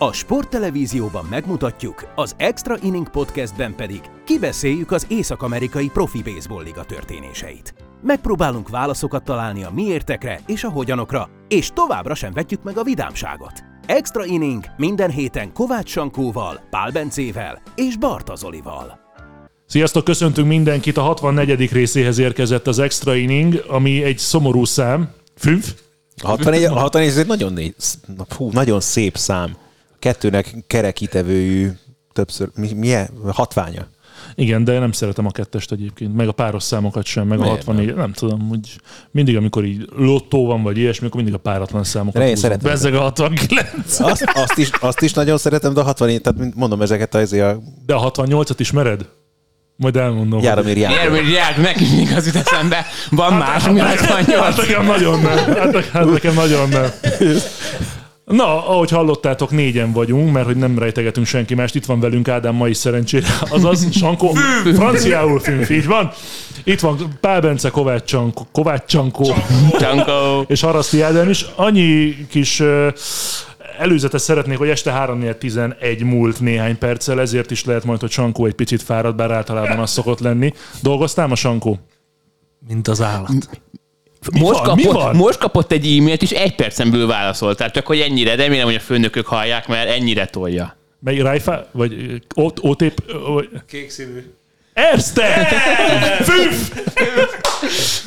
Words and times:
A 0.00 0.12
sporttelevízióban 0.12 1.26
megmutatjuk, 1.30 2.12
az 2.14 2.34
Extra 2.36 2.76
Inning 2.82 3.08
Podcastben 3.08 3.74
pedig 3.74 4.00
kibeszéljük 4.24 4.90
az 4.90 5.06
Észak-Amerikai 5.08 5.88
Profi 5.88 6.22
Baseball 6.22 6.62
Liga 6.62 6.84
történéseit. 6.84 7.74
Megpróbálunk 8.02 8.68
válaszokat 8.68 9.24
találni 9.24 9.64
a 9.64 9.70
miértekre 9.74 10.40
és 10.46 10.64
a 10.64 10.70
hogyanokra, 10.70 11.28
és 11.48 11.70
továbbra 11.74 12.14
sem 12.14 12.32
vetjük 12.32 12.62
meg 12.62 12.78
a 12.78 12.82
vidámságot. 12.82 13.52
Extra 13.86 14.24
Inning 14.24 14.64
minden 14.76 15.10
héten 15.10 15.52
Kovács 15.52 15.90
Sankóval, 15.90 16.60
Pál 16.70 16.90
Bencével 16.90 17.62
és 17.74 17.96
Barta 17.96 18.36
Zolival. 18.36 18.98
Sziasztok, 19.66 20.04
köszöntünk 20.04 20.48
mindenkit! 20.48 20.96
A 20.96 21.02
64. 21.02 21.72
részéhez 21.72 22.18
érkezett 22.18 22.66
az 22.66 22.78
Extra 22.78 23.14
Inning, 23.14 23.64
ami 23.68 24.02
egy 24.02 24.18
szomorú 24.18 24.64
szám. 24.64 25.10
Fünf? 25.34 25.74
A 26.22 26.26
64, 26.26 26.64
a 26.64 26.78
64 26.78 27.08
ez 27.08 27.16
egy 27.16 27.26
nagyon, 27.26 27.58
hú, 28.36 28.50
nagyon 28.52 28.80
szép 28.80 29.16
szám. 29.16 29.56
Kettőnek 29.98 30.54
kerekítevőjű 30.66 31.70
többször, 32.12 32.48
mi, 32.54 32.72
milyen? 32.72 33.08
Hatványa. 33.32 33.86
Igen, 34.34 34.64
de 34.64 34.78
nem 34.78 34.92
szeretem 34.92 35.26
a 35.26 35.30
kettest 35.30 35.72
egyébként, 35.72 36.14
meg 36.14 36.28
a 36.28 36.32
páros 36.32 36.62
számokat 36.62 37.04
sem, 37.04 37.26
meg 37.26 37.38
Miért 37.38 37.52
a 37.52 37.56
64, 37.56 37.86
nem? 37.86 37.96
nem 37.96 38.12
tudom, 38.12 38.48
hogy 38.48 38.80
mindig, 39.10 39.36
amikor 39.36 39.64
így 39.64 39.88
lottó 39.96 40.46
van, 40.46 40.62
vagy 40.62 40.78
ilyesmi, 40.78 41.06
akkor 41.06 41.16
mindig 41.22 41.34
a 41.34 41.42
páratlan 41.42 41.84
számokat 41.84 42.22
De 42.22 42.28
én 42.28 42.36
szeretem. 42.36 42.70
Bezzeg 42.70 42.94
a 42.94 43.00
69. 43.00 44.00
Azt, 44.00 44.24
azt, 44.34 44.58
is, 44.58 44.70
azt 44.80 45.00
is 45.00 45.12
nagyon 45.12 45.38
szeretem, 45.38 45.74
de 45.74 45.80
a 45.80 45.84
64, 45.84 46.20
tehát 46.20 46.54
mondom 46.54 46.82
ezeket 46.82 47.14
azért 47.14 47.44
a 47.44 47.60
De 47.86 47.94
a 47.94 48.10
68-at 48.10 48.54
ismered? 48.56 49.08
Majd 49.76 49.96
elmondom. 49.96 50.42
Járomír 50.42 50.76
János. 50.76 50.98
Érvényi 50.98 51.30
Ják, 51.30 51.56
nekünk 51.56 51.90
még 51.90 52.12
az 52.16 52.26
jut 52.26 52.34
eszembe. 52.36 52.86
Van 53.10 53.32
más, 53.32 53.66
ami 53.66 53.80
Hát 53.80 54.00
68. 54.00 54.56
nekem 54.56 54.86
nagyon 54.86 55.20
nem. 55.20 55.36
Hát, 55.54 55.84
hát 55.84 56.10
nekem 56.10 56.34
nagyon 56.34 56.68
nem. 56.68 56.90
Na, 58.28 58.68
ahogy 58.68 58.90
hallottátok, 58.90 59.50
négyen 59.50 59.92
vagyunk, 59.92 60.32
mert 60.32 60.46
hogy 60.46 60.56
nem 60.56 60.78
rejtegetünk 60.78 61.26
senki 61.26 61.54
mást. 61.54 61.74
Itt 61.74 61.84
van 61.84 62.00
velünk 62.00 62.28
Ádám 62.28 62.54
ma 62.54 62.68
is 62.68 62.76
szerencsére. 62.76 63.26
Azaz, 63.50 63.96
Sankó, 63.96 64.32
franciául 64.74 65.40
fünf, 65.40 65.70
így 65.70 65.86
van. 65.86 66.10
Itt 66.64 66.80
van 66.80 67.16
Pál 67.20 67.40
Bence, 67.40 67.70
Kovács 67.70 68.04
Csankó, 68.04 68.46
Kovács 68.52 68.84
Csankó 68.84 69.34
Csankó. 69.78 70.44
és 70.52 70.60
Haraszti 70.60 71.02
Ádám 71.02 71.28
is. 71.28 71.46
Annyi 71.56 72.16
kis 72.30 72.62
előzetes 73.78 74.20
szeretnék, 74.20 74.58
hogy 74.58 74.68
este 74.68 74.92
3 74.92 75.24
11 75.38 76.02
múlt 76.02 76.40
néhány 76.40 76.78
perccel, 76.78 77.20
ezért 77.20 77.50
is 77.50 77.64
lehet 77.64 77.84
majd, 77.84 78.00
hogy 78.00 78.10
Sankó 78.10 78.46
egy 78.46 78.54
picit 78.54 78.82
fáradt, 78.82 79.16
bár 79.16 79.30
általában 79.30 79.78
az 79.78 79.90
szokott 79.90 80.20
lenni. 80.20 80.52
Dolgoztál 80.82 81.26
ma, 81.26 81.34
Sankó? 81.34 81.78
Mint 82.68 82.88
az 82.88 83.02
állat. 83.02 83.60
Most, 84.38 84.64
van? 84.64 84.76
Mi 84.76 84.82
kapott, 84.82 85.02
van? 85.02 85.16
most 85.16 85.38
kapott 85.38 85.72
egy 85.72 85.86
e-mailt, 85.98 86.22
és 86.22 86.30
egy 86.30 86.54
percen 86.54 86.90
belül 86.90 87.06
válaszolt. 87.06 87.56
Tehát 87.56 87.72
csak, 87.72 87.86
hogy 87.86 88.00
ennyire, 88.00 88.34
remélem, 88.34 88.64
hogy 88.64 88.74
a 88.74 88.80
főnökök 88.80 89.26
hallják, 89.26 89.68
mert 89.68 89.90
ennyire 89.90 90.26
tolja. 90.26 90.76
Mely 91.00 91.18
Rajfa? 91.18 91.68
Vagy 91.72 92.22
Ó- 92.36 92.64
Ótép? 92.64 93.02
ö, 93.06 93.18
vagy- 93.32 93.48
Kék 93.68 93.90
színű. 93.90 94.24
Erste! 94.78 95.46
Füff! 96.22 96.70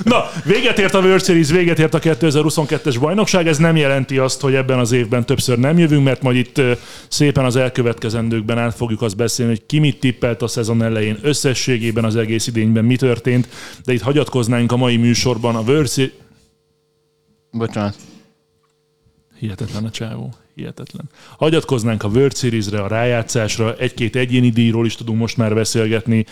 Na, 0.03 0.30
véget 0.44 0.80
ért 0.80 0.94
a 0.94 1.00
World 1.00 1.23
Series, 1.23 1.50
véget 1.50 1.80
ért 1.80 1.94
a 1.94 2.00
2022-es 2.00 2.97
bajnokság. 3.00 3.47
Ez 3.47 3.58
nem 3.58 3.75
jelenti 3.75 4.17
azt, 4.17 4.41
hogy 4.41 4.53
ebben 4.53 4.80
az 4.80 4.91
évben 4.91 5.25
többször 5.25 5.58
nem 5.58 5.78
jövünk, 5.78 6.03
mert 6.03 6.22
majd 6.22 6.36
itt 6.36 6.61
szépen 7.08 7.45
az 7.45 7.55
elkövetkezendőkben 7.55 8.58
át 8.58 8.75
fogjuk 8.75 9.02
azt 9.02 9.16
beszélni, 9.16 9.52
hogy 9.52 9.66
ki 9.66 9.80
mit 9.80 10.00
tippelt 10.00 10.41
a 10.41 10.47
szezon 10.47 10.83
elején, 10.83 11.17
összességében 11.22 12.03
az 12.03 12.16
egész 12.16 12.47
idényben 12.47 12.85
mi 12.85 12.95
történt, 12.95 13.47
de 13.85 13.94
itt 13.94 14.02
hagyatkoznánk 14.02 14.72
a 14.72 14.78
mai 14.78 14.97
műsorban 14.97 15.56
a 15.56 15.61
World 15.61 15.89
Series... 15.89 16.13
Bocsánat. 17.52 17.95
Hihetetlen 19.39 19.85
a 19.85 19.89
csávó. 19.89 20.33
Hihetetlen. 20.55 21.09
Hagyatkoznánk 21.38 22.03
a 22.03 22.07
World 22.07 22.35
Series-re, 22.35 22.81
a 22.81 22.88
rájátszásra, 22.88 23.75
egy-két 23.75 24.16
egyéni 24.16 24.49
díjról 24.49 24.85
is 24.85 24.95
tudunk 24.95 25.19
most 25.19 25.38
már 25.38 25.53
beszélgetni. 25.53 26.25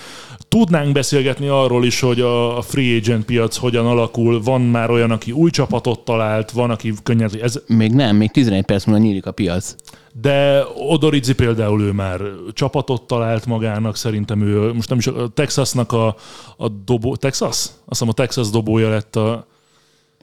Tudnánk 0.47 0.91
beszélgetni 0.91 1.47
arról 1.47 1.85
is, 1.85 1.99
hogy 1.99 2.21
a 2.21 2.61
free 2.61 2.97
agent 2.97 3.25
piac 3.25 3.57
hogyan 3.57 3.85
alakul. 3.85 4.41
Van 4.41 4.61
már 4.61 4.89
olyan, 4.89 5.11
aki 5.11 5.31
új 5.31 5.49
csapatot 5.49 5.99
talált, 5.99 6.51
van, 6.51 6.69
aki 6.69 6.93
könnyed, 7.03 7.39
ez, 7.41 7.61
Még 7.67 7.91
nem, 7.91 8.15
még 8.15 8.31
11 8.31 8.65
perc 8.65 8.85
múlva 8.85 9.01
nyílik 9.01 9.25
a 9.25 9.31
piac. 9.31 9.75
de 10.21 10.63
Odorizzi 10.75 11.33
például 11.33 11.81
ő 11.81 11.91
már 11.91 12.21
csapatot 12.53 13.01
talált 13.01 13.45
magának, 13.45 13.95
szerintem 13.95 14.41
ő 14.41 14.73
most 14.73 14.89
nem 14.89 14.97
is 14.97 15.07
a 15.07 15.27
Texasnak 15.27 15.91
a, 15.91 16.15
a 16.57 16.67
dobó, 16.67 17.15
Texas? 17.15 17.49
Azt 17.49 17.73
hiszem 17.85 18.09
a 18.09 18.13
Texas 18.13 18.49
dobója 18.49 18.89
lett 18.89 19.15
a, 19.15 19.47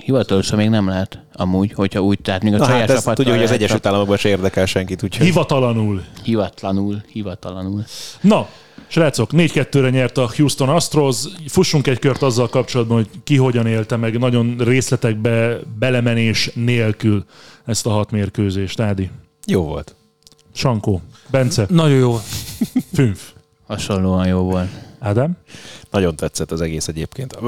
Hivatalosan 0.04 0.58
még 0.58 0.68
nem 0.68 0.88
lehet, 0.88 1.18
amúgy, 1.32 1.72
hogyha 1.72 2.00
úgy, 2.00 2.18
tehát 2.18 2.42
még 2.42 2.54
a 2.54 2.56
Na 2.56 2.64
saját 2.64 3.04
hát 3.04 3.14
tudja, 3.14 3.32
hogy 3.34 3.42
az 3.42 3.50
Egyesült 3.50 3.86
Államokban 3.86 4.16
se 4.16 4.28
érdekel 4.28 4.66
senkit, 4.66 5.02
úgyhogy 5.02 5.26
hivatalanul 5.26 6.02
Hivatlanul, 6.22 7.02
hivatlanul. 7.12 7.84
Na, 8.20 8.48
srácok, 8.86 9.30
4-2-re 9.32 9.90
nyert 9.90 10.18
a 10.18 10.30
Houston 10.36 10.68
Astros. 10.68 11.16
Fussunk 11.46 11.86
egy 11.86 11.98
kört 11.98 12.22
azzal 12.22 12.48
kapcsolatban, 12.48 12.96
hogy 12.96 13.08
ki 13.24 13.36
hogyan 13.36 13.66
élte 13.66 13.96
meg 13.96 14.18
nagyon 14.18 14.56
részletekbe 14.58 15.58
belemenés 15.78 16.50
nélkül 16.54 17.24
ezt 17.64 17.86
a 17.86 17.90
hat 17.90 18.10
mérkőzést. 18.10 18.80
Ádi, 18.80 19.10
jó 19.46 19.62
volt. 19.62 19.94
Sankó, 20.52 21.02
Bence, 21.30 21.66
Nagyon 21.68 21.98
jó. 21.98 22.18
Fünf, 22.92 23.30
Hasonlóan 23.66 24.26
jó 24.26 24.38
volt. 24.38 24.68
Ádám. 24.98 25.36
Nagyon 25.90 26.16
tetszett 26.16 26.50
az 26.50 26.60
egész 26.60 26.88
egyébként. 26.88 27.38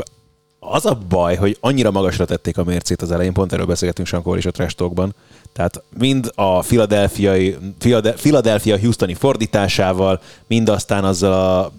Az 0.71 0.87
a 0.87 0.99
baj, 1.09 1.37
hogy 1.37 1.57
annyira 1.61 1.91
magasra 1.91 2.25
tették 2.25 2.59
a 2.59 2.65
mércét 2.65 3.03
az 3.03 3.11
elején, 3.13 3.33
pont 3.33 3.53
erről 3.53 3.67
beszélgetünk 3.67 4.09
Sankor 4.09 4.37
is 4.39 4.47
a 4.47 4.51
Trash 4.51 4.75
Talkban. 4.77 5.15
Tehát 5.53 5.83
mind 5.99 6.31
a 6.35 6.59
Philadelphia-i- 6.61 7.57
Philade- 7.79 8.15
Philadelphia 8.21 8.79
Houstoni 8.79 9.15
fordításával, 9.15 10.21
mind 10.47 10.69
aztán 10.69 11.05
azzal 11.05 11.33
a 11.33 11.73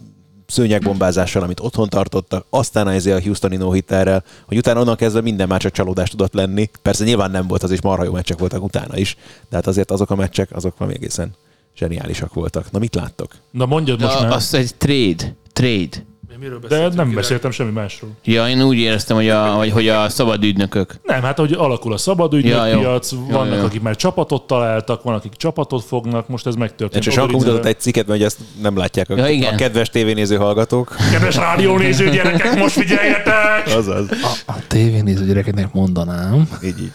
szőnyegbombázással, 0.48 1.44
amit 1.44 1.60
otthon 1.60 1.90
tartottak, 1.90 2.46
aztán 2.50 2.88
ezzel 2.88 3.18
a 3.18 3.22
Houstoni 3.22 3.56
no 3.56 3.72
hitterrel, 3.72 4.24
hogy 4.48 4.58
utána 4.58 4.80
onnan 4.80 4.96
kezdve 4.96 5.22
minden 5.22 5.48
már 5.48 5.60
csak 5.62 5.72
csalódás 5.72 6.10
tudott 6.10 6.34
lenni. 6.34 6.70
Persze 6.82 7.04
nyilván 7.04 7.32
nem 7.32 7.48
volt 7.48 7.64
az, 7.64 7.72
és 7.72 7.82
marha 7.82 8.04
jó 8.04 8.12
meccsek 8.12 8.38
voltak 8.40 8.64
utána 8.64 8.98
is, 8.98 9.18
de 9.50 9.56
hát 9.56 9.68
azért 9.68 9.92
azok 9.92 10.10
a 10.10 10.16
meccsek, 10.16 10.50
azok 10.56 10.78
valami 10.78 10.98
egészen 10.98 11.36
zseniálisak 11.78 12.34
voltak. 12.34 12.72
Na 12.72 12.80
mit 12.80 12.96
láttok? 12.96 13.32
Na 13.52 13.66
mondjad 13.66 14.02
most 14.02 14.22
már. 14.22 14.32
az 14.32 14.54
egy 14.54 14.76
trade. 14.76 15.36
Trade. 15.54 16.08
Miről 16.40 16.60
De 16.68 16.88
nem 16.88 17.14
beszéltem 17.14 17.52
semmi 17.52 17.72
másról. 17.72 18.12
Ja, 18.24 18.50
én 18.50 18.62
úgy 18.64 18.78
éreztem, 18.78 19.16
hogy 19.16 19.30
a, 19.30 19.54
hogy, 19.54 19.72
hogy 19.72 19.88
a 19.88 20.10
szabad 20.10 20.44
ügynökök. 20.44 20.96
Nem, 21.04 21.22
hát 21.22 21.38
hogy 21.38 21.54
alakul 21.54 21.94
a 21.94 21.98
szabadügynök 21.98 22.54
Ja, 22.54 22.66
jó. 22.66 22.80
piac, 22.80 23.12
Ja, 23.12 23.18
vannak, 23.30 23.58
ja. 23.58 23.64
akik 23.64 23.82
már 23.82 23.96
csapatot 23.96 24.48
találtak, 24.48 25.04
van, 25.04 25.14
akik 25.16 25.34
csapatot 25.34 25.84
fognak, 25.84 26.28
most 26.28 26.48
ez 26.48 26.56
megtörtént. 26.56 27.06
És 27.06 27.14
Odorizzivel- 27.18 27.46
mutatott 27.46 27.66
egy 27.76 27.80
cikket, 27.80 28.08
mert 28.08 28.18
hogy 28.20 28.28
ezt 28.28 28.40
nem 28.62 28.78
látják 28.78 29.10
a, 29.10 29.16
Ja, 29.16 29.28
igen. 29.28 29.54
a 29.54 29.58
kedves 29.58 29.90
tévénéző 29.90 30.36
hallgatók. 30.36 30.96
Kedves 31.12 31.36
rádiónéző 31.36 32.10
gyerekek, 32.10 32.56
most 32.58 32.74
figyeljetek! 32.74 33.68
Azaz. 33.78 34.08
A, 34.12 34.52
a 34.52 34.68
tévénéző 34.68 35.26
gyerekeknek 35.26 35.74
mondanám. 35.74 36.50
Így, 36.64 36.82
így. 36.82 36.92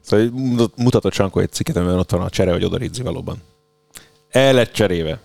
Szóval 0.00 0.26
mutat- 0.32 0.72
mutatott 0.76 1.12
Sankó 1.12 1.40
egy 1.40 1.52
cikket, 1.52 1.76
amiben 1.76 1.98
ott 1.98 2.10
van 2.10 2.20
a 2.20 2.28
csere, 2.30 2.52
hogy 2.52 2.64
odaridzi 2.64 3.02
valóban. 3.02 3.36
El 4.30 4.52
lett 4.52 4.72
cseréve. 4.72 5.18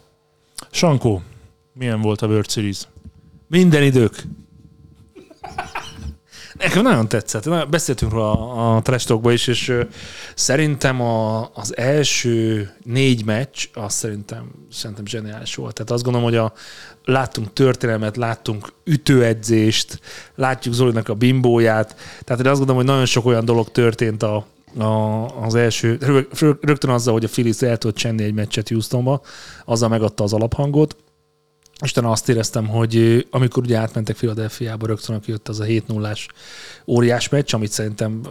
Sankó, 0.72 1.22
milyen 1.80 2.02
volt 2.02 2.22
a 2.22 2.28
World 2.28 2.50
Series? 2.50 2.88
Minden 3.48 3.84
idők. 3.84 4.24
Nekem 6.54 6.84
nagyon 6.84 7.08
tetszett. 7.08 7.70
Beszéltünk 7.70 8.12
róla 8.12 8.32
a, 8.32 8.76
a 8.76 8.82
Trash 8.82 9.08
Talkba 9.08 9.32
is, 9.32 9.48
és 9.48 9.70
ö, 9.70 9.84
szerintem 10.36 11.02
a, 11.02 11.50
az 11.54 11.78
első 11.78 12.70
négy 12.84 13.26
meccs, 13.26 13.66
az 13.74 13.94
szerintem, 13.94 14.52
szerintem 14.72 15.06
zseniális 15.06 15.56
volt. 15.56 15.74
Tehát 15.74 15.92
azt 15.92 16.04
gondolom, 16.04 16.28
hogy 16.28 16.38
a, 16.38 16.54
láttunk 17.04 17.54
történelmet, 17.54 18.18
láttunk 18.18 18.74
ütőedzést, 18.84 20.00
látjuk 20.36 20.74
Zolinak 20.74 21.10
a 21.10 21.14
bimbóját. 21.14 21.96
Tehát 22.24 22.44
én 22.44 22.52
azt 22.52 22.58
gondolom, 22.58 22.76
hogy 22.76 22.92
nagyon 22.92 23.06
sok 23.06 23.26
olyan 23.26 23.46
dolog 23.46 23.72
történt 23.72 24.24
a, 24.24 24.46
a, 24.78 24.86
az 25.46 25.56
első, 25.56 25.98
rög- 26.02 26.40
rög- 26.40 26.66
rögtön 26.66 26.90
azzal, 26.90 27.14
hogy 27.14 27.24
a 27.24 27.30
Phillies 27.30 27.62
el 27.62 27.78
tudott 27.78 27.96
csenni 27.96 28.24
egy 28.24 28.34
meccset 28.34 28.70
Houstonba, 28.70 29.22
azzal 29.66 29.90
megadta 29.90 30.24
az 30.24 30.34
alaphangot. 30.34 30.96
Isten 31.84 32.06
azt 32.06 32.30
éreztem, 32.30 32.68
hogy 32.68 33.26
amikor 33.30 33.64
ugye 33.64 33.78
átmentek 33.78 34.16
Philadelphiába, 34.16 34.88
rögtön 34.88 35.20
jött 35.26 35.48
az 35.48 35.60
a 35.60 35.64
7 35.64 35.88
0 35.88 36.14
óriás 36.88 37.30
meccs, 37.30 37.54
amit 37.54 37.72
szerintem 37.72 38.22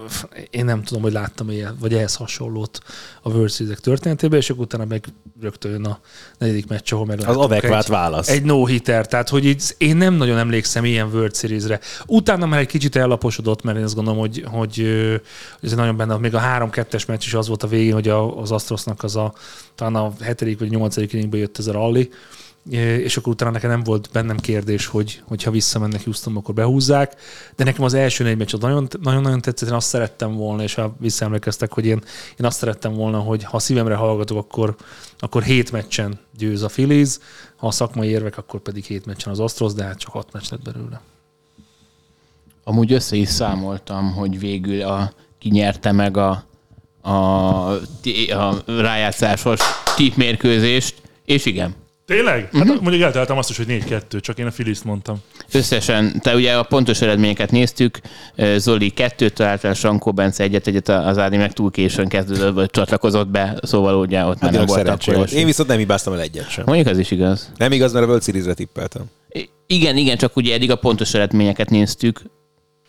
én 0.50 0.64
nem 0.64 0.82
tudom, 0.82 1.02
hogy 1.02 1.12
láttam 1.12 1.50
ilyen, 1.50 1.76
vagy 1.80 1.94
ehhez 1.94 2.14
hasonlót 2.14 2.80
a 3.22 3.30
World 3.30 3.50
Series 3.50 3.78
történetében, 3.80 4.38
és 4.38 4.50
akkor 4.50 4.64
utána 4.64 4.84
meg 4.84 5.04
rögtön 5.40 5.70
jön 5.70 5.84
a 5.84 5.98
negyedik 6.38 6.68
meccs, 6.68 6.92
ahol 6.92 7.06
meg 7.06 7.20
Az 7.26 7.36
adekvát 7.36 7.86
válasz. 7.86 8.28
egy 8.28 8.42
no-hitter, 8.42 9.06
tehát 9.06 9.28
hogy 9.28 9.44
így, 9.44 9.74
én 9.78 9.96
nem 9.96 10.14
nagyon 10.14 10.38
emlékszem 10.38 10.84
ilyen 10.84 11.06
World 11.06 11.36
Series-re. 11.36 11.80
Utána 12.06 12.46
már 12.46 12.60
egy 12.60 12.66
kicsit 12.66 12.96
ellaposodott, 12.96 13.62
mert 13.62 13.78
én 13.78 13.84
azt 13.84 13.94
gondolom, 13.94 14.18
hogy, 14.18 14.44
hogy, 14.46 14.80
ez 15.62 15.72
nagyon 15.72 15.96
benne, 15.96 16.16
még 16.16 16.34
a 16.34 16.40
3-2-es 16.40 17.06
meccs 17.06 17.24
is 17.24 17.34
az 17.34 17.48
volt 17.48 17.62
a 17.62 17.66
végén, 17.66 17.92
hogy 17.92 18.08
az 18.08 18.50
Astrosnak 18.52 19.02
az 19.02 19.16
a, 19.16 19.34
talán 19.74 19.94
a 19.94 20.12
hetedik 20.20 20.58
vagy 20.58 20.70
nyolcadik 20.70 21.12
inningben 21.12 21.40
jött 21.40 21.58
ez 21.58 21.66
a 21.66 21.72
rally, 21.72 22.10
és 22.70 23.16
akkor 23.16 23.32
utána 23.32 23.50
nekem 23.50 23.70
nem 23.70 23.82
volt 23.82 24.08
bennem 24.12 24.36
kérdés, 24.36 24.86
hogy 24.86 25.22
hogyha 25.24 25.50
visszamennek 25.50 26.04
Houstonba, 26.04 26.40
akkor 26.40 26.54
behúzzák, 26.54 27.14
de 27.56 27.64
nekem 27.64 27.84
az 27.84 27.94
első 27.94 28.24
négy 28.24 28.36
meccs 28.36 28.54
nagyon-nagyon 29.00 29.40
tetszett, 29.40 29.68
én 29.68 29.74
azt 29.74 29.88
szerettem 29.88 30.36
volna, 30.36 30.62
és 30.62 30.74
ha 30.74 30.96
visszaemlékeztek, 30.98 31.72
hogy 31.72 31.86
én, 31.86 32.02
én 32.38 32.46
azt 32.46 32.58
szerettem 32.58 32.92
volna, 32.92 33.18
hogy 33.18 33.44
ha 33.44 33.58
szívemre 33.58 33.94
hallgatok, 33.94 34.38
akkor, 34.38 34.76
akkor 35.18 35.42
hét 35.42 35.72
meccsen 35.72 36.18
győz 36.36 36.62
a 36.62 36.68
Phillies, 36.68 37.18
ha 37.56 37.66
a 37.66 37.70
szakmai 37.70 38.08
érvek, 38.08 38.38
akkor 38.38 38.60
pedig 38.60 38.84
hét 38.84 39.06
meccsen 39.06 39.32
az 39.32 39.40
Astros, 39.40 39.72
de 39.72 39.84
hát 39.84 39.98
csak 39.98 40.12
hat 40.12 40.32
meccs 40.32 40.50
lett 40.50 40.62
belőle. 40.62 41.00
Amúgy 42.64 42.92
össze 42.92 43.16
is 43.16 43.28
számoltam, 43.28 44.12
hogy 44.12 44.38
végül 44.38 44.82
a, 44.82 45.12
ki 45.38 45.48
nyerte 45.48 45.92
meg 45.92 46.16
a, 46.16 46.44
a, 47.00 47.10
a 48.30 48.62
rájátszásos 48.66 49.60
tippmérkőzést, 49.96 51.02
és 51.24 51.46
igen, 51.46 51.74
Tényleg? 52.08 52.48
Hát 52.52 52.66
mondjuk 52.66 53.02
eltaláltam 53.02 53.38
azt 53.38 53.50
is, 53.50 53.56
hogy 53.56 53.66
4-2, 53.68 54.20
csak 54.20 54.38
én 54.38 54.46
a 54.46 54.50
Filiszt 54.50 54.84
mondtam. 54.84 55.16
Összesen, 55.52 56.20
te 56.20 56.34
ugye 56.34 56.56
a 56.56 56.62
pontos 56.62 57.00
eredményeket 57.00 57.50
néztük, 57.50 58.00
Zoli 58.56 58.90
kettőt 58.90 59.34
talált 59.34 59.64
el, 59.64 59.74
Sankó 59.74 60.12
Bence 60.12 60.42
egyet, 60.42 60.66
egyet 60.66 60.88
az 60.88 61.18
Ádi 61.18 61.36
meg 61.36 61.52
túl 61.52 61.70
későn 61.70 62.08
kezdődött, 62.08 62.54
vagy 62.54 62.70
csatlakozott 62.70 63.28
be, 63.28 63.58
szóval 63.62 63.94
ugye 63.94 64.24
ott 64.24 64.40
már 64.40 64.54
Hát 64.54 64.66
nem 64.66 64.96
tényleg 64.96 65.14
volt. 65.14 65.30
Én 65.30 65.46
viszont 65.46 65.68
nem 65.68 65.78
hibáztam 65.78 66.12
el 66.12 66.20
egyet 66.20 66.50
sem. 66.50 66.64
Mondjuk 66.66 66.88
ez 66.88 66.98
is 66.98 67.10
igaz. 67.10 67.52
Nem 67.56 67.72
igaz, 67.72 67.92
mert 67.92 68.04
a 68.04 68.08
World 68.08 68.24
Series-re 68.24 68.54
tippeltem. 68.54 69.02
Igen, 69.66 69.96
igen, 69.96 70.16
csak 70.16 70.36
ugye 70.36 70.54
eddig 70.54 70.70
a 70.70 70.76
pontos 70.76 71.14
eredményeket 71.14 71.70
néztük, 71.70 72.22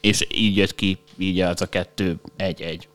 és 0.02 0.28
így 0.34 0.58
jött 0.58 0.76
ki, 0.76 0.98
így 1.18 1.40
az 1.40 1.62
a 1.62 1.66
kettő, 1.66 2.16
egy, 2.38 2.62
egy. 2.62 2.88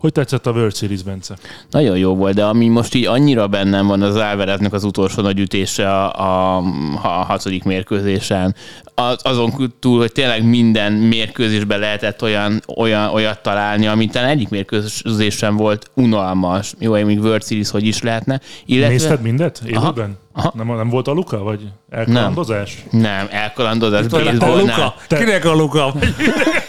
Hogy 0.00 0.12
tetszett 0.12 0.46
a 0.46 0.50
World 0.50 0.74
Series, 0.76 1.02
Bence? 1.02 1.36
Nagyon 1.70 1.98
jó 1.98 2.14
volt, 2.14 2.34
de 2.34 2.44
ami 2.44 2.68
most 2.68 2.94
így 2.94 3.06
annyira 3.06 3.46
bennem 3.48 3.86
van 3.86 4.02
az 4.02 4.16
Álvareznek 4.16 4.72
az 4.72 4.84
utolsó 4.84 5.22
nagy 5.22 5.38
ütése 5.38 5.90
a, 5.90 6.20
a, 6.20 6.56
a 7.02 7.08
hatodik 7.08 7.64
mérkőzésen, 7.64 8.54
az, 8.94 9.18
azon 9.22 9.74
túl, 9.80 9.98
hogy 9.98 10.12
tényleg 10.12 10.44
minden 10.44 10.92
mérkőzésben 10.92 11.78
lehetett 11.78 12.22
olyan, 12.22 12.62
olyan, 12.76 13.10
olyat 13.10 13.42
találni, 13.42 13.86
amit 13.86 14.12
talán 14.12 14.28
egyik 14.28 14.48
mérkőzés 14.48 15.34
sem 15.34 15.56
volt 15.56 15.90
unalmas. 15.94 16.74
Jó, 16.78 16.92
még 16.92 17.20
World 17.20 17.44
Series 17.44 17.70
hogy 17.70 17.86
is 17.86 18.02
lehetne. 18.02 18.40
Illetve... 18.64 18.92
Nézted 18.92 19.22
mindet 19.22 19.62
élőben? 19.66 20.18
Aha. 20.32 20.52
Nem, 20.56 20.76
nem 20.76 20.88
volt 20.88 21.08
a 21.08 21.12
Luka, 21.12 21.38
vagy 21.38 21.60
elkalandozás? 21.90 22.84
Nem, 22.90 23.26
elkalandozás. 23.30 24.06
Te 24.06 24.08
baseballnál. 24.08 24.76
Luka? 24.76 24.94
Te- 25.06 25.18
Kinek 25.18 25.44
a 25.44 25.52
Luka? 25.52 25.94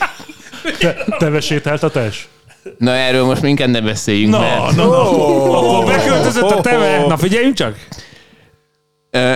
Te, 0.80 0.96
tevesétáltatás? 1.18 2.30
Na 2.78 2.92
erről 2.92 3.26
most 3.26 3.42
minket 3.42 3.68
ne 3.68 3.82
beszéljünk, 3.82 4.32
Na, 4.32 4.40
mert... 4.40 4.76
na, 4.76 4.86
na. 4.86 5.58
Akkor 5.58 5.86
beköltözött 5.86 6.52
a 6.52 6.62
teve. 6.62 7.06
Na 7.08 7.18
figyeljünk 7.18 7.56
csak. 7.56 7.76
Ö, 9.12 9.34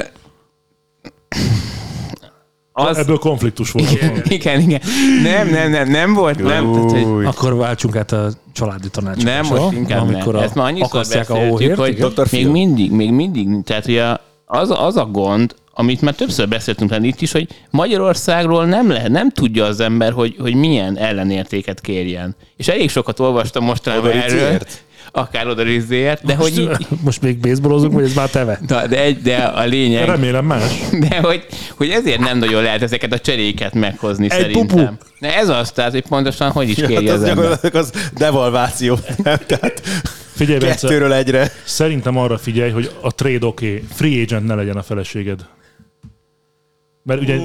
az, 2.71 2.97
Ebből 2.97 3.17
konfliktus 3.17 3.71
volt. 3.71 3.91
igen, 3.91 4.21
igen, 4.27 4.59
igen. 4.59 4.81
Nem, 5.23 5.49
nem, 5.49 5.71
nem, 5.71 5.89
nem 5.89 6.13
volt, 6.13 6.43
nem. 6.43 6.71
Tehát, 6.71 6.91
hogy 6.91 7.25
Akkor 7.25 7.55
váltsunk 7.55 7.95
át 7.95 8.11
a 8.11 8.29
családi 8.53 8.89
tanácsokra. 8.89 9.31
nem, 9.31 9.45
most 9.45 9.71
inkább 9.71 10.01
amikor 10.01 10.33
nem. 10.33 10.41
a, 10.41 10.43
Ezt 10.43 10.55
már 10.55 10.65
annyiszor 10.67 10.89
akasztják 10.89 11.29
a 11.29 11.33
beszéltük, 11.33 11.75
hóhért, 11.77 11.77
hogy 12.15 12.31
még 12.31 12.47
mindig, 12.47 12.91
még 12.91 13.11
mindig, 13.11 13.63
tehát 13.63 13.87
ugye 13.87 14.03
az, 14.45 14.73
az 14.77 14.97
a 14.97 15.05
gond, 15.05 15.55
amit 15.77 16.01
már 16.01 16.15
többször 16.15 16.47
beszéltünk 16.47 16.91
rá 16.91 16.97
itt 17.01 17.21
is, 17.21 17.31
hogy 17.31 17.47
Magyarországról 17.69 18.65
nem 18.65 18.89
lehet, 18.89 19.09
nem 19.09 19.31
tudja 19.31 19.65
az 19.65 19.79
ember, 19.79 20.11
hogy, 20.11 20.35
hogy 20.39 20.55
milyen 20.55 20.97
ellenértéket 20.97 21.81
kérjen. 21.81 22.35
És 22.57 22.67
elég 22.67 22.89
sokat 22.89 23.19
olvastam 23.19 23.63
mostanában 23.63 24.11
erről. 24.11 24.59
Akár 25.11 25.47
oda 25.47 25.63
Rizzéért, 25.63 26.25
de 26.25 26.35
hogy 26.35 26.57
így, 26.59 26.87
Most 27.05 27.21
még 27.21 27.37
baseballozunk, 27.37 27.93
vagy 27.93 28.03
ez 28.03 28.13
már 28.13 28.29
teve? 28.29 28.59
Na, 28.67 28.87
de, 28.87 29.01
egy, 29.01 29.21
de 29.21 29.35
a 29.35 29.65
lényeg, 29.65 30.05
Remélem 30.05 30.45
más. 30.45 30.63
de 31.09 31.19
hogy, 31.19 31.45
hogy 31.77 31.89
ezért 31.89 32.19
nem 32.19 32.37
nagyon 32.37 32.63
lehet 32.63 32.81
ezeket 32.81 33.13
a 33.13 33.19
cseréket 33.19 33.73
meghozni 33.73 34.29
szerintem. 34.29 34.67
pupu. 34.67 34.83
De 35.19 35.35
ez 35.37 35.49
az, 35.49 35.71
tehát, 35.71 35.91
hogy 35.91 36.03
pontosan 36.07 36.51
hogy 36.51 36.69
is 36.69 36.77
Ja, 36.77 36.87
kérje 36.87 37.09
hát 37.09 37.17
az 37.17 37.23
az 37.23 37.29
ember. 37.29 37.43
gyakorlatilag 37.49 37.75
az 37.75 38.09
devalváció. 38.17 38.97
nem? 39.23 39.37
Tehát 39.45 39.81
Figyelj, 40.35 40.59
Bence, 40.59 40.87
kettőről 40.87 41.13
egyre. 41.13 41.51
szerintem 41.63 42.17
arra 42.17 42.37
figyelj, 42.37 42.71
hogy 42.71 42.91
a 43.01 43.11
trade 43.15 43.45
oké, 43.45 43.67
okay, 43.67 43.83
free 43.93 44.21
agent 44.21 44.45
ne 44.47 44.55
legyen 44.55 44.77
a 44.77 44.83
feleséged. 44.83 45.39
Mert 47.07 47.21
ugye 47.21 47.37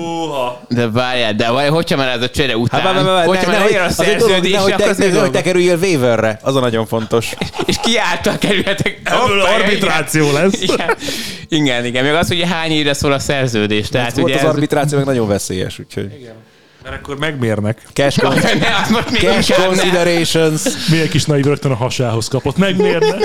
De 0.68 0.90
várjál, 0.90 1.34
de 1.34 1.52
várjál, 1.52 1.72
hogyha 1.72 1.96
már 1.96 2.08
ez 2.08 2.22
a 2.22 2.30
csere 2.30 2.56
után, 2.56 2.80
Hát, 2.80 2.92
várj, 2.92 3.04
várj, 3.04 3.16
várj, 3.16 3.26
hogyha 3.28 3.46
ne- 3.50 3.52
már 3.52 3.56
nehogy- 3.56 3.72
legyen 3.72 3.88
a 3.88 3.92
szerződés, 3.92 4.52
nehogy 4.52 4.74
te- 4.74 4.84
nehogy 4.96 5.12
dolog. 5.12 5.30
te 5.30 5.42
kerüljél 5.42 5.78
waiverre. 5.78 6.38
Az 6.42 6.56
a 6.56 6.60
nagyon 6.60 6.86
fontos. 6.86 7.28
És 7.66 7.76
ki 7.82 7.98
által 7.98 8.38
kerülhetek? 8.38 9.00
Ebből 9.04 9.40
arbitráció 9.40 10.28
igen. 10.28 10.42
lesz. 10.42 10.60
Igen, 10.62 10.96
igen, 11.48 11.84
igen. 11.84 12.04
Meg 12.04 12.14
az, 12.14 12.28
hogy 12.28 12.42
hány 12.50 12.70
évre 12.70 12.92
szól 12.92 13.12
a 13.12 13.18
szerződés. 13.18 13.88
Tehát 13.88 14.16
ugye 14.16 14.34
az 14.34 14.40
ez... 14.40 14.46
arbitráció 14.46 14.96
meg 14.98 15.06
nagyon 15.06 15.28
veszélyes, 15.28 15.78
úgyhogy. 15.78 16.30
Mert 16.82 16.96
akkor 16.96 17.18
megmérnek. 17.18 17.82
Cash, 17.92 18.18
con- 18.22 18.34
Ne, 18.34 18.52
még 19.10 19.20
cash 19.20 19.58
ne. 19.58 19.64
considerations. 19.64 20.62
milyen 20.90 21.08
kis 21.08 21.24
naiv 21.24 21.44
rögtön 21.44 21.70
a 21.70 21.74
hasához 21.76 22.28
kapott. 22.28 22.56
Megmérne. 22.56 23.16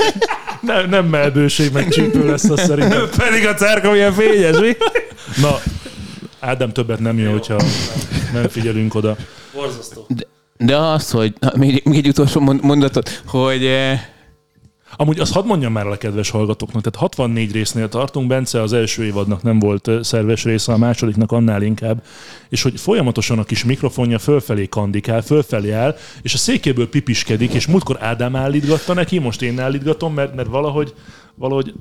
Nem, 0.62 0.90
nem 0.90 1.06
melbőség, 1.06 1.72
meg 1.72 1.88
csípő 1.90 2.30
lesz 2.30 2.44
az 2.50 2.60
szerintem. 2.66 3.10
Pedig 3.18 3.48
a 3.48 3.54
cerka 3.54 3.92
milyen 3.92 4.14
fényes, 4.14 4.58
mi? 4.58 4.78
Na, 5.42 5.60
Ádám 6.40 6.72
többet 6.72 7.00
nem 7.00 7.18
jön, 7.18 7.32
hogyha 7.32 7.58
nem 8.34 8.48
figyelünk 8.48 8.96
oda. 8.96 9.16
Borzasztó. 9.54 10.06
De, 10.08 10.24
de 10.58 10.78
az, 10.78 11.12
hogy 11.12 11.34
na, 11.40 11.52
még, 11.56 11.82
még 11.86 11.98
egy 11.98 12.08
utolsó 12.08 12.40
mond- 12.40 12.62
mondatot, 12.62 13.24
hogy 13.26 13.66
eh, 13.66 14.00
Amúgy 14.98 15.20
azt 15.20 15.34
hadd 15.34 15.46
mondjam 15.46 15.72
már 15.72 15.86
el 15.86 15.92
a 15.92 15.98
kedves 15.98 16.30
hallgatóknak, 16.30 16.84
tehát 16.84 17.00
64 17.00 17.52
résznél 17.52 17.90
tartunk, 17.90 18.28
Bence 18.28 18.62
az 18.62 18.74
első 18.74 19.04
évadnak 19.04 19.44
nem 19.44 19.60
volt 19.60 19.88
ö, 19.88 20.02
szerves 20.04 20.44
része, 20.44 20.74
a 20.74 20.78
másodiknak 20.78 21.32
annál 21.32 21.62
inkább, 21.62 22.04
és 22.50 22.62
hogy 22.62 22.80
folyamatosan 22.80 23.40
a 23.40 23.44
kis 23.44 23.64
mikrofonja 23.64 24.20
fölfelé 24.20 24.68
kandikál, 24.68 25.22
fölfelé 25.22 25.72
áll, 25.72 25.96
és 26.22 26.34
a 26.34 26.38
székéből 26.38 26.90
pipiskedik, 26.90 27.54
és 27.54 27.68
múltkor 27.68 27.98
Ádám 28.04 28.36
állítgatta 28.36 28.94
neki, 28.94 29.20
most 29.20 29.42
én 29.42 29.60
állítgatom, 29.60 30.14
mert, 30.14 30.36
mert 30.36 30.48
valahogy, 30.48 30.94
valahogy, 31.36 31.74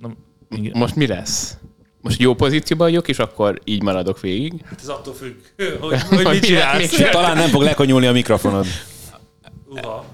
nem, 0.00 0.16
igen. 0.50 0.78
most 0.78 0.96
mi 0.96 1.06
lesz? 1.06 1.56
Most 2.00 2.20
jó 2.20 2.34
pozícióban 2.34 2.86
vagyok, 2.86 3.08
és 3.08 3.18
akkor 3.18 3.60
így 3.64 3.82
maradok 3.82 4.20
végig. 4.20 4.52
Ez 4.82 4.88
attól 4.88 5.14
függ, 5.14 5.34
hogy, 5.80 6.02
hogy 6.02 6.18
mit 6.24 6.30
mi 6.30 6.38
csinálsz. 6.38 7.10
Talán 7.10 7.36
nem 7.36 7.48
fog 7.48 7.62
lekonyulni 7.62 8.06
a 8.06 8.12
mikrofonod. 8.12 8.66
Uha. 9.68 10.04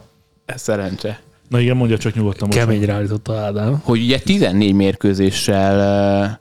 Ez 0.44 0.62
szerencse. 0.62 1.20
Na 1.48 1.60
igen, 1.60 1.76
mondja 1.76 1.98
csak 1.98 2.14
nyugodtan. 2.14 2.46
most. 2.46 2.58
Keményre 2.58 2.92
állította 2.92 3.34
Ádám. 3.34 3.80
Hogy 3.84 4.02
ugye 4.02 4.18
14 4.18 4.72
mérkőzéssel 4.72 6.40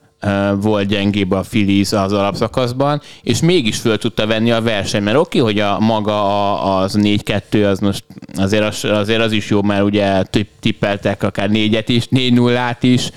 volt 0.60 0.88
gyengébb 0.88 1.30
a 1.30 1.40
Phillies 1.40 1.92
az 1.92 2.12
alapszakaszban, 2.12 3.00
és 3.22 3.40
mégis 3.40 3.78
föl 3.78 3.98
tudta 3.98 4.26
venni 4.26 4.50
a 4.52 4.62
verseny, 4.62 5.02
mert 5.02 5.16
oké, 5.16 5.38
hogy 5.38 5.58
a 5.58 5.80
maga 5.80 6.24
a, 6.24 6.80
az 6.80 6.96
4-2, 7.00 7.70
az 7.70 7.78
most 7.78 8.04
azért 8.34 8.62
az, 8.64 8.84
azért 8.84 9.20
az 9.20 9.32
is 9.32 9.50
jó, 9.50 9.62
mert 9.62 9.82
ugye 9.82 10.22
tipp- 10.22 10.60
tippeltek 10.60 11.22
akár 11.22 11.48
4-et 11.52 11.84
is, 11.86 12.08
4-0-át 12.10 12.82
is 12.82 13.10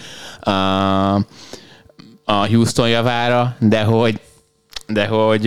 uh, 0.45 1.21
a 2.29 2.47
Houston 2.47 2.89
javára, 2.89 3.55
de 3.59 3.83
hogy 3.83 4.19
de 4.87 5.07
hogy 5.07 5.41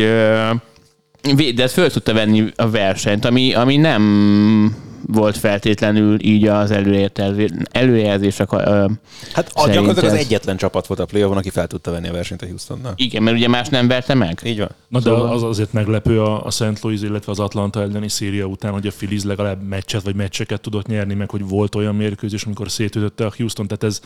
de 1.54 1.68
föl 1.68 1.90
tudta 1.90 2.12
venni 2.12 2.52
a 2.56 2.70
versenyt, 2.70 3.24
ami, 3.24 3.54
ami 3.54 3.76
nem 3.76 4.76
volt 5.06 5.36
feltétlenül 5.36 6.24
így 6.24 6.46
az 6.46 6.70
előrejelzés- 6.70 7.52
előrejelzések. 7.70 8.50
Hát 8.50 9.50
a, 9.52 9.68
gyakorlatilag 9.68 10.12
az 10.12 10.18
egyetlen 10.18 10.56
csapat 10.56 10.86
volt 10.86 11.00
a 11.00 11.04
play 11.04 11.22
aki 11.22 11.50
fel 11.50 11.66
tudta 11.66 11.90
venni 11.90 12.08
a 12.08 12.12
versenyt 12.12 12.42
a 12.42 12.46
Houstonnal. 12.46 12.92
Igen, 12.96 13.22
mert 13.22 13.36
ugye 13.36 13.48
más 13.48 13.68
nem 13.68 13.88
verte 13.88 14.14
meg. 14.14 14.40
Így 14.44 14.58
van. 14.58 14.70
Na 14.88 14.98
de 14.98 15.10
Szóval- 15.10 15.32
az 15.32 15.42
azért 15.42 15.72
meglepő 15.72 16.20
a, 16.22 16.44
a 16.44 16.50
St. 16.50 16.82
Louis, 16.82 17.00
illetve 17.00 17.32
az 17.32 17.38
Atlanta 17.38 17.80
elleni 17.80 18.08
széria 18.08 18.44
után, 18.44 18.72
hogy 18.72 18.86
a 18.86 18.92
Phillies 18.96 19.24
legalább 19.24 19.62
meccset 19.62 20.02
vagy 20.02 20.14
meccseket 20.14 20.60
tudott 20.60 20.86
nyerni, 20.86 21.14
meg 21.14 21.30
hogy 21.30 21.48
volt 21.48 21.74
olyan 21.74 21.94
mérkőzés, 21.94 22.44
amikor 22.44 22.70
szétütötte 22.70 23.26
a 23.26 23.32
Houston, 23.36 23.66
tehát 23.66 23.84
ez 23.84 24.00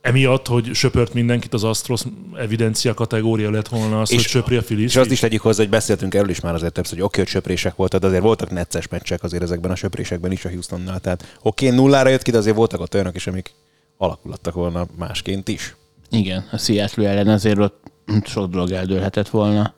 emiatt, 0.00 0.46
hogy 0.46 0.74
söpört 0.74 1.14
mindenkit 1.14 1.54
az 1.54 1.64
Astros 1.64 2.02
evidencia 2.36 2.94
kategória 2.94 3.50
lett 3.50 3.68
volna 3.68 4.00
az, 4.00 4.10
És- 4.10 4.16
hogy 4.16 4.26
söpri 4.26 4.56
a 4.56 4.62
Phillies. 4.62 4.90
És 4.90 4.96
azt 4.96 5.10
is 5.10 5.20
tegyük 5.20 5.40
hozzá, 5.40 5.60
hogy 5.62 5.70
beszéltünk 5.70 6.14
erről 6.14 6.28
is 6.28 6.40
már 6.40 6.54
azért 6.54 6.72
többször, 6.72 6.94
hogy 6.96 7.04
oké, 7.06 7.18
hogy 7.18 7.28
söprések 7.28 7.74
voltak, 7.76 8.00
de 8.00 8.06
azért 8.06 8.22
voltak 8.22 8.50
necces 8.50 8.88
meccsek 8.88 9.22
azért 9.22 9.42
ezekben 9.42 9.70
a 9.70 9.74
söprésekben 9.74 10.32
is 10.32 10.44
a 10.44 10.48
Houstonnál. 10.48 11.00
Tehát 11.00 11.38
oké, 11.42 11.68
nullára 11.68 12.08
jött 12.08 12.22
ki, 12.22 12.30
de 12.30 12.38
azért 12.38 12.56
voltak 12.56 12.80
ott 12.80 12.94
olyanok 12.94 13.14
is, 13.14 13.26
amik 13.26 13.54
alakulattak 13.96 14.54
volna 14.54 14.86
másként 14.98 15.48
is. 15.48 15.76
Igen, 16.10 16.48
a 16.50 16.58
Seattle 16.58 17.08
ellen 17.08 17.28
azért 17.28 17.58
ott 17.58 17.80
sok 18.24 18.50
dolog 18.50 18.70
eldőlhetett 18.70 19.28
volna. 19.28 19.74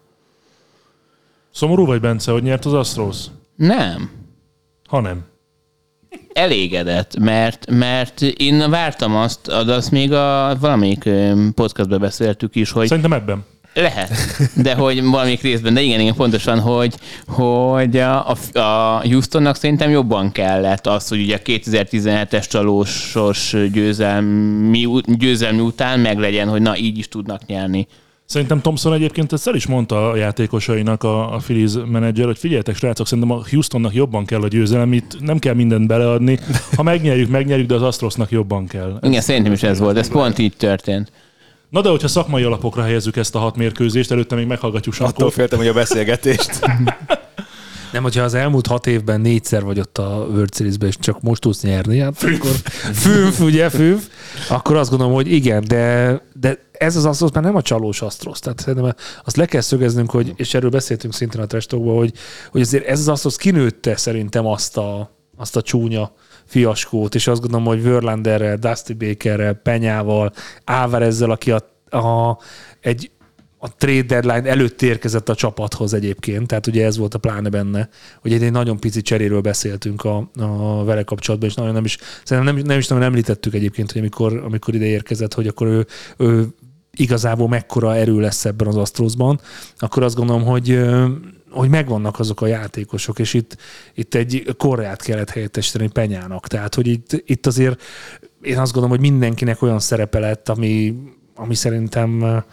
Szomorú 1.50 1.86
vagy, 1.86 2.00
Bence, 2.00 2.32
hogy 2.32 2.42
nyert 2.42 2.64
az 2.64 2.72
Astros? 2.72 3.16
Nem. 3.56 4.10
Ha 4.86 5.00
nem. 5.00 5.24
Elégedett, 6.32 7.18
mert, 7.18 7.66
mert 7.70 8.22
én 8.22 8.70
vártam 8.70 9.16
azt, 9.16 9.46
de 9.46 9.72
azt 9.72 9.90
még 9.90 10.12
a 10.12 10.56
valamelyik 10.60 11.08
podcastban 11.54 12.00
beszéltük 12.00 12.56
is, 12.56 12.70
hogy 12.70 12.86
Szerintem 12.86 13.12
ebben. 13.12 13.44
Lehet, 13.74 14.10
de 14.62 14.74
hogy 14.74 15.02
valamik 15.02 15.42
részben, 15.42 15.74
de 15.74 15.80
igen, 15.80 16.00
igen, 16.00 16.14
pontosan, 16.14 16.60
hogy, 16.60 16.94
hogy 17.26 17.96
a, 17.96 18.30
a, 18.30 18.58
a 18.58 19.00
Houstonnak 19.06 19.56
szerintem 19.56 19.90
jobban 19.90 20.32
kellett 20.32 20.86
az, 20.86 21.08
hogy 21.08 21.20
ugye 21.20 21.36
a 21.36 21.38
2017-es 21.38 22.48
csalósos 22.48 23.56
győzelmi, 23.72 24.88
győzelmi 25.04 25.60
után 25.60 26.00
meglegyen, 26.00 26.48
hogy 26.48 26.62
na 26.62 26.76
így 26.76 26.98
is 26.98 27.08
tudnak 27.08 27.46
nyerni. 27.46 27.86
Szerintem 28.26 28.60
Thompson 28.60 28.92
egyébként 28.92 29.32
ezt 29.32 29.46
el 29.46 29.54
is 29.54 29.66
mondta 29.66 30.10
a 30.10 30.16
játékosainak 30.16 31.02
a, 31.02 31.34
a 31.34 31.36
Phillies 31.36 31.72
menedzser, 31.86 32.24
hogy 32.26 32.38
figyeljetek 32.38 32.76
srácok, 32.76 33.06
szerintem 33.06 33.36
a 33.36 33.42
Houstonnak 33.50 33.94
jobban 33.94 34.24
kell 34.24 34.42
a 34.42 34.48
győzelem, 34.48 34.92
itt 34.92 35.20
nem 35.20 35.38
kell 35.38 35.54
mindent 35.54 35.86
beleadni. 35.86 36.38
Ha 36.76 36.82
megnyerjük, 36.82 37.28
megnyerjük, 37.28 37.66
de 37.66 37.74
az 37.74 37.82
Astrosnak 37.82 38.30
jobban 38.30 38.66
kell. 38.66 38.98
Igen, 39.02 39.20
szerintem 39.20 39.52
is 39.52 39.62
ez 39.62 39.78
volt, 39.78 39.96
ez 39.96 40.08
pont 40.08 40.38
így 40.38 40.56
történt. 40.56 41.12
Na 41.68 41.80
de 41.80 41.88
hogyha 41.88 42.08
szakmai 42.08 42.42
alapokra 42.42 42.82
helyezzük 42.82 43.16
ezt 43.16 43.34
a 43.34 43.38
hat 43.38 43.56
mérkőzést, 43.56 44.10
előtte 44.10 44.34
még 44.34 44.46
meghallgatjuk 44.46 44.94
Attól 44.94 45.06
Sankót. 45.08 45.32
féltem, 45.32 45.58
hogy 45.58 45.68
a 45.68 45.72
beszélgetést. 45.72 46.60
Nem, 47.94 48.02
hogyha 48.02 48.22
az 48.22 48.34
elmúlt 48.34 48.66
hat 48.66 48.86
évben 48.86 49.20
négyszer 49.20 49.62
vagy 49.62 49.78
ott 49.78 49.98
a 49.98 50.26
World 50.30 50.54
series 50.54 50.74
és 50.80 50.96
csak 50.98 51.20
most 51.20 51.40
tudsz 51.40 51.62
nyerni, 51.62 51.98
hát 51.98 52.22
akkor 52.22 52.50
fűf, 52.92 53.40
ugye, 53.40 53.70
fűf, 53.70 54.08
akkor 54.48 54.76
azt 54.76 54.90
gondolom, 54.90 55.14
hogy 55.14 55.32
igen, 55.32 55.64
de, 55.66 56.20
de 56.32 56.58
ez 56.72 56.96
az 56.96 57.04
Astros 57.04 57.30
már 57.32 57.44
nem 57.44 57.54
a 57.54 57.62
csalós 57.62 58.02
Astros. 58.02 58.38
Tehát 58.38 58.60
szerintem 58.60 58.94
azt 59.24 59.36
le 59.36 59.46
kell 59.46 59.60
szögeznünk, 59.60 60.10
hogy, 60.10 60.32
és 60.36 60.54
erről 60.54 60.70
beszéltünk 60.70 61.14
szintén 61.14 61.40
a 61.40 61.46
trestokban, 61.46 61.96
hogy, 61.96 62.12
hogy 62.50 62.60
azért 62.60 62.86
ez 62.86 62.98
az 62.98 63.08
Astros 63.08 63.36
kinőtte 63.36 63.96
szerintem 63.96 64.46
azt 64.46 64.76
a, 64.76 65.16
azt 65.36 65.56
a 65.56 65.62
csúnya 65.62 66.12
fiaskót, 66.44 67.14
és 67.14 67.26
azt 67.26 67.40
gondolom, 67.40 67.66
hogy 67.66 67.82
Verlanderrel, 67.82 68.56
Dusty 68.56 68.92
Bakerrel, 68.92 69.54
Penyával, 69.54 70.32
Álvarezzel, 70.64 71.30
aki 71.30 71.50
a, 71.50 71.96
a, 71.98 72.38
egy 72.80 73.10
a 73.64 73.74
trade 73.76 74.02
deadline 74.02 74.50
előtt 74.50 74.82
érkezett 74.82 75.28
a 75.28 75.34
csapathoz 75.34 75.94
egyébként, 75.94 76.46
tehát 76.46 76.66
ugye 76.66 76.84
ez 76.84 76.96
volt 76.96 77.14
a 77.14 77.18
pláne 77.18 77.48
benne, 77.48 77.88
hogy 78.20 78.32
egy, 78.32 78.52
nagyon 78.52 78.80
pici 78.80 79.02
cseréről 79.02 79.40
beszéltünk 79.40 80.04
a, 80.04 80.30
a 80.38 80.84
vele 80.84 81.02
kapcsolatban, 81.02 81.48
és 81.48 81.54
nagyon 81.54 81.72
nem 81.72 81.84
is, 81.84 81.98
szerintem 82.24 82.54
nem, 82.54 82.64
nem 82.64 82.78
is 82.78 82.88
nem 82.88 83.02
említettük 83.02 83.54
egyébként, 83.54 83.92
hogy 83.92 84.00
amikor, 84.00 84.42
amikor 84.44 84.74
ide 84.74 84.84
érkezett, 84.84 85.34
hogy 85.34 85.46
akkor 85.46 85.66
ő, 85.66 85.86
ő 86.16 86.46
igazából 86.90 87.48
mekkora 87.48 87.96
erő 87.96 88.20
lesz 88.20 88.44
ebben 88.44 88.66
az 88.66 88.76
Astrosban, 88.76 89.40
akkor 89.78 90.02
azt 90.02 90.16
gondolom, 90.16 90.44
hogy 90.44 90.80
hogy 91.50 91.68
megvannak 91.68 92.18
azok 92.18 92.40
a 92.40 92.46
játékosok, 92.46 93.18
és 93.18 93.34
itt, 93.34 93.56
itt 93.94 94.14
egy 94.14 94.54
korrát 94.56 95.02
kellett 95.02 95.30
helyettesíteni 95.30 95.88
Penyának. 95.88 96.46
Tehát, 96.46 96.74
hogy 96.74 96.86
itt, 96.86 97.22
itt 97.26 97.46
azért 97.46 97.82
én 98.42 98.58
azt 98.58 98.72
gondolom, 98.72 98.98
hogy 98.98 99.10
mindenkinek 99.10 99.62
olyan 99.62 99.80
szerepe 99.80 100.18
lett, 100.18 100.48
ami, 100.48 100.94
ami 101.34 101.54
szerintem 101.54 102.44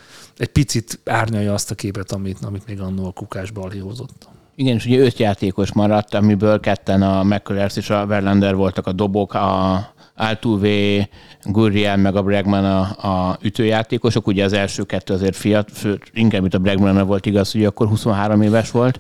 egy 0.41 0.47
picit 0.47 0.99
árnyalja 1.05 1.53
azt 1.53 1.71
a 1.71 1.75
képet, 1.75 2.11
amit, 2.11 2.37
amit 2.41 2.67
még 2.67 2.79
annó 2.79 3.05
a 3.05 3.11
kukás 3.11 3.51
balhé 3.51 3.79
hozott. 3.79 4.27
Igen, 4.55 4.75
és 4.75 4.85
ugye 4.85 4.99
öt 4.99 5.19
játékos 5.19 5.73
maradt, 5.73 6.13
amiből 6.13 6.59
ketten 6.59 7.01
a 7.01 7.23
McCullers 7.23 7.75
és 7.75 7.89
a 7.89 8.05
Verlander 8.05 8.55
voltak 8.55 8.87
a 8.87 8.91
dobok, 8.91 9.33
a 9.33 9.93
Altuve, 10.15 11.09
Gurriel 11.43 11.97
meg 11.97 12.15
a 12.15 12.23
Bregman 12.23 12.65
a, 12.65 12.81
a 13.29 13.37
ütőjátékosok. 13.41 14.27
Ugye 14.27 14.43
az 14.43 14.53
első 14.53 14.83
kettő 14.83 15.13
azért 15.13 15.35
fiat, 15.35 15.71
fő, 15.71 15.99
inkább 16.13 16.41
mint 16.41 16.53
a 16.53 16.59
Bregman 16.59 17.07
volt 17.07 17.25
igaz, 17.25 17.51
hogy 17.51 17.65
akkor 17.65 17.87
23 17.87 18.41
éves 18.41 18.71
volt. 18.71 18.99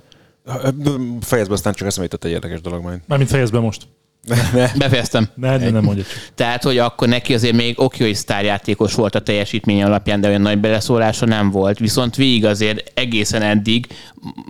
Fejezbe 1.21 1.53
aztán 1.53 1.73
csak 1.73 1.87
eszembe 1.87 2.09
jutott 2.11 2.23
egy 2.23 2.31
érdekes 2.31 2.61
dolog 2.61 2.83
majd. 2.83 3.01
Mármint 3.07 3.29
fejezd 3.29 3.51
be 3.51 3.59
most. 3.59 3.87
Befejeztem. 4.77 5.29
Ne, 5.35 5.57
ne, 5.57 5.69
nem 5.69 5.83
mondja. 5.83 6.03
Tehát, 6.35 6.63
hogy 6.63 6.77
akkor 6.77 7.07
neki 7.07 7.33
azért 7.33 7.55
még 7.55 7.79
oké, 7.79 8.03
hogy 8.03 8.15
sztárjátékos 8.15 8.93
volt 8.93 9.15
a 9.15 9.19
teljesítmény 9.19 9.83
alapján, 9.83 10.21
de 10.21 10.27
olyan 10.27 10.41
nagy 10.41 10.59
beleszólása 10.59 11.25
nem 11.25 11.51
volt. 11.51 11.79
Viszont 11.79 12.15
végig 12.15 12.45
azért 12.45 12.91
egészen 12.93 13.41
eddig 13.41 13.87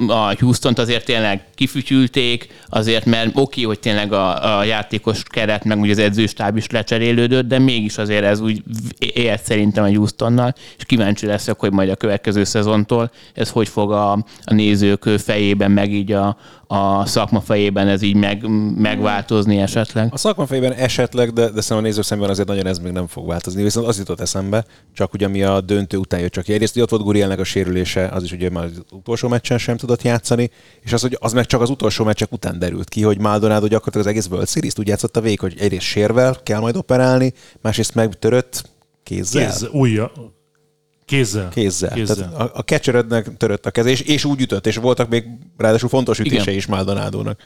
a 0.07 0.33
Houston-t 0.39 0.79
azért 0.79 1.05
tényleg 1.05 1.45
kifütyülték, 1.55 2.47
azért 2.69 3.05
mert 3.05 3.31
oké, 3.33 3.61
hogy 3.61 3.79
tényleg 3.79 4.13
a, 4.13 4.57
a 4.57 4.63
játékos 4.63 5.23
keret, 5.23 5.63
meg 5.63 5.79
ugye 5.79 5.91
az 5.91 5.97
edzőstáb 5.97 6.57
is 6.57 6.69
lecserélődött, 6.69 7.47
de 7.47 7.59
mégis 7.59 7.97
azért 7.97 8.23
ez 8.23 8.39
úgy 8.39 8.63
élt 8.99 9.43
szerintem 9.43 9.83
a 9.83 9.95
Houstonnal, 9.95 10.53
és 10.77 10.83
kíváncsi 10.83 11.25
leszek, 11.25 11.59
hogy 11.59 11.71
majd 11.71 11.89
a 11.89 11.95
következő 11.95 12.43
szezontól 12.43 13.11
ez 13.33 13.49
hogy 13.49 13.69
fog 13.69 13.91
a, 13.91 14.11
a 14.43 14.53
nézők 14.53 15.03
fejében, 15.03 15.71
meg 15.71 15.93
így 15.93 16.11
a, 16.11 16.37
a 16.73 17.05
szakma 17.05 17.41
fejében 17.41 17.87
ez 17.87 18.01
így 18.01 18.15
meg, 18.15 18.45
megváltozni 18.77 19.57
esetleg. 19.57 20.07
A 20.11 20.17
szakma 20.17 20.45
fejében 20.45 20.73
esetleg, 20.73 21.33
de, 21.33 21.41
de 21.41 21.61
szerintem 21.61 21.77
a 21.77 21.81
néző 21.81 22.01
szemben 22.01 22.29
azért 22.29 22.47
nagyon 22.47 22.67
ez 22.67 22.79
még 22.79 22.91
nem 22.91 23.07
fog 23.07 23.27
változni. 23.27 23.63
Viszont 23.63 23.87
az 23.87 23.97
jutott 23.97 24.19
eszembe, 24.19 24.65
csak 24.93 25.13
ugye 25.13 25.27
mi 25.27 25.43
a 25.43 25.61
döntő 25.61 25.97
után 25.97 26.19
jött 26.19 26.31
csak 26.31 26.43
ki. 26.43 26.53
Egyrészt 26.53 26.73
hogy 26.73 26.81
ott 26.81 26.89
volt 26.89 27.03
Gurielnek 27.03 27.39
a 27.39 27.43
sérülése, 27.43 28.07
az 28.07 28.23
is 28.23 28.31
ugye 28.31 28.49
már 28.49 28.63
az 28.63 28.81
utolsó 28.91 29.27
meccsen 29.27 29.57
sem 29.61 29.77
tudott 29.77 30.01
játszani, 30.01 30.51
és 30.81 30.93
az, 30.93 31.01
hogy 31.01 31.17
az 31.19 31.33
meg 31.33 31.45
csak 31.45 31.61
az 31.61 31.69
utolsó 31.69 32.03
meccsek 32.03 32.31
után 32.31 32.59
derült 32.59 32.89
ki, 32.89 33.01
hogy 33.01 33.19
Maldonado 33.19 33.67
gyakorlatilag 33.67 34.05
az 34.05 34.11
egész 34.11 34.27
World 34.27 34.49
Series-t 34.49 34.79
úgy 34.79 34.87
játszotta 34.87 35.21
végig, 35.21 35.39
hogy 35.39 35.55
egyrészt 35.59 35.85
sérvel 35.85 36.39
kell 36.43 36.59
majd 36.59 36.75
operálni, 36.75 37.33
másrészt 37.61 37.95
meg 37.95 38.19
törött 38.19 38.69
kézzel. 39.03 39.49
Kéz, 39.49 39.67
újja. 39.71 40.11
Kézzel. 41.05 41.49
Kézzel. 41.49 41.93
Kézzel. 41.93 42.15
Tehát 42.15 42.33
a, 42.33 42.51
a 42.53 42.61
catcherödnek 42.61 43.37
törött 43.37 43.65
a 43.65 43.71
keze, 43.71 43.89
és, 43.89 44.01
és 44.01 44.25
úgy 44.25 44.41
ütött, 44.41 44.67
és 44.67 44.75
voltak 44.75 45.09
még 45.09 45.25
ráadásul 45.57 45.89
fontos 45.89 46.19
ütése 46.19 46.41
Igen. 46.41 46.55
is 46.55 46.65
Maldonádónak. 46.65 47.39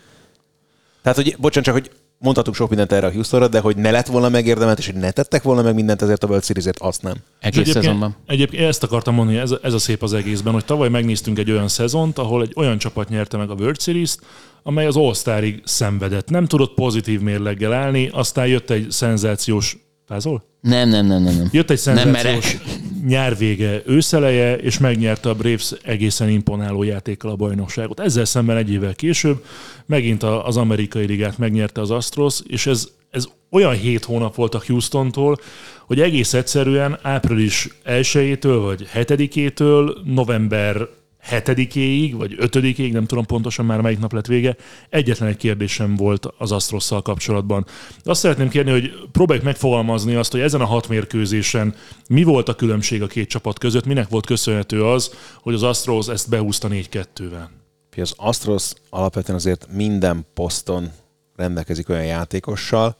Tehát, 1.02 1.18
hogy 1.18 1.36
bocsánat, 1.40 1.66
csak, 1.66 1.74
hogy 1.74 1.92
mondhatunk 2.18 2.56
sok 2.56 2.70
mindent 2.70 2.92
erre 2.92 3.08
a 3.08 3.12
Houstonra, 3.12 3.48
de 3.48 3.60
hogy 3.60 3.78
ne 3.78 3.92
lett 3.92 4.08
volna 4.08 4.30
megérdemelt, 4.30 4.80
és 4.80 4.86
hogy 4.86 4.96
ne 4.96 5.12
tettek 5.12 5.44
volna 5.44 5.62
meg 5.62 5.74
mindent 5.74 6.02
ezért 6.02 6.24
a 6.24 6.28
World 6.28 6.44
Series-ért, 6.44 6.80
azt 6.80 7.02
nem. 7.02 7.14
És 7.14 7.48
Egész 7.48 7.72
szezonban. 7.72 8.16
egyébként 8.26 8.64
ezt 8.64 8.84
akartam 8.84 9.14
mondani, 9.14 9.38
ez, 9.38 9.54
ez 9.62 9.74
a 9.74 9.80
szép 9.80 10.04
az 10.04 10.14
egészben, 10.14 10.54
hogy 10.54 10.66
tavaly 10.66 10.90
megnéztünk 10.90 11.40
egy 11.40 11.52
olyan 11.52 11.68
szezont, 11.68 12.18
ahol 12.18 12.42
egy 12.42 12.54
olyan 12.56 12.78
csapat 12.78 13.10
nyerte 13.10 13.38
meg 13.38 13.50
a 13.50 13.54
World 13.54 13.82
Series-t, 13.82 14.20
amely 14.64 14.86
az 14.86 14.96
All-Starig 14.96 15.62
szenvedett. 15.64 16.30
Nem 16.30 16.46
tudott 16.46 16.74
pozitív 16.74 17.22
mérleggel 17.22 17.74
állni, 17.74 18.10
aztán 18.14 18.48
jött 18.48 18.70
egy 18.70 18.92
szenzációs... 18.92 19.78
Fázol? 20.08 20.44
Nem, 20.62 20.90
nem, 20.90 21.06
nem, 21.06 21.24
nem. 21.24 21.36
nem. 21.36 21.50
Jött 21.52 21.70
egy 21.70 21.78
szenzációs 21.78 22.58
nyárvége, 23.06 23.82
őszeleje, 23.86 24.58
és 24.58 24.78
megnyerte 24.78 25.30
a 25.30 25.34
Braves 25.34 25.74
egészen 25.82 26.30
imponáló 26.30 26.84
játékkal 26.84 27.32
a 27.32 27.36
bajnokságot. 27.36 28.00
Ezzel 28.00 28.26
szemben 28.26 28.58
egy 28.58 28.72
évvel 28.72 28.96
később 28.96 29.46
megint 29.86 30.24
az 30.24 30.58
amerikai 30.58 31.06
ligát 31.06 31.38
megnyerte 31.38 31.82
az 31.82 31.92
Astros, 31.92 32.40
és 32.48 32.66
ez, 32.66 32.88
ez 33.10 33.26
olyan 33.52 33.74
hét 33.74 34.04
hónap 34.04 34.36
volt 34.36 34.56
a 34.56 34.62
Houstontól, 34.68 35.38
hogy 35.86 36.02
egész 36.02 36.34
egyszerűen 36.34 37.00
április 37.02 37.68
1-től 37.86 38.60
vagy 38.62 38.88
7-től 38.94 39.96
november 40.04 40.88
7-éig, 41.32 42.13
vagy 42.17 42.36
5-ig, 42.39 42.91
nem 42.91 43.05
tudom 43.05 43.25
pontosan 43.25 43.65
már 43.65 43.82
melyik 43.82 44.00
nap 44.00 44.13
lett 44.13 44.25
vége, 44.25 44.55
egyetlen 44.89 45.29
egy 45.29 45.38
kérdésem 45.38 45.96
volt 45.96 46.27
az 46.38 46.51
Astrosszal 46.51 47.01
kapcsolatban. 47.01 47.65
Azt 48.03 48.20
szeretném 48.20 48.50
kérni, 48.50 48.72
hogy 48.72 48.91
próbáljuk 49.12 49.46
megfogalmazni 49.46 50.15
azt, 50.15 50.32
hogy 50.32 50.41
ezen 50.41 50.62
a 50.62 50.65
hat 50.65 50.88
mérkőzésen 50.88 51.75
mi 52.10 52.24
volt 52.24 52.50
a 52.50 52.55
különbség 52.55 53.01
a 53.01 53.08
két 53.08 53.29
csapat 53.29 53.60
között, 53.60 53.86
minek 53.86 54.10
volt 54.10 54.25
köszönhető 54.25 54.86
az, 54.86 55.12
hogy 55.41 55.53
az 55.53 55.63
Astros 55.63 56.08
ezt 56.08 56.29
behúzta 56.29 56.67
4-2-vel. 56.72 57.48
Hogy 57.94 58.03
az 58.03 58.13
Astros 58.17 58.72
alapvetően 58.89 59.38
azért 59.38 59.67
minden 59.72 60.25
poszton 60.34 60.91
rendelkezik 61.36 61.89
olyan 61.89 62.05
játékossal, 62.05 62.98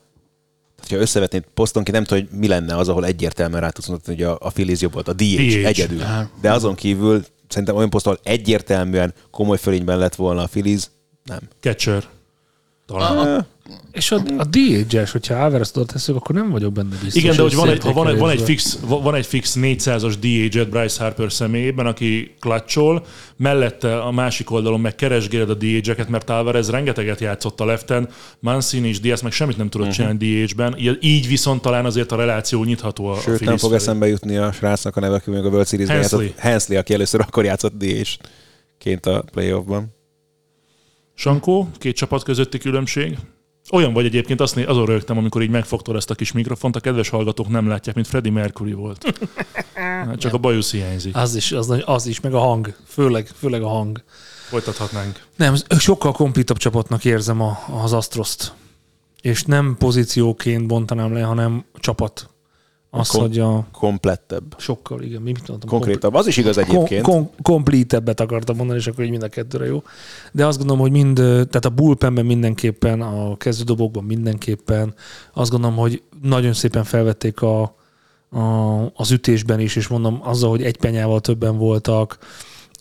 tehát, 0.76 0.92
ha 0.92 0.98
összevetnéd 0.98 1.44
posztonként, 1.54 1.96
nem 1.96 2.06
tudom, 2.06 2.28
hogy 2.30 2.40
mi 2.40 2.48
lenne 2.48 2.78
az, 2.78 2.90
ahol 2.90 3.06
egyértelműen 3.06 3.62
rá 3.62 3.70
tudsz 3.70 3.88
mondani, 3.88 4.16
hogy 4.16 4.26
a, 4.26 4.38
a 4.40 4.50
Phillies 4.50 4.82
jobb 4.82 4.94
volt, 4.94 5.08
a 5.08 5.14
DH, 5.14 5.36
DH. 5.36 5.66
egyedül. 5.66 6.02
De 6.42 6.52
azon 6.52 6.76
kívül 6.76 7.24
szerintem 7.56 7.76
olyan 7.76 7.90
poszton, 7.90 8.14
ahol 8.14 8.34
egyértelműen 8.34 9.14
komoly 9.32 9.58
fölényben 9.58 9.98
lett 9.98 10.16
volna 10.16 10.42
a 10.42 10.48
Phillies, 10.48 10.84
nem. 11.24 11.40
Catcher. 11.60 12.04
Talán. 12.86 13.46
És 13.92 14.12
a, 14.12 14.22
a 14.38 14.44
DH-es, 14.44 15.12
hogyha 15.12 15.36
Álvarez 15.36 15.72
oda 15.76 15.86
tesszük, 15.86 16.16
akkor 16.16 16.36
nem 16.36 16.50
vagyok 16.50 16.72
benne 16.74 16.90
biztos. 17.04 17.24
Igen, 17.24 17.36
de 17.36 17.42
hogy 17.42 17.56
van 17.56 17.70
egy, 17.70 17.82
ha 17.84 17.94
van, 17.94 18.08
egy, 18.08 18.18
van, 18.18 18.30
egy 18.30 18.42
fix, 18.42 18.80
van 18.88 19.16
egy 19.16 19.26
fix 19.26 19.56
400-as 19.60 20.14
DH-et 20.20 20.70
Bryce 20.70 21.04
Harper 21.04 21.32
személyében, 21.32 21.86
aki 21.86 22.36
klacsol, 22.40 23.06
mellette 23.38 24.02
a 24.02 24.12
másik 24.12 24.52
oldalon 24.52 24.80
meg 24.80 24.96
keresgéled 24.96 25.50
a 25.50 25.54
DH-eket, 25.54 26.10
mert 26.10 26.30
Alvarez 26.30 26.70
rengeteget 26.70 27.20
játszott 27.20 27.60
a 27.60 27.66
leften, 27.66 28.10
Mancini 28.40 28.88
és 28.88 29.00
Diaz 29.00 29.22
meg 29.22 29.32
semmit 29.32 29.58
nem 29.58 29.70
tudott 29.70 29.90
csinálni 29.90 30.18
DH-ben, 30.44 30.76
így- 30.78 30.98
így 31.02 31.28
viszont 31.28 31.62
talán 31.62 31.86
azért 31.86 32.12
a 32.12 32.16
reláció 32.16 32.64
nyitható 32.64 33.06
a, 33.06 33.12
a 33.12 33.16
Sőt, 33.16 33.26
nem 33.26 33.36
Phillies 33.36 33.62
fog 33.62 33.70
felé. 33.70 33.82
eszembe 33.82 34.08
jutni 34.08 34.38
a 34.38 34.52
srácnak 34.52 34.96
a 34.98 35.00
neve, 35.00 35.16
aki 35.16 35.30
még 35.30 35.44
a 35.46 35.48
World 35.48 35.68
Series-ben 35.68 35.98
Hensley. 35.98 36.22
játszott. 36.22 36.40
Hensley, 36.40 36.78
aki 36.80 36.94
először 36.94 37.20
akkor 37.20 37.44
játszott 37.46 37.74
DH-ként 37.78 39.06
a 39.06 39.24
playoffban. 39.32 39.95
Sankó, 41.16 41.70
két 41.78 41.96
csapat 41.96 42.24
közötti 42.24 42.58
különbség. 42.58 43.18
Olyan 43.72 43.94
vagy 43.94 44.06
egyébként, 44.06 44.42
azt 44.42 44.56
né- 44.56 44.68
azon 44.68 44.86
rögtem, 44.86 45.18
amikor 45.18 45.42
így 45.42 45.50
megfogtad 45.50 45.96
ezt 45.96 46.10
a 46.10 46.16
kis 46.16 46.32
mikrofont, 46.32 46.76
a 46.76 46.80
kedves 46.80 47.10
hallgatók 47.10 47.48
nem 47.48 47.68
látják, 47.68 47.96
mint 47.96 48.08
Freddie 48.08 48.32
Mercury 48.32 48.74
volt. 48.74 49.06
Hát 49.74 50.20
Csak 50.20 50.34
a 50.34 50.38
bajusz 50.38 50.72
hiányzik. 50.72 51.16
Az 51.16 51.36
is, 51.36 51.52
az, 51.52 51.82
az 51.86 52.06
is, 52.08 52.20
meg 52.20 52.34
a 52.34 52.40
hang. 52.40 52.76
Főleg, 52.88 53.28
főleg 53.28 53.62
a 53.64 53.68
hang. 53.68 54.04
Folytathatnánk. 54.48 55.24
Nem, 55.36 55.56
sokkal 55.78 56.12
komplitabb 56.12 56.58
csapatnak 56.58 57.06
érzem 57.06 57.42
a, 57.42 57.60
az 57.84 57.94
Astroszt. 57.94 58.54
És 59.22 59.44
nem 59.44 59.76
pozícióként 59.80 60.68
bontanám 60.68 61.14
le, 61.14 61.22
hanem 61.22 61.66
csapat. 61.80 62.30
Az, 62.98 63.10
Kom- 63.10 63.22
hogy 63.22 63.40
a 63.40 63.66
Komplettebb. 63.72 64.56
sokkal, 64.58 65.02
igen, 65.02 65.22
mi 65.22 65.32
mit 65.32 65.48
mondtam? 65.48 65.70
Konkrétabb. 65.70 66.14
Az 66.14 66.28
is 66.28 66.38
igaz 66.38 66.58
egyébként. 66.58 67.04
Kom- 67.04 67.16
kom- 67.26 67.42
completebbet 67.42 68.20
akartam 68.20 68.56
mondani, 68.56 68.80
és 68.80 68.88
akkor 68.88 69.04
így 69.04 69.10
mind 69.10 69.24
a 69.24 69.28
kettőre 69.28 69.66
jó. 69.66 69.84
De 70.32 70.46
azt 70.46 70.58
gondolom, 70.58 70.82
hogy 70.82 70.92
mind, 70.92 71.16
tehát 71.16 71.66
a 71.66 71.70
bullpenben 71.70 72.26
mindenképpen, 72.26 73.02
a 73.02 73.38
kezdődobokban 73.38 74.04
mindenképpen, 74.04 74.94
azt 75.34 75.52
gondolom, 75.52 75.76
hogy 75.78 76.02
nagyon 76.22 76.54
szépen 76.54 76.84
felvették 76.84 77.42
a, 77.42 77.62
a, 78.30 78.92
az 78.96 79.12
ütésben 79.12 79.60
is, 79.60 79.76
és 79.76 79.88
mondom, 79.88 80.20
azzal, 80.24 80.50
hogy 80.50 80.64
egy 80.64 80.78
penyával 80.78 81.22
többen 81.22 81.58
voltak, 81.58 82.18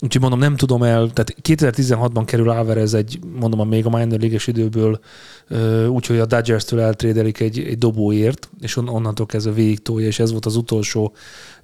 Úgyhogy 0.05 0.21
mondom, 0.21 0.39
nem 0.39 0.55
tudom 0.55 0.83
el, 0.83 1.09
tehát 1.09 1.35
2016-ban 1.41 2.23
kerül 2.25 2.49
Alvarez 2.49 2.93
egy, 2.93 3.19
mondom, 3.39 3.59
a 3.59 3.63
még 3.63 3.85
a 3.85 3.89
minor 3.89 4.19
league 4.19 4.39
időből, 4.45 4.99
úgyhogy 5.87 6.19
a 6.19 6.25
Dodgers-től 6.25 6.79
eltrédelik 6.79 7.39
egy, 7.39 7.59
egy 7.59 7.77
dobóért, 7.77 8.49
és 8.59 8.77
on, 8.77 8.89
onnantól 8.89 9.25
kezdve 9.25 9.53
végig 9.53 9.81
tolja, 9.81 10.07
és 10.07 10.19
ez 10.19 10.31
volt 10.31 10.45
az 10.45 10.55
utolsó, 10.55 11.13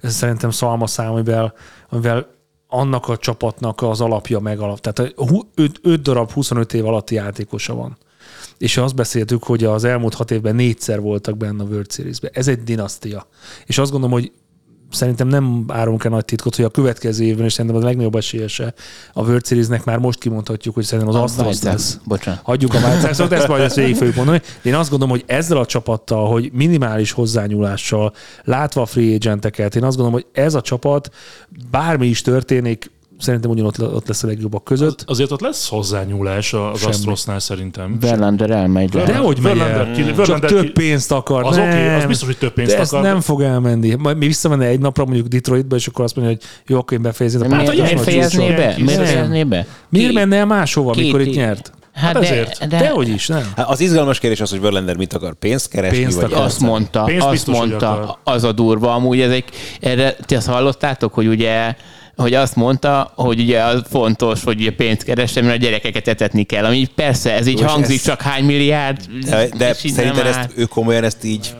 ez 0.00 0.14
szerintem 0.14 0.50
szalmaszám, 0.50 1.10
amivel, 1.10 1.54
amivel 1.88 2.26
annak 2.66 3.08
a 3.08 3.16
csapatnak 3.16 3.82
az 3.82 4.00
alapja 4.00 4.40
megalap. 4.40 4.80
Tehát 4.80 5.14
5 5.82 6.02
darab 6.02 6.30
25 6.30 6.72
év 6.72 6.86
alatti 6.86 7.14
játékosa 7.14 7.74
van. 7.74 7.96
És 8.58 8.76
azt 8.76 8.94
beszéltük, 8.94 9.44
hogy 9.44 9.64
az 9.64 9.84
elmúlt 9.84 10.14
hat 10.14 10.30
évben 10.30 10.54
négyszer 10.54 11.00
voltak 11.00 11.36
benne 11.36 11.62
a 11.62 11.66
World 11.66 11.92
Series-be. 11.92 12.30
Ez 12.32 12.48
egy 12.48 12.62
dinasztia. 12.62 13.26
És 13.66 13.78
azt 13.78 13.90
gondolom, 13.90 14.14
hogy 14.14 14.32
szerintem 14.92 15.28
nem 15.28 15.64
árulunk 15.68 16.04
el 16.04 16.10
nagy 16.10 16.24
titkot, 16.24 16.56
hogy 16.56 16.64
a 16.64 16.68
következő 16.68 17.24
évben, 17.24 17.44
és 17.44 17.52
szerintem 17.52 17.76
az 17.76 17.82
a 17.82 17.86
legnagyobb 17.86 18.14
esélyese 18.14 18.74
a 19.12 19.22
World 19.22 19.46
Series-nek 19.46 19.84
már 19.84 19.98
most 19.98 20.18
kimondhatjuk, 20.18 20.74
hogy 20.74 20.84
szerintem 20.84 21.14
az 21.14 21.22
Astros 21.22 21.46
Sox. 21.46 21.62
lesz. 21.62 21.98
Bocsánat. 22.04 22.40
Hagyjuk 22.44 22.74
a 22.74 22.76
White 22.76 23.00
Sox-ot, 23.00 23.32
ezt 23.32 23.48
majd 23.48 23.62
ezt 23.62 23.76
végig 23.76 23.96
fogjuk 23.96 24.16
mondani. 24.16 24.40
De 24.62 24.70
én 24.70 24.76
azt 24.76 24.90
gondolom, 24.90 25.14
hogy 25.14 25.24
ezzel 25.26 25.56
a 25.56 25.66
csapattal, 25.66 26.28
hogy 26.28 26.50
minimális 26.52 27.12
hozzányúlással, 27.12 28.12
látva 28.44 28.80
a 28.82 28.86
free 28.86 29.14
agenteket, 29.14 29.76
én 29.76 29.84
azt 29.84 29.96
gondolom, 29.96 30.20
hogy 30.20 30.42
ez 30.42 30.54
a 30.54 30.60
csapat 30.60 31.10
bármi 31.70 32.06
is 32.06 32.20
történik, 32.20 32.90
szerintem 33.18 33.50
ugyanott 33.50 33.82
ott 33.82 34.08
lesz 34.08 34.22
a 34.22 34.26
legjobbak 34.26 34.64
között. 34.64 35.04
Azért 35.06 35.30
ott 35.30 35.40
lesz 35.40 35.68
hozzányúlás 35.68 36.52
az 36.52 36.80
Semmi. 36.80 36.92
Astrosnál 36.92 37.38
szerintem. 37.38 37.96
Verlander 38.00 38.50
elmegy. 38.50 38.88
De 38.88 39.16
hogy 39.16 39.38
megy 39.42 39.58
el? 39.58 39.90
Csak 40.24 40.44
több 40.46 40.72
pénzt 40.72 41.12
akar. 41.12 41.44
Az 41.44 41.58
oké, 41.58 41.66
okay, 41.66 41.88
az 41.88 42.04
biztos, 42.04 42.28
hogy 42.28 42.38
több 42.38 42.52
pénzt 42.52 42.74
De 42.74 42.78
ezt 42.78 42.92
akar. 42.92 43.04
nem 43.04 43.20
fog 43.20 43.42
elmenni. 43.42 43.94
Majd 43.94 44.16
mi 44.16 44.26
visszamenne 44.26 44.64
egy 44.66 44.80
napra 44.80 45.04
mondjuk 45.04 45.26
Detroitba, 45.26 45.76
és 45.76 45.86
akkor 45.86 46.04
azt 46.04 46.16
mondja, 46.16 46.34
hogy 46.34 46.44
jó, 46.66 46.78
akkor 46.78 46.96
én 46.96 47.02
befejezem. 47.02 47.40
Hát, 47.40 47.50
miért, 47.50 47.66
hogy 47.68 47.78
miért 47.80 47.98
az 47.98 48.04
fejezné 48.04 48.48
be? 48.54 48.74
Miért 48.78 49.06
fejezné 49.06 49.44
be? 49.44 49.66
Miért 49.88 50.12
menne 50.12 50.36
el 50.36 50.46
máshova, 50.46 50.92
Két 50.92 51.02
amikor 51.02 51.20
itt 51.20 51.34
nyert? 51.34 51.72
Hát, 51.92 52.04
Hát 52.04 52.22
de, 52.22 52.28
ezért. 52.28 52.68
de, 52.68 52.78
Dehogy 52.78 53.08
is, 53.08 53.26
nem? 53.26 53.52
Hát 53.56 53.68
az 53.68 53.80
izgalmas 53.80 54.18
kérdés 54.18 54.40
az, 54.40 54.50
hogy 54.50 54.60
Verlander 54.60 54.96
mit 54.96 55.12
akar, 55.12 55.34
pénzt 55.34 55.68
keresni, 55.68 55.98
Pénzt 55.98 56.20
vagy 56.20 56.32
akar. 56.32 56.44
azt 56.44 56.60
mondta, 56.60 57.02
Pénzt 57.04 57.22
azt 57.22 57.30
biztos, 57.32 57.58
hogy 57.58 57.68
mondta, 57.68 58.18
az 58.24 58.44
a 58.44 58.52
durva. 58.52 58.94
Amúgy 58.94 59.20
ezek, 59.20 59.44
erre, 59.80 60.16
ti 60.26 60.34
azt 60.34 60.46
hallottátok, 60.46 61.14
hogy 61.14 61.26
ugye 61.26 61.74
hogy 62.16 62.34
azt 62.34 62.56
mondta, 62.56 63.12
hogy 63.14 63.40
ugye 63.40 63.62
az 63.62 63.82
fontos, 63.90 64.44
hogy 64.44 64.60
ugye 64.60 64.72
pénzt 64.72 65.02
keresem, 65.02 65.44
mert 65.44 65.56
a 65.56 65.60
gyerekeket 65.60 66.08
etetni 66.08 66.42
kell. 66.42 66.64
Ami 66.64 66.86
persze, 66.94 67.32
ez 67.32 67.46
így 67.46 67.60
és 67.60 67.64
hangzik, 67.66 67.96
ez- 67.96 68.02
csak 68.04 68.22
hány 68.22 68.44
milliárd. 68.44 69.00
De, 69.28 69.48
de 69.56 69.74
szerinted 69.74 70.26
ezt, 70.26 70.50
ő 70.56 70.64
komolyan 70.64 71.04
ezt 71.04 71.24
így... 71.24 71.54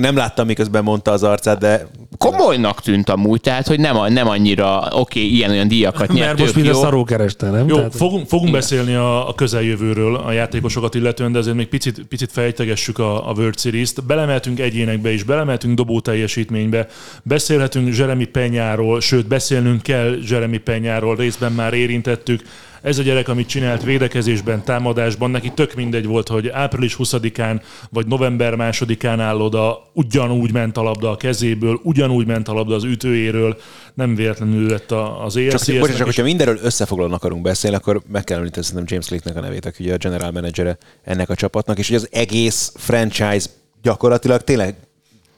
Nem 0.00 0.16
láttam, 0.16 0.46
miközben 0.46 0.82
mondta 0.82 1.10
az 1.10 1.22
arcát, 1.22 1.58
de 1.58 1.86
Komolynak 2.18 2.80
tűnt 2.80 3.08
amúgy, 3.08 3.40
tehát, 3.40 3.66
hogy 3.66 3.80
nem, 3.80 3.96
a- 3.96 4.08
nem 4.08 4.28
annyira, 4.28 4.78
oké, 4.78 5.20
okay, 5.20 5.34
ilyen-olyan 5.34 5.68
díjakat 5.68 6.12
nyert, 6.12 6.26
Mert 6.26 6.38
most 6.38 6.54
mind 6.54 6.68
a 6.68 6.74
szaró 6.74 7.04
kereste, 7.04 7.50
nem? 7.50 7.68
Jó, 7.68 7.76
Tehát- 7.76 7.96
fogunk, 7.96 8.28
fogunk 8.28 8.52
beszélni 8.52 8.94
a, 8.94 9.28
a 9.28 9.34
közeljövőről, 9.34 10.16
a 10.16 10.32
játékosokat 10.32 10.94
illetően, 10.94 11.32
de 11.32 11.38
azért 11.38 11.56
még 11.56 11.68
picit, 11.68 12.02
picit 12.08 12.32
fejtegessük 12.32 12.98
a, 12.98 13.28
a 13.28 13.32
World 13.32 13.58
Series-t. 13.58 14.04
Belemeltünk 14.04 14.60
egyénekbe 14.60 15.12
is, 15.12 15.22
belemeltünk 15.22 15.74
dobó 15.76 16.00
teljesítménybe, 16.00 16.86
beszélhetünk 17.22 17.96
Jeremy 17.96 18.24
Penyáról, 18.24 19.00
sőt, 19.00 19.26
beszélnünk 19.26 19.82
kell 19.82 20.16
Jeremy 20.28 20.58
Penyáról, 20.58 21.16
részben 21.16 21.52
már 21.52 21.72
érintettük. 21.74 22.42
Ez 22.82 22.98
a 22.98 23.02
gyerek, 23.02 23.28
amit 23.28 23.48
csinált 23.48 23.82
védekezésben, 23.82 24.64
támadásban, 24.64 25.30
neki 25.30 25.52
tök 25.54 25.74
mindegy 25.74 26.06
volt, 26.06 26.28
hogy 26.28 26.48
április 26.48 26.96
20-án 26.98 27.62
vagy 27.90 28.06
november 28.06 28.54
2-án 28.56 29.16
áll 29.18 29.40
oda, 29.40 29.90
ugyanúgy 29.92 30.52
ment 30.52 30.76
a 30.76 30.82
labda 30.82 31.10
a 31.10 31.16
kezéből, 31.16 31.80
ugyanúgy 31.82 32.26
ment 32.26 32.48
a 32.48 32.52
labda 32.52 32.74
az 32.74 32.84
ütőjéről, 32.84 33.56
nem 33.94 34.14
véletlenül 34.14 34.68
lett 34.68 34.90
az 34.90 35.32
csak, 35.32 35.42
ELCS-nek 35.42 35.78
bocsánat, 35.78 35.96
csak 35.96 36.06
hogyha 36.06 36.22
mindenről 36.22 36.58
összefoglalóan 36.62 37.14
akarunk 37.14 37.42
beszélni, 37.42 37.76
akkor 37.76 38.02
meg 38.08 38.24
kell 38.24 38.38
említeni 38.38 38.64
szerintem 38.64 38.86
James 38.90 39.06
Clicknek 39.06 39.36
a 39.36 39.40
nevét, 39.40 39.66
aki 39.66 39.84
ugye 39.84 39.94
a 39.94 39.96
general 39.96 40.30
managere 40.30 40.78
ennek 41.04 41.30
a 41.30 41.34
csapatnak, 41.34 41.78
és 41.78 41.88
hogy 41.88 41.96
az 41.96 42.08
egész 42.10 42.72
franchise 42.76 43.46
gyakorlatilag 43.82 44.42
tényleg 44.42 44.76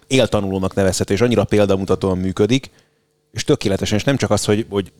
éltanulónak 0.07 0.75
nevezhető, 0.75 1.15
és 1.15 1.21
annyira 1.21 1.45
példamutatóan 1.45 2.19
működik, 2.19 2.71
és 3.33 3.45
tökéletesen, 3.45 3.99
és 3.99 4.05
nem 4.05 4.17
csak 4.17 4.31
az, 4.31 4.45
hogy, 4.45 4.67
hogy 4.69 4.93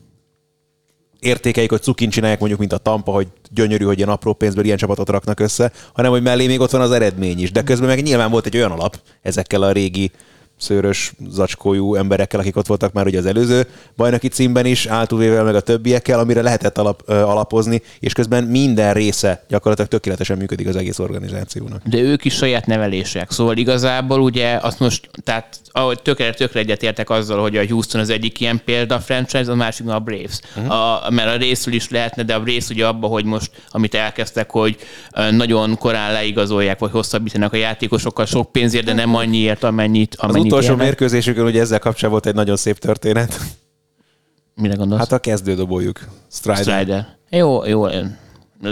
értékeik, 1.19 1.69
hogy 1.69 1.81
cukin 1.81 2.09
csinálják 2.09 2.39
mondjuk, 2.39 2.59
mint 2.59 2.73
a 2.73 2.77
Tampa, 2.77 3.11
hogy 3.11 3.27
gyönyörű, 3.51 3.85
hogy 3.85 3.97
ilyen 3.97 4.09
apró 4.09 4.33
pénzből 4.33 4.65
ilyen 4.65 4.77
csapatot 4.77 5.09
raknak 5.09 5.39
össze, 5.39 5.71
hanem 5.93 6.11
hogy 6.11 6.21
mellé 6.21 6.47
még 6.47 6.59
ott 6.59 6.71
van 6.71 6.81
az 6.81 6.91
eredmény 6.91 7.41
is. 7.41 7.51
De 7.51 7.63
közben 7.63 7.87
meg 7.87 8.03
nyilván 8.03 8.31
volt 8.31 8.45
egy 8.45 8.57
olyan 8.57 8.71
alap 8.71 8.99
ezekkel 9.21 9.61
a 9.61 9.71
régi 9.71 10.11
szőrös, 10.65 11.13
zacskójú 11.29 11.95
emberekkel, 11.95 12.39
akik 12.39 12.55
ott 12.57 12.67
voltak 12.67 12.93
már 12.93 13.05
ugye 13.05 13.17
az 13.17 13.25
előző 13.25 13.67
bajnoki 13.97 14.27
címben 14.27 14.65
is, 14.65 14.85
Altuvével 14.85 15.43
meg 15.43 15.55
a 15.55 15.59
többiekkel, 15.59 16.19
amire 16.19 16.41
lehetett 16.41 16.77
alap, 16.77 17.09
alapozni, 17.09 17.81
és 17.99 18.13
közben 18.13 18.43
minden 18.43 18.93
része 18.93 19.43
gyakorlatilag 19.47 19.89
tökéletesen 19.89 20.37
működik 20.37 20.67
az 20.67 20.75
egész 20.75 20.99
organizációnak. 20.99 21.81
De 21.83 21.97
ők 21.97 22.25
is 22.25 22.33
saját 22.33 22.65
nevelések. 22.65 23.31
Szóval 23.31 23.57
igazából 23.57 24.21
ugye 24.21 24.59
azt 24.61 24.79
most, 24.79 25.09
tehát 25.23 25.59
ahogy 25.71 26.01
tökre, 26.01 26.33
tökre 26.33 26.59
egyetértek 26.59 27.09
azzal, 27.09 27.41
hogy 27.41 27.57
a 27.57 27.67
Houston 27.67 28.01
az 28.01 28.09
egyik 28.09 28.39
ilyen 28.39 28.61
példa, 28.65 28.95
a 28.95 28.99
franchise, 28.99 29.51
a 29.51 29.55
másik 29.55 29.87
a 29.87 29.99
Braves. 29.99 30.39
Uh-huh. 30.55 30.71
A, 30.71 31.09
mert 31.09 31.35
a 31.35 31.37
részül 31.37 31.73
is 31.73 31.89
lehetne, 31.89 32.23
de 32.23 32.35
a 32.35 32.43
rész 32.43 32.69
ugye 32.69 32.87
abban, 32.87 33.09
hogy 33.09 33.25
most, 33.25 33.51
amit 33.69 33.95
elkezdtek, 33.95 34.51
hogy 34.51 34.77
nagyon 35.31 35.77
korán 35.77 36.11
leigazolják, 36.11 36.79
vagy 36.79 36.91
hosszabbítanak 36.91 37.53
a 37.53 37.57
játékosokkal 37.57 38.25
sok 38.25 38.51
pénzért, 38.51 38.85
de 38.85 38.93
nem 38.93 39.15
annyiért, 39.15 39.63
amennyit, 39.63 40.15
amennyit 40.15 40.51
utolsó 40.55 40.71
érnek. 40.71 40.85
mérkőzésükön 40.85 41.45
ugye 41.45 41.61
ezzel 41.61 41.79
kapcsolatban 41.79 42.09
volt 42.11 42.25
egy 42.25 42.33
nagyon 42.35 42.55
szép 42.55 42.77
történet. 42.77 43.39
Mire 44.55 44.75
gondolsz? 44.75 45.01
Hát 45.01 45.11
a 45.11 45.19
kezdődobójuk. 45.19 45.99
Strider. 46.31 46.63
Strider. 46.63 47.07
Jó, 47.29 47.65
jó, 47.65 47.87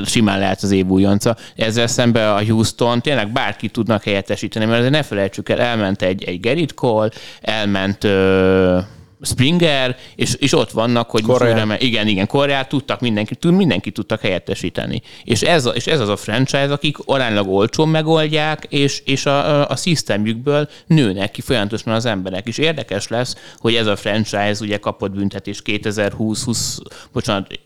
simán 0.06 0.40
lehet 0.40 0.62
az 0.62 0.72
év 0.72 0.88
újonca. 0.88 1.36
Ezzel 1.56 1.88
szemben 1.88 2.30
a 2.30 2.46
Houston 2.46 3.02
tényleg 3.02 3.32
bárki 3.32 3.70
tudnak 3.70 4.04
helyettesíteni, 4.04 4.66
mert 4.66 4.78
azért 4.78 4.94
ne 4.94 5.04
felejtsük 5.04 5.50
el, 5.50 5.60
elment 5.60 6.02
egy, 6.02 6.24
egy 6.24 6.40
Gerrit 6.40 6.74
Cole, 6.74 7.10
elment 7.42 8.04
ö, 8.04 8.80
Springer, 9.24 9.98
és, 10.16 10.34
és 10.34 10.54
ott 10.54 10.72
vannak, 10.72 11.10
hogy 11.10 11.24
me- 11.66 11.82
igen, 11.82 12.08
igen, 12.08 12.28
Koreát 12.28 12.70
tudtak, 12.70 13.00
mindenki, 13.00 13.36
tud, 13.36 13.54
mindenki 13.54 13.92
tudtak 13.92 14.22
helyettesíteni. 14.22 15.02
És 15.24 15.42
ez, 15.42 15.66
a, 15.66 15.70
és 15.70 15.88
ez 15.88 16.00
az 16.00 16.10
a 16.10 16.16
franchise, 16.16 16.72
akik 16.72 16.98
aránylag 17.06 17.48
olcsón 17.48 17.90
megoldják, 17.90 18.66
és, 18.70 19.02
és 19.06 19.26
a, 19.26 19.62
a, 19.62 19.68
a 19.70 19.76
szisztemjükből 19.76 20.70
nőnek 20.88 21.32
ki 21.32 21.42
folyamatosan 21.42 21.94
az 21.94 22.06
emberek. 22.06 22.48
És 22.48 22.58
érdekes 22.58 23.08
lesz, 23.08 23.36
hogy 23.58 23.76
ez 23.76 23.88
a 23.88 23.96
franchise 23.96 24.58
ugye 24.62 24.78
kapott 24.78 25.12
büntetés 25.12 25.62
2020, 25.62 26.44
20, 26.44 26.80
bocsánat, 27.12 27.60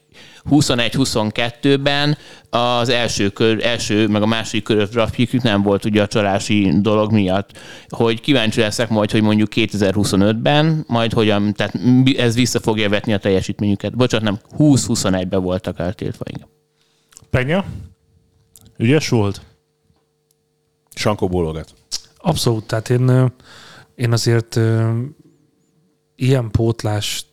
21-22-ben 0.49 2.17
az 2.49 2.89
első, 2.89 3.29
kör, 3.29 3.65
első 3.65 4.07
meg 4.07 4.21
a 4.21 4.25
második 4.25 4.63
körös 4.63 4.89
draftjük 4.89 5.41
nem 5.41 5.61
volt 5.61 5.85
ugye 5.85 6.01
a 6.01 6.07
csalási 6.07 6.71
dolog 6.81 7.11
miatt. 7.11 7.57
Hogy 7.87 8.21
kíváncsi 8.21 8.59
leszek 8.59 8.89
majd, 8.89 9.11
hogy 9.11 9.21
mondjuk 9.21 9.49
2025-ben, 9.55 10.83
majd 10.87 11.13
hogyan, 11.13 11.53
tehát 11.53 11.79
ez 12.17 12.35
vissza 12.35 12.59
fogja 12.59 12.89
vetni 12.89 13.13
a 13.13 13.17
teljesítményüket. 13.17 13.95
Bocsánat, 13.95 14.25
nem, 14.25 14.39
20-21-ben 14.57 15.41
voltak 15.41 15.79
eltiltva. 15.79 16.25
Igen. 16.27 16.47
Penya? 17.29 17.65
Ügyes 18.77 19.09
volt? 19.09 19.41
Sankó 20.95 21.27
bólogat. 21.27 21.73
Abszolút, 22.17 22.67
tehát 22.67 22.89
én, 22.89 23.31
én 23.95 24.11
azért 24.11 24.59
ilyen 26.15 26.51
pótlást 26.51 27.27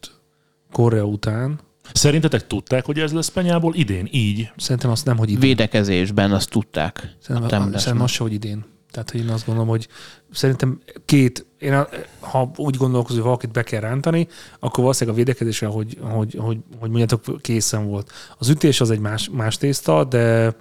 Korea 0.73 1.05
után, 1.05 1.61
Szerintetek 1.97 2.47
tudták, 2.47 2.85
hogy 2.85 2.99
ez 2.99 3.13
lesz 3.13 3.29
Penyából 3.29 3.75
idén? 3.75 4.09
Így? 4.13 4.51
szerintem 4.57 4.91
azt 4.91 5.05
nem, 5.05 5.17
hogy 5.17 5.29
idén. 5.29 5.41
Védekezésben 5.41 6.33
azt 6.33 6.51
tudták. 6.51 6.99
a 7.03 7.09
Szerintem, 7.21 7.51
támadásban. 7.51 7.81
szerintem 7.81 8.03
az 8.03 8.11
se, 8.11 8.23
hogy 8.23 8.33
idén. 8.33 8.65
Tehát, 8.91 9.11
hogy 9.11 9.21
én 9.21 9.29
azt 9.29 9.47
gondolom, 9.47 9.69
hogy 9.69 9.89
szerintem 10.33 10.81
két, 11.05 11.47
én 11.59 11.73
a, 11.73 11.89
ha 12.21 12.51
úgy 12.57 12.77
gondolkozom, 12.77 13.17
hogy 13.17 13.27
valakit 13.27 13.53
be 13.53 13.63
kell 13.63 13.81
rántani, 13.81 14.29
akkor 14.59 14.81
valószínűleg 14.81 15.19
a 15.19 15.25
védekezésre, 15.25 15.67
hogy, 15.67 15.99
hogy, 16.01 16.35
hogy, 16.39 16.59
hogy 16.79 16.91
mondjátok, 16.91 17.41
készen 17.41 17.87
volt. 17.87 18.13
Az 18.39 18.49
ütés 18.49 18.81
az 18.81 18.91
egy 18.91 18.99
más, 18.99 19.29
más 19.33 19.57
tészta, 19.57 20.05
de, 20.05 20.55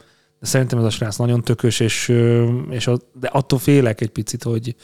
de 0.43 0.49
szerintem 0.49 0.79
ez 0.79 0.86
a 0.86 0.89
srác 0.89 1.17
nagyon 1.17 1.41
tökös, 1.43 1.79
és, 1.79 2.13
és 2.69 2.88
a, 2.88 2.99
de 3.19 3.27
attól 3.27 3.60
félek 3.60 4.01
egy 4.01 4.10
picit, 4.10 4.43
hogy, 4.43 4.75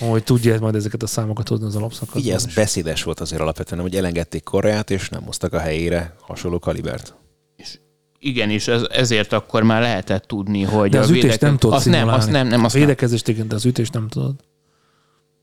hogy 0.00 0.24
tudja 0.24 0.60
majd 0.60 0.74
ezeket 0.74 1.02
a 1.02 1.06
számokat 1.06 1.48
hozni 1.48 1.66
az 1.66 1.76
alapszakaszban. 1.76 2.22
Ugye 2.22 2.34
ez 2.34 2.46
beszédes 2.54 3.02
volt 3.02 3.20
azért 3.20 3.40
alapvetően, 3.40 3.80
hogy 3.80 3.96
elengedték 3.96 4.42
Koreát, 4.42 4.90
és 4.90 5.08
nem 5.08 5.22
hoztak 5.22 5.52
a 5.52 5.58
helyére 5.58 6.14
hasonló 6.20 6.58
kalibert. 6.58 7.14
Igen, 8.18 8.50
és 8.50 8.68
ez, 8.68 8.82
ezért 8.90 9.32
akkor 9.32 9.62
már 9.62 9.80
lehetett 9.82 10.24
tudni, 10.24 10.62
hogy 10.62 10.90
De 10.90 10.98
a 10.98 11.00
az 11.00 11.08
ütést 11.08 11.22
védeke- 11.22 11.40
nem 11.42 11.56
tudod 11.56 11.76
azt 11.76 11.86
nem, 11.86 12.08
azt 12.08 12.20
szimulálni. 12.22 12.32
nem, 12.32 12.46
nem, 12.48 12.60
a 12.62 12.64
azt 12.64 12.74
nem. 12.74 12.82
védekezést 12.82 13.28
igen, 13.28 13.48
de 13.48 13.54
az 13.54 13.64
ütést 13.64 13.92
nem 13.92 14.08
tudod. 14.08 14.34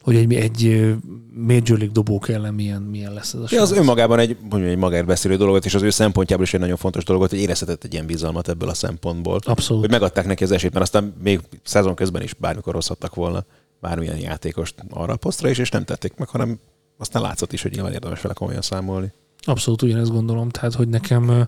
Hogy 0.02 0.16
egy, 0.16 0.34
egy 0.34 0.94
Major 1.34 1.78
League 1.78 1.92
dobók 1.92 2.30
ellen 2.30 2.54
milyen, 2.54 2.82
milyen 2.82 3.14
lesz 3.14 3.34
ez 3.34 3.40
a 3.40 3.46
Ja, 3.50 3.62
az 3.62 3.72
önmagában 3.72 4.20
egy, 4.20 4.38
mondjuk 4.50 4.72
egy 4.72 4.78
magáért 4.78 5.06
beszélő 5.06 5.36
dolog 5.36 5.52
volt, 5.52 5.66
és 5.66 5.74
az 5.74 5.82
ő 5.82 5.90
szempontjából 5.90 6.46
is 6.46 6.54
egy 6.54 6.60
nagyon 6.60 6.78
fontos 6.78 7.04
dolog 7.04 7.22
volt, 7.22 7.34
hogy 7.34 7.42
érezhetett 7.42 7.84
egy 7.84 7.94
ilyen 7.94 8.06
bizalmat 8.06 8.48
ebből 8.48 8.70
a 8.70 8.74
szempontból. 8.74 9.40
Abszolút. 9.44 9.82
Hogy 9.82 9.92
megadták 9.92 10.26
neki 10.26 10.44
az 10.44 10.52
esélyt, 10.52 10.74
mert 10.74 10.86
aztán 10.86 11.14
még 11.24 11.40
szezon 11.64 11.96
közben 11.96 12.22
is 12.22 12.34
bármikor 12.34 12.74
hozhattak 12.74 13.16
volna 13.16 13.46
bármilyen 13.80 14.18
játékost 14.18 14.76
arra 14.90 15.14
a 15.14 15.18
posztra 15.18 15.50
is, 15.50 15.58
és 15.58 15.70
nem 15.70 15.84
tették 15.84 16.16
meg, 16.16 16.28
hanem 16.28 16.60
aztán 16.98 17.22
látszott 17.22 17.54
is, 17.54 17.62
hogy 17.62 17.72
nyilván 17.72 17.94
érdemes 17.94 18.22
vele 18.22 18.34
komolyan 18.34 18.62
számolni. 18.62 19.14
Abszolút 19.44 19.82
ugyanezt 19.82 20.12
gondolom, 20.12 20.50
tehát 20.50 20.74
hogy 20.74 20.88
nekem, 20.88 21.48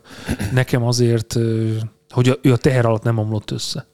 nekem 0.54 0.84
azért, 0.84 1.38
hogy 2.10 2.40
ő 2.42 2.52
a 2.52 2.58
teher 2.58 2.86
alatt 2.86 3.04
nem 3.04 3.18
omlott 3.18 3.52
össze. 3.52 3.88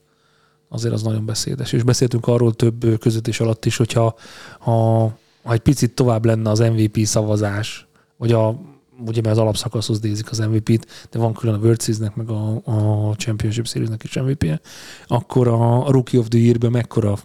Azért 0.69 0.93
az 0.93 1.01
nagyon 1.01 1.25
beszédes. 1.25 1.73
És 1.73 1.83
beszéltünk 1.83 2.27
arról 2.27 2.53
több 2.53 2.99
közvetés 2.99 3.39
alatt 3.39 3.65
is, 3.65 3.77
hogyha 3.77 4.15
ha, 4.59 5.01
ha 5.43 5.53
egy 5.53 5.59
picit 5.59 5.95
tovább 5.95 6.25
lenne 6.25 6.49
az 6.49 6.59
MVP 6.59 6.99
szavazás, 7.03 7.87
vagy 8.17 8.31
a, 8.31 8.59
ugye 9.05 9.21
mert 9.21 9.35
az 9.35 9.41
alapszakaszhoz 9.41 9.99
nézik 9.99 10.31
az 10.31 10.37
MVP-t, 10.37 11.07
de 11.11 11.19
van 11.19 11.33
külön 11.33 11.55
a 11.55 11.57
World 11.57 11.81
Series-nek, 11.81 12.15
meg 12.15 12.29
a, 12.29 12.61
a 12.63 13.13
Championship 13.15 13.67
Series-nek 13.67 14.03
is 14.03 14.13
MVP-je, 14.13 14.59
akkor 15.07 15.47
a, 15.47 15.91
Rookie 15.91 16.19
of 16.19 16.27
the 16.27 16.39
Year-ben 16.39 16.71
mekkora 16.71 17.17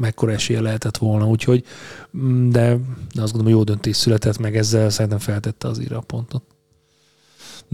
mekkora 0.00 0.32
esélye 0.32 0.60
lehetett 0.60 0.96
volna, 0.96 1.26
úgyhogy 1.26 1.64
mm, 2.16 2.50
de, 2.50 2.78
de 3.14 3.22
azt 3.22 3.32
gondolom, 3.32 3.44
hogy 3.44 3.52
jó 3.52 3.62
döntés 3.62 3.96
született, 3.96 4.38
meg 4.38 4.56
ezzel 4.56 4.90
szerintem 4.90 5.18
feltette 5.18 5.68
az 5.68 5.80
íra. 5.80 6.04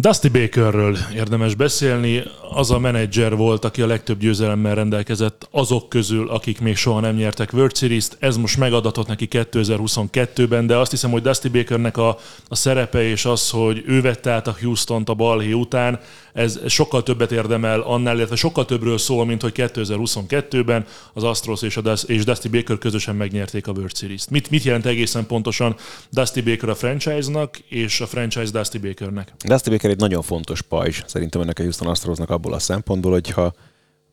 Dusty 0.00 0.28
Bakerről 0.28 0.96
érdemes 1.14 1.54
beszélni. 1.54 2.22
Az 2.52 2.70
a 2.70 2.78
menedzser 2.78 3.37
volt, 3.37 3.64
aki 3.64 3.82
a 3.82 3.87
legtöbb 3.87 4.18
győzelemmel 4.18 4.74
rendelkezett 4.74 5.48
azok 5.50 5.88
közül, 5.88 6.30
akik 6.30 6.61
még 6.61 6.76
soha 6.76 7.00
nem 7.00 7.14
nyertek 7.14 7.52
World 7.52 7.76
Series-t. 7.76 8.16
Ez 8.20 8.37
most 8.37 8.58
megadatott 8.58 9.06
neki 9.06 9.28
2022-ben, 9.30 10.66
de 10.66 10.76
azt 10.76 10.90
hiszem, 10.90 11.11
hogy 11.11 11.22
Dusty 11.22 11.48
Bakernek 11.48 11.96
a, 11.96 12.18
a 12.48 12.54
szerepe 12.54 13.02
és 13.02 13.24
az, 13.24 13.50
hogy 13.50 13.82
ő 13.87 14.00
vette 14.00 14.30
át 14.30 14.46
a 14.46 14.56
Houston-t 14.61 15.08
a 15.08 15.14
balhé 15.14 15.52
után, 15.52 16.00
ez 16.38 16.61
sokkal 16.66 17.03
többet 17.03 17.33
érdemel 17.33 17.81
annál, 17.81 18.16
illetve 18.16 18.37
sokkal 18.37 18.64
többről 18.64 18.98
szól, 18.98 19.27
mint 19.27 19.42
hogy 19.42 19.53
2022-ben 19.57 20.87
az 21.12 21.24
Astros 21.24 21.62
és, 21.62 21.77
a 21.77 21.81
Dust, 21.81 22.09
és 22.09 22.24
Dusty 22.24 22.48
Baker 22.48 22.79
közösen 22.79 23.16
megnyerték 23.16 23.66
a 23.66 23.72
World 23.72 23.96
Series-t. 23.96 24.31
Mit, 24.31 24.51
mit 24.51 24.62
jelent 24.62 24.87
egészen 24.87 25.27
pontosan 25.27 25.77
Dusty 26.11 26.40
Baker 26.40 26.68
a 26.68 26.74
franchise-nak 26.74 27.59
és 27.59 28.01
a 28.01 28.07
franchise 28.07 28.51
Dusty 28.51 28.79
Bakernek? 28.79 29.33
Dusty 29.44 29.70
Baker 29.70 29.90
egy 29.90 29.98
nagyon 29.98 30.22
fontos 30.22 30.62
pajzs 30.62 31.03
szerintem 31.07 31.40
ennek 31.40 31.59
a 31.59 31.62
Houston 31.62 31.88
Astrosnak 31.88 32.31
abból 32.31 32.53
a 32.53 32.59
szempontból, 32.59 33.12
hogyha 33.12 33.55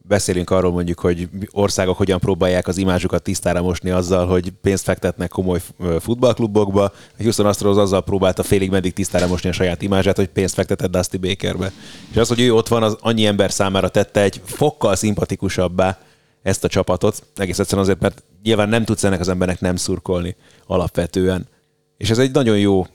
beszélünk 0.08 0.50
arról 0.50 0.72
mondjuk, 0.72 1.00
hogy 1.00 1.30
országok 1.52 1.98
hogyan 1.98 2.20
próbálják 2.20 2.68
az 2.68 2.78
imázsukat 2.78 3.24
tisztára 3.24 3.62
mosni 3.62 3.90
azzal, 3.90 4.28
hogy 4.28 4.52
pénzt 4.62 4.84
fektetnek 4.84 5.30
komoly 5.30 5.60
futballklubokba. 6.00 6.84
A 6.84 6.92
Houston 7.18 7.46
Astros 7.46 7.78
azzal 7.78 8.04
próbálta 8.04 8.44
félig 8.44 8.70
meddig 8.70 8.94
tisztára 8.94 9.28
mosni 9.28 9.50
a 9.50 9.54
saját 9.54 9.82
imázsát, 9.82 10.16
hogy 10.16 10.28
pénzt 10.28 10.54
fektetett 10.54 10.92
Dusty 10.92 11.18
Bakerbe. 11.18 11.72
És 12.12 12.18
az, 12.18 12.28
hogy 12.28 12.40
ő 12.40 12.54
ott 12.54 12.68
van, 12.68 12.84
az 12.84 12.98
annyi 13.00 13.26
ember 13.26 13.52
számára 13.52 13.90
tette 13.90 14.22
egy 14.22 14.42
fokkal 14.46 14.96
szimpatikusabbá 14.96 16.00
ezt 16.42 16.64
a 16.64 16.68
csapatot, 16.68 17.24
egész 17.36 17.60
egyszerűen 17.60 17.84
azért, 17.84 18.02
mert 18.02 18.24
nyilván 18.44 18.70
nem 18.70 18.84
tudsz 18.84 19.04
ennek 19.04 19.20
az 19.20 19.30
embernek 19.30 19.60
nem 19.60 19.76
szurkolni 19.76 20.36
alapvetően. 20.68 21.48
És 21.98 22.10
ez 22.10 22.18
egy 22.18 22.32
nagyon 22.32 22.58
jó 22.58 22.86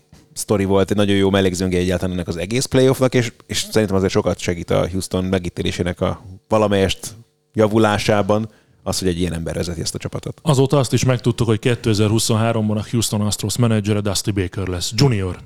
sztori 0.40 0.64
volt, 0.64 0.90
egy 0.90 0.96
nagyon 0.96 1.16
jó 1.16 1.30
mellékzőnge 1.30 1.78
egyáltalán 1.78 2.14
ennek 2.14 2.28
az 2.28 2.36
egész 2.36 2.64
playoffnak, 2.64 3.14
és, 3.14 3.32
és 3.46 3.66
szerintem 3.70 3.96
azért 3.96 4.12
sokat 4.12 4.38
segít 4.38 4.70
a 4.70 4.88
Houston 4.88 5.24
megítélésének 5.24 6.00
a 6.00 6.22
valamelyest 6.48 7.14
javulásában 7.54 8.48
az, 8.82 8.98
hogy 8.98 9.08
egy 9.08 9.20
ilyen 9.20 9.32
ember 9.32 9.54
vezeti 9.54 9.80
ezt 9.80 9.94
a 9.94 9.98
csapatot. 9.98 10.40
Azóta 10.42 10.78
azt 10.78 10.92
is 10.92 11.04
megtudtuk, 11.04 11.46
hogy 11.46 11.58
2023-ban 11.62 12.76
a 12.76 12.84
Houston 12.90 13.20
Astros 13.20 13.56
menedzsere 13.56 14.00
Dusty 14.00 14.30
Baker 14.30 14.66
lesz. 14.66 14.92
Junior. 14.96 15.38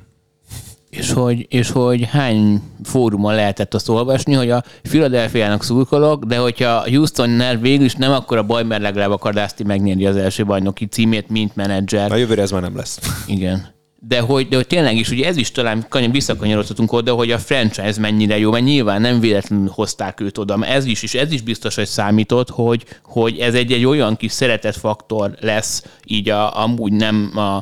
És 0.91 1.13
hogy, 1.13 1.47
és 1.49 1.71
hogy 1.71 2.05
hány 2.05 2.63
fórumon 2.83 3.35
lehetett 3.35 3.75
azt 3.75 3.89
olvasni, 3.89 4.35
hogy 4.35 4.51
a 4.51 4.65
Philadelphia-nak 4.83 5.63
szurkolok, 5.63 6.25
de 6.25 6.37
hogyha 6.37 6.89
Houstonnál 6.89 7.57
végül 7.57 7.85
is 7.85 7.95
nem 7.95 8.13
akkor 8.13 8.37
a 8.37 8.43
baj, 8.43 8.65
mert 8.65 8.83
legalább 8.83 9.11
akar 9.11 9.35
Dusty 9.35 9.63
megnyerni 9.63 10.07
az 10.07 10.17
első 10.17 10.45
bajnoki 10.45 10.87
címét, 10.87 11.29
mint 11.29 11.57
menedzser. 11.57 12.13
A 12.13 12.17
jövőre 12.17 12.43
ez 12.43 12.51
már 12.51 12.63
nem 12.63 12.77
lesz. 12.77 12.99
Igen. 13.27 13.74
De 14.09 14.21
hogy, 14.21 14.49
de 14.49 14.57
hogy 14.57 14.67
tényleg 14.67 14.97
is, 14.97 15.11
ugye 15.11 15.27
ez 15.27 15.37
is 15.37 15.51
talán 15.51 15.87
kanyar 15.89 16.11
visszakanyarodhatunk 16.11 16.93
oda, 16.93 17.15
hogy 17.15 17.31
a 17.31 17.39
franchise 17.39 18.01
mennyire 18.01 18.39
jó, 18.39 18.51
mert 18.51 18.65
nyilván 18.65 19.01
nem 19.01 19.21
véletlenül 19.21 19.71
hozták 19.73 20.21
őt 20.21 20.39
oda. 20.39 20.57
Mert 20.57 20.73
Ez 20.73 20.85
is, 20.85 21.03
és 21.03 21.15
ez 21.15 21.33
is 21.33 21.43
biztos, 21.43 21.75
hogy 21.75 21.87
számított, 21.87 22.51
hogy, 22.51 22.85
hogy 23.03 23.39
ez 23.39 23.55
egy, 23.55 23.73
egy 23.73 23.85
olyan 23.85 24.17
kis 24.17 24.33
szeretett 24.33 24.77
faktor 24.77 25.37
lesz, 25.41 25.83
így 26.07 26.29
a, 26.29 26.63
amúgy 26.63 26.93
nem 26.93 27.33
a, 27.35 27.57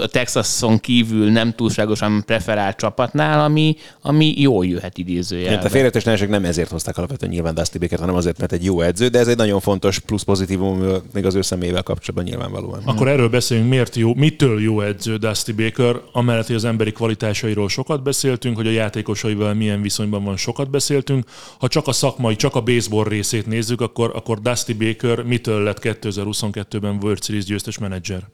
a 0.00 0.06
Texason 0.10 0.78
kívül 0.78 1.30
nem 1.30 1.54
túlságosan 1.54 2.22
preferált 2.26 2.76
csapatnál, 2.76 3.44
ami, 3.44 3.76
ami 4.02 4.34
jól 4.40 4.66
jöhet 4.66 4.98
idézőjelben. 4.98 5.66
a 5.66 5.68
félretes 5.68 6.04
nem 6.04 6.44
ezért 6.44 6.70
hozták 6.70 6.96
alapvetően 6.98 7.32
nyilván 7.32 7.54
Dusty 7.54 7.78
Baker, 7.78 7.98
hanem 7.98 8.14
azért, 8.14 8.38
mert 8.38 8.52
egy 8.52 8.64
jó 8.64 8.80
edző, 8.80 9.08
de 9.08 9.18
ez 9.18 9.28
egy 9.28 9.36
nagyon 9.36 9.60
fontos 9.60 9.98
plusz 9.98 10.22
pozitívum 10.22 10.84
még 11.12 11.26
az 11.26 11.34
ő 11.34 11.42
személyével 11.42 11.82
kapcsolatban 11.82 12.24
nyilvánvalóan. 12.24 12.82
Akkor 12.84 13.08
erről 13.08 13.28
beszélünk, 13.28 13.68
miért 13.68 13.96
jó, 13.96 14.14
mitől 14.14 14.62
jó 14.62 14.80
edző 14.80 15.16
Dusty 15.16 15.52
Baker, 15.52 15.85
amellett, 16.12 16.46
hogy 16.46 16.54
az 16.54 16.64
emberi 16.64 16.92
kvalitásairól 16.92 17.68
sokat 17.68 18.02
beszéltünk, 18.02 18.56
hogy 18.56 18.66
a 18.66 18.70
játékosaival 18.70 19.54
milyen 19.54 19.82
viszonyban 19.82 20.24
van, 20.24 20.36
sokat 20.36 20.70
beszéltünk. 20.70 21.24
Ha 21.58 21.68
csak 21.68 21.86
a 21.86 21.92
szakmai, 21.92 22.36
csak 22.36 22.54
a 22.54 22.62
baseball 22.62 23.04
részét 23.04 23.46
nézzük, 23.46 23.80
akkor, 23.80 24.12
akkor 24.14 24.40
Dusty 24.40 24.72
Baker 24.72 25.22
mitől 25.22 25.62
lett 25.62 25.78
2022-ben 25.82 26.98
World 27.02 27.22
Series 27.22 27.44
győztes 27.44 27.78
menedzser? 27.78 28.28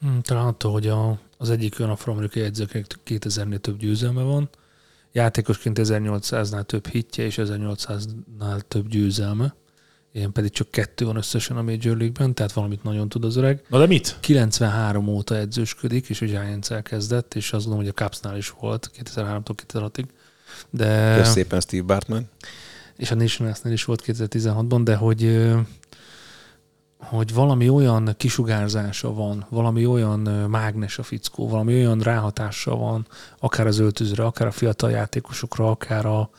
Hmm, 0.00 0.20
Talán 0.22 0.46
attól, 0.46 0.72
hogy 0.72 0.86
a, 0.86 1.18
az 1.38 1.50
egyik 1.50 1.78
olyan 1.78 1.90
afroamerikai 1.90 2.42
edzőknek 2.42 2.86
2000-nél 3.06 3.58
több 3.58 3.78
győzelme 3.78 4.22
van, 4.22 4.48
játékosként 5.12 5.78
1800-nál 5.82 6.62
több 6.62 6.86
hitje 6.86 7.24
és 7.24 7.38
1800-nál 7.42 8.60
több 8.68 8.88
győzelme. 8.88 9.54
Ilyen 10.16 10.32
pedig 10.32 10.50
csak 10.50 10.70
kettő 10.70 11.04
van 11.04 11.16
összesen 11.16 11.56
a 11.56 11.62
Major 11.62 11.96
League-ben, 11.96 12.34
tehát 12.34 12.52
valamit 12.52 12.82
nagyon 12.82 13.08
tud 13.08 13.24
az 13.24 13.36
öreg. 13.36 13.62
Na 13.68 13.78
de 13.78 13.86
mit? 13.86 14.16
93 14.20 15.08
óta 15.08 15.36
edzősködik, 15.36 16.08
és 16.08 16.20
a 16.20 16.26
giants 16.26 16.68
kezdett, 16.82 17.34
és 17.34 17.52
azt 17.52 17.64
gondolom, 17.64 17.78
hogy 17.78 17.94
a 17.96 18.02
Cubsnál 18.04 18.36
is 18.36 18.50
volt 18.60 18.90
2003-tól 19.04 19.54
2006-ig. 19.72 20.04
De, 20.70 21.14
Kösz 21.16 21.30
szépen 21.30 21.60
Steve 21.60 21.82
Bartman. 21.82 22.28
és 22.96 23.10
a 23.10 23.14
Nationalsnél 23.14 23.72
is 23.72 23.84
volt 23.84 24.02
2016-ban, 24.06 24.80
de 24.84 24.94
hogy 24.94 25.50
hogy 26.98 27.34
valami 27.34 27.68
olyan 27.68 28.14
kisugárzása 28.16 29.12
van, 29.12 29.46
valami 29.48 29.86
olyan 29.86 30.20
mágnes 30.50 30.98
a 30.98 31.02
fickó, 31.02 31.48
valami 31.48 31.74
olyan 31.74 32.00
ráhatása 32.00 32.76
van, 32.76 33.06
akár 33.38 33.66
az 33.66 33.78
öltözőre, 33.78 34.24
akár 34.24 34.46
a 34.46 34.50
fiatal 34.50 34.90
játékosokra, 34.90 35.70
akár 35.70 36.06
a, 36.06 36.30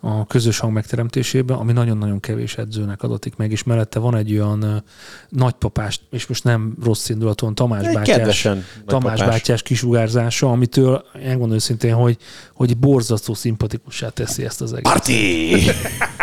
a 0.00 0.26
közös 0.26 0.58
hang 0.58 0.72
megteremtésében, 0.72 1.56
ami 1.56 1.72
nagyon-nagyon 1.72 2.20
kevés 2.20 2.56
edzőnek 2.56 3.02
adatik 3.02 3.36
meg, 3.36 3.50
és 3.50 3.62
mellette 3.62 3.98
van 3.98 4.16
egy 4.16 4.32
olyan 4.32 4.84
nagypapás, 5.28 6.00
és 6.10 6.26
most 6.26 6.44
nem 6.44 6.74
rossz 6.82 7.08
indulaton, 7.08 7.54
Tamás 7.54 7.86
Egy 7.86 7.94
bátyás, 7.94 8.48
Tamás 8.86 9.20
bátyás 9.20 9.62
kisugárzása, 9.62 10.50
amitől 10.50 11.04
elmondom 11.22 11.56
őszintén, 11.56 11.94
hogy, 11.94 12.16
hogy 12.54 12.76
borzasztó 12.76 13.34
szimpatikussá 13.34 14.08
teszi 14.08 14.44
ezt 14.44 14.60
az 14.60 14.72
egész. 14.72 14.92
Parti! 14.92 15.54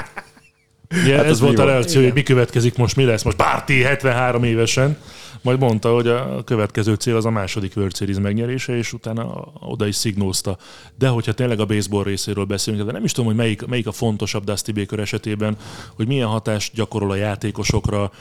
Ja, 1.07 1.15
Hát 1.15 1.25
ez 1.25 1.39
volt 1.39 1.59
a 1.59 1.65
reakció, 1.65 2.01
hogy 2.01 2.13
mi 2.13 2.23
következik 2.23 2.77
most, 2.77 2.95
mi 2.95 3.03
lesz 3.03 3.23
most. 3.23 3.37
Bárti 3.37 3.83
73 3.83 4.43
évesen. 4.43 4.97
Majd 5.41 5.59
mondta, 5.59 5.93
hogy 5.93 6.07
a 6.07 6.43
következő 6.43 6.93
cél 6.93 7.15
az 7.15 7.25
a 7.25 7.29
második 7.29 7.75
World 7.75 7.95
Series 7.95 8.17
megnyerése, 8.19 8.77
és 8.77 8.93
utána 8.93 9.51
oda 9.59 9.87
is 9.87 9.95
szignózta. 9.95 10.57
De 10.97 11.07
hogyha 11.07 11.33
tényleg 11.33 11.59
a 11.59 11.65
baseball 11.65 12.03
részéről 12.03 12.45
beszélünk, 12.45 12.85
de 12.85 12.91
nem 12.91 13.03
is 13.03 13.11
tudom, 13.11 13.25
hogy 13.25 13.39
melyik, 13.39 13.65
melyik 13.65 13.87
a 13.87 13.91
fontosabb 13.91 14.43
Dusty 14.43 14.71
Baker 14.71 14.99
esetében, 14.99 15.57
hogy 15.95 16.07
milyen 16.07 16.27
hatást 16.27 16.73
gyakorol 16.73 17.11
a 17.11 17.15
játékosokra, 17.15 18.11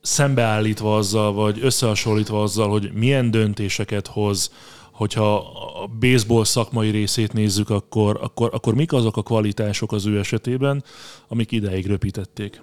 szembeállítva 0.00 0.96
azzal, 0.96 1.32
vagy 1.32 1.58
összehasonlítva 1.62 2.42
azzal, 2.42 2.70
hogy 2.70 2.90
milyen 2.94 3.30
döntéseket 3.30 4.06
hoz, 4.06 4.52
hogyha 4.98 5.36
a 5.82 5.86
baseball 5.86 6.44
szakmai 6.44 6.90
részét 6.90 7.32
nézzük, 7.32 7.70
akkor, 7.70 8.18
akkor, 8.22 8.50
akkor 8.52 8.74
mik 8.74 8.92
azok 8.92 9.16
a 9.16 9.22
kvalitások 9.22 9.92
az 9.92 10.06
ő 10.06 10.18
esetében, 10.18 10.84
amik 11.28 11.52
ideig 11.52 11.86
röpítették? 11.86 12.62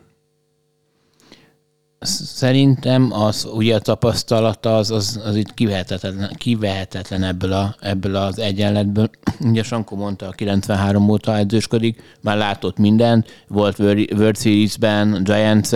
Szerintem 2.00 3.12
az 3.12 3.48
ugye 3.54 3.76
a 3.76 3.80
tapasztalata 3.80 4.78
az, 4.78 4.92
az, 4.92 5.20
az 5.26 5.36
itt 5.36 5.54
kivehetetlen, 5.54 6.32
kivehetetlen 6.38 7.24
ebből, 7.24 7.52
a, 7.52 7.76
ebből 7.80 8.16
az 8.16 8.40
egyenletből. 8.40 9.10
Ugye 9.40 9.64
Sankó 9.64 9.96
mondta, 9.96 10.28
a 10.28 10.32
93 10.32 11.10
óta 11.10 11.38
edzősködik, 11.38 12.02
már 12.22 12.38
látott 12.38 12.78
mindent, 12.78 13.44
volt 13.48 13.80
World 13.80 14.38
Series-ben, 14.38 15.24
giants 15.24 15.70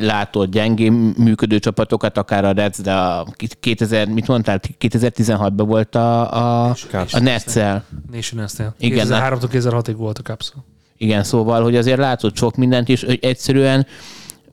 látott 0.00 0.50
gyengén 0.50 0.92
működő 1.16 1.58
csapatokat, 1.58 2.18
akár 2.18 2.44
a 2.44 2.52
Reds, 2.52 2.78
de 2.78 2.92
a 2.92 3.26
2000, 3.60 4.08
mit 4.08 4.26
mondtál, 4.26 4.60
2016-ban 4.80 5.64
volt 5.66 5.94
a, 5.94 6.32
a, 6.68 6.76
a 7.10 7.18
Netszel. 7.18 7.84
Nationalsnél. 8.12 8.74
Igen, 8.78 9.06
2003-tól 9.10 9.48
2006-ig 9.52 9.94
volt 9.96 10.18
a 10.18 10.22
Cubs. 10.22 10.52
Igen, 10.96 11.24
szóval, 11.24 11.62
hogy 11.62 11.76
azért 11.76 11.98
látott 11.98 12.36
sok 12.36 12.56
mindent, 12.56 12.88
és 12.88 13.04
hogy 13.04 13.18
egyszerűen 13.22 13.86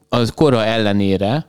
az 0.10 0.32
kora 0.36 0.64
ellenére 0.66 1.46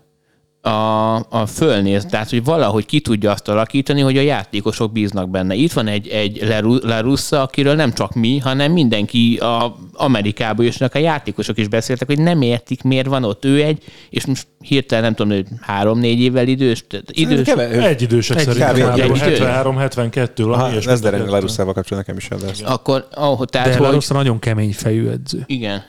a, 0.60 1.14
a 1.16 1.46
fölnéz, 1.46 2.04
tehát 2.04 2.30
hogy 2.30 2.44
valahogy 2.44 2.86
ki 2.86 3.00
tudja 3.00 3.30
azt 3.30 3.48
alakítani, 3.48 4.00
hogy 4.00 4.16
a 4.16 4.20
játékosok 4.20 4.92
bíznak 4.92 5.30
benne. 5.30 5.54
Itt 5.54 5.72
van 5.72 5.86
egy, 5.86 6.08
egy 6.08 6.46
Larussa, 6.82 7.42
akiről 7.42 7.74
nem 7.74 7.92
csak 7.92 8.14
mi, 8.14 8.38
hanem 8.38 8.72
mindenki 8.72 9.36
a 9.40 9.76
Amerikában 9.92 10.66
is, 10.66 10.80
a 10.80 10.98
játékosok 10.98 11.58
is 11.58 11.68
beszéltek, 11.68 12.06
hogy 12.08 12.18
nem 12.18 12.42
értik, 12.42 12.82
miért 12.82 13.06
van 13.06 13.24
ott 13.24 13.44
ő 13.44 13.62
egy, 13.62 13.82
és 14.10 14.26
most 14.26 14.46
hirtelen 14.60 15.04
nem 15.04 15.14
tudom, 15.14 15.32
hogy 15.36 15.46
három-négy 15.60 16.20
évvel 16.20 16.48
idős. 16.48 16.84
tehát 16.88 17.10
idős 17.10 17.46
Keve- 17.46 17.84
Egy 17.84 18.02
idősek 18.02 18.36
Egy 18.38 18.44
szerintem. 18.44 18.74
kb. 18.74 18.92
Egy 18.92 19.00
egy 19.00 19.16
idő. 19.16 19.18
73, 19.18 19.76
72, 19.76 20.42
valami 20.44 20.62
Aha, 20.62 20.72
ilyesmi. 20.72 20.92
ez 20.92 21.00
dereng 21.00 21.28
Larusszával 21.28 21.72
kapcsolatban 21.74 22.14
nekem 22.16 22.38
is 22.38 22.44
el 22.44 22.48
lesz. 22.64 22.72
akkor, 22.72 23.06
oh, 23.14 23.44
tehát, 23.44 23.68
De 23.68 23.76
hogy, 23.76 23.86
Larussa 23.86 24.14
nagyon 24.14 24.38
kemény 24.38 24.72
fejű 24.72 25.08
edző. 25.08 25.42
igen. 25.46 25.82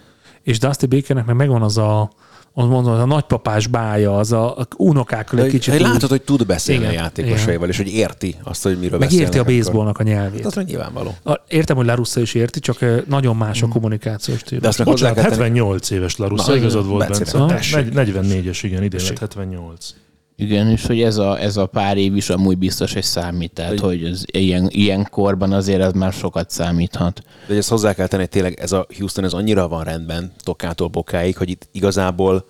És 0.43 0.59
Dusty 0.59 0.85
Bakernek 0.85 1.25
meg 1.25 1.35
megvan 1.35 1.61
az 1.61 1.77
a 1.77 2.09
azt 2.53 2.67
mondom, 2.69 2.93
az 2.93 2.99
a 2.99 3.05
nagypapás 3.05 3.67
bája, 3.67 4.17
az 4.17 4.31
a, 4.31 4.57
a 4.57 4.67
unokákkal 4.77 5.39
egy 5.39 5.49
kicsit 5.51 5.73
hogy 5.73 5.81
úgy- 5.83 5.87
látod, 5.89 6.09
hogy 6.09 6.21
tud 6.21 6.45
beszélni 6.45 6.81
Igen, 6.83 6.93
a 6.95 7.01
játékosaival, 7.01 7.69
és 7.69 7.77
hogy 7.77 7.87
érti 7.87 8.35
azt, 8.43 8.63
hogy 8.63 8.79
miről 8.79 8.99
meg 8.99 9.11
érti 9.11 9.23
beszélnek. 9.25 9.49
a 9.51 9.55
baseballnak 9.57 9.97
a 9.99 10.03
nyelvét. 10.03 10.45
Az 10.45 10.53
meg 10.55 10.65
nyilvánvaló. 10.65 11.15
A- 11.23 11.39
Értem, 11.47 11.75
hogy 11.75 11.85
Larussa 11.85 12.19
is 12.19 12.33
érti, 12.33 12.59
csak 12.59 13.05
nagyon 13.07 13.35
más 13.35 13.61
a 13.61 13.67
kommunikációs 13.67 14.39
stílus. 14.39 14.49
Hmm. 14.49 14.59
De 14.61 14.67
azt 14.67 14.77
meg 14.77 14.87
hozzá 14.87 15.07
Bocsánat, 15.07 15.15
kell 15.29 15.37
tenni. 15.37 15.57
78 15.59 15.89
éves 15.89 16.15
Larussa, 16.17 16.55
igazad 16.55 16.87
volt, 16.87 17.07
Bence, 17.07 17.37
Bence. 17.37 17.55
tessék. 17.55 17.93
Negy- 17.93 18.13
44-es, 18.15 18.59
igen, 18.61 18.83
idén 18.83 19.01
lett 19.07 19.17
78. 19.19 19.93
Igen, 20.39 20.69
és 20.69 20.85
hogy 20.85 21.01
ez 21.01 21.17
a, 21.17 21.39
ez 21.39 21.57
a 21.57 21.65
pár 21.65 21.97
év 21.97 22.15
is 22.15 22.29
amúgy 22.29 22.57
biztos, 22.57 22.93
hogy 22.93 23.03
számít. 23.03 23.51
Tehát, 23.51 23.79
hogy 23.79 24.03
ez 24.03 24.23
ilyen, 24.25 24.67
ilyen 24.69 25.07
korban 25.09 25.51
azért 25.51 25.81
ez 25.81 25.93
már 25.93 26.13
sokat 26.13 26.49
számíthat. 26.49 27.19
De 27.19 27.45
hogy 27.47 27.57
ezt 27.57 27.69
hozzá 27.69 27.93
kell 27.93 28.07
tenni, 28.07 28.21
hogy 28.21 28.31
tényleg 28.31 28.59
ez 28.59 28.71
a 28.71 28.87
Houston 28.97 29.23
ez 29.23 29.33
annyira 29.33 29.67
van 29.67 29.83
rendben, 29.83 30.31
tokától 30.43 30.87
bokáig, 30.87 31.37
hogy 31.37 31.49
itt 31.49 31.67
igazából 31.71 32.45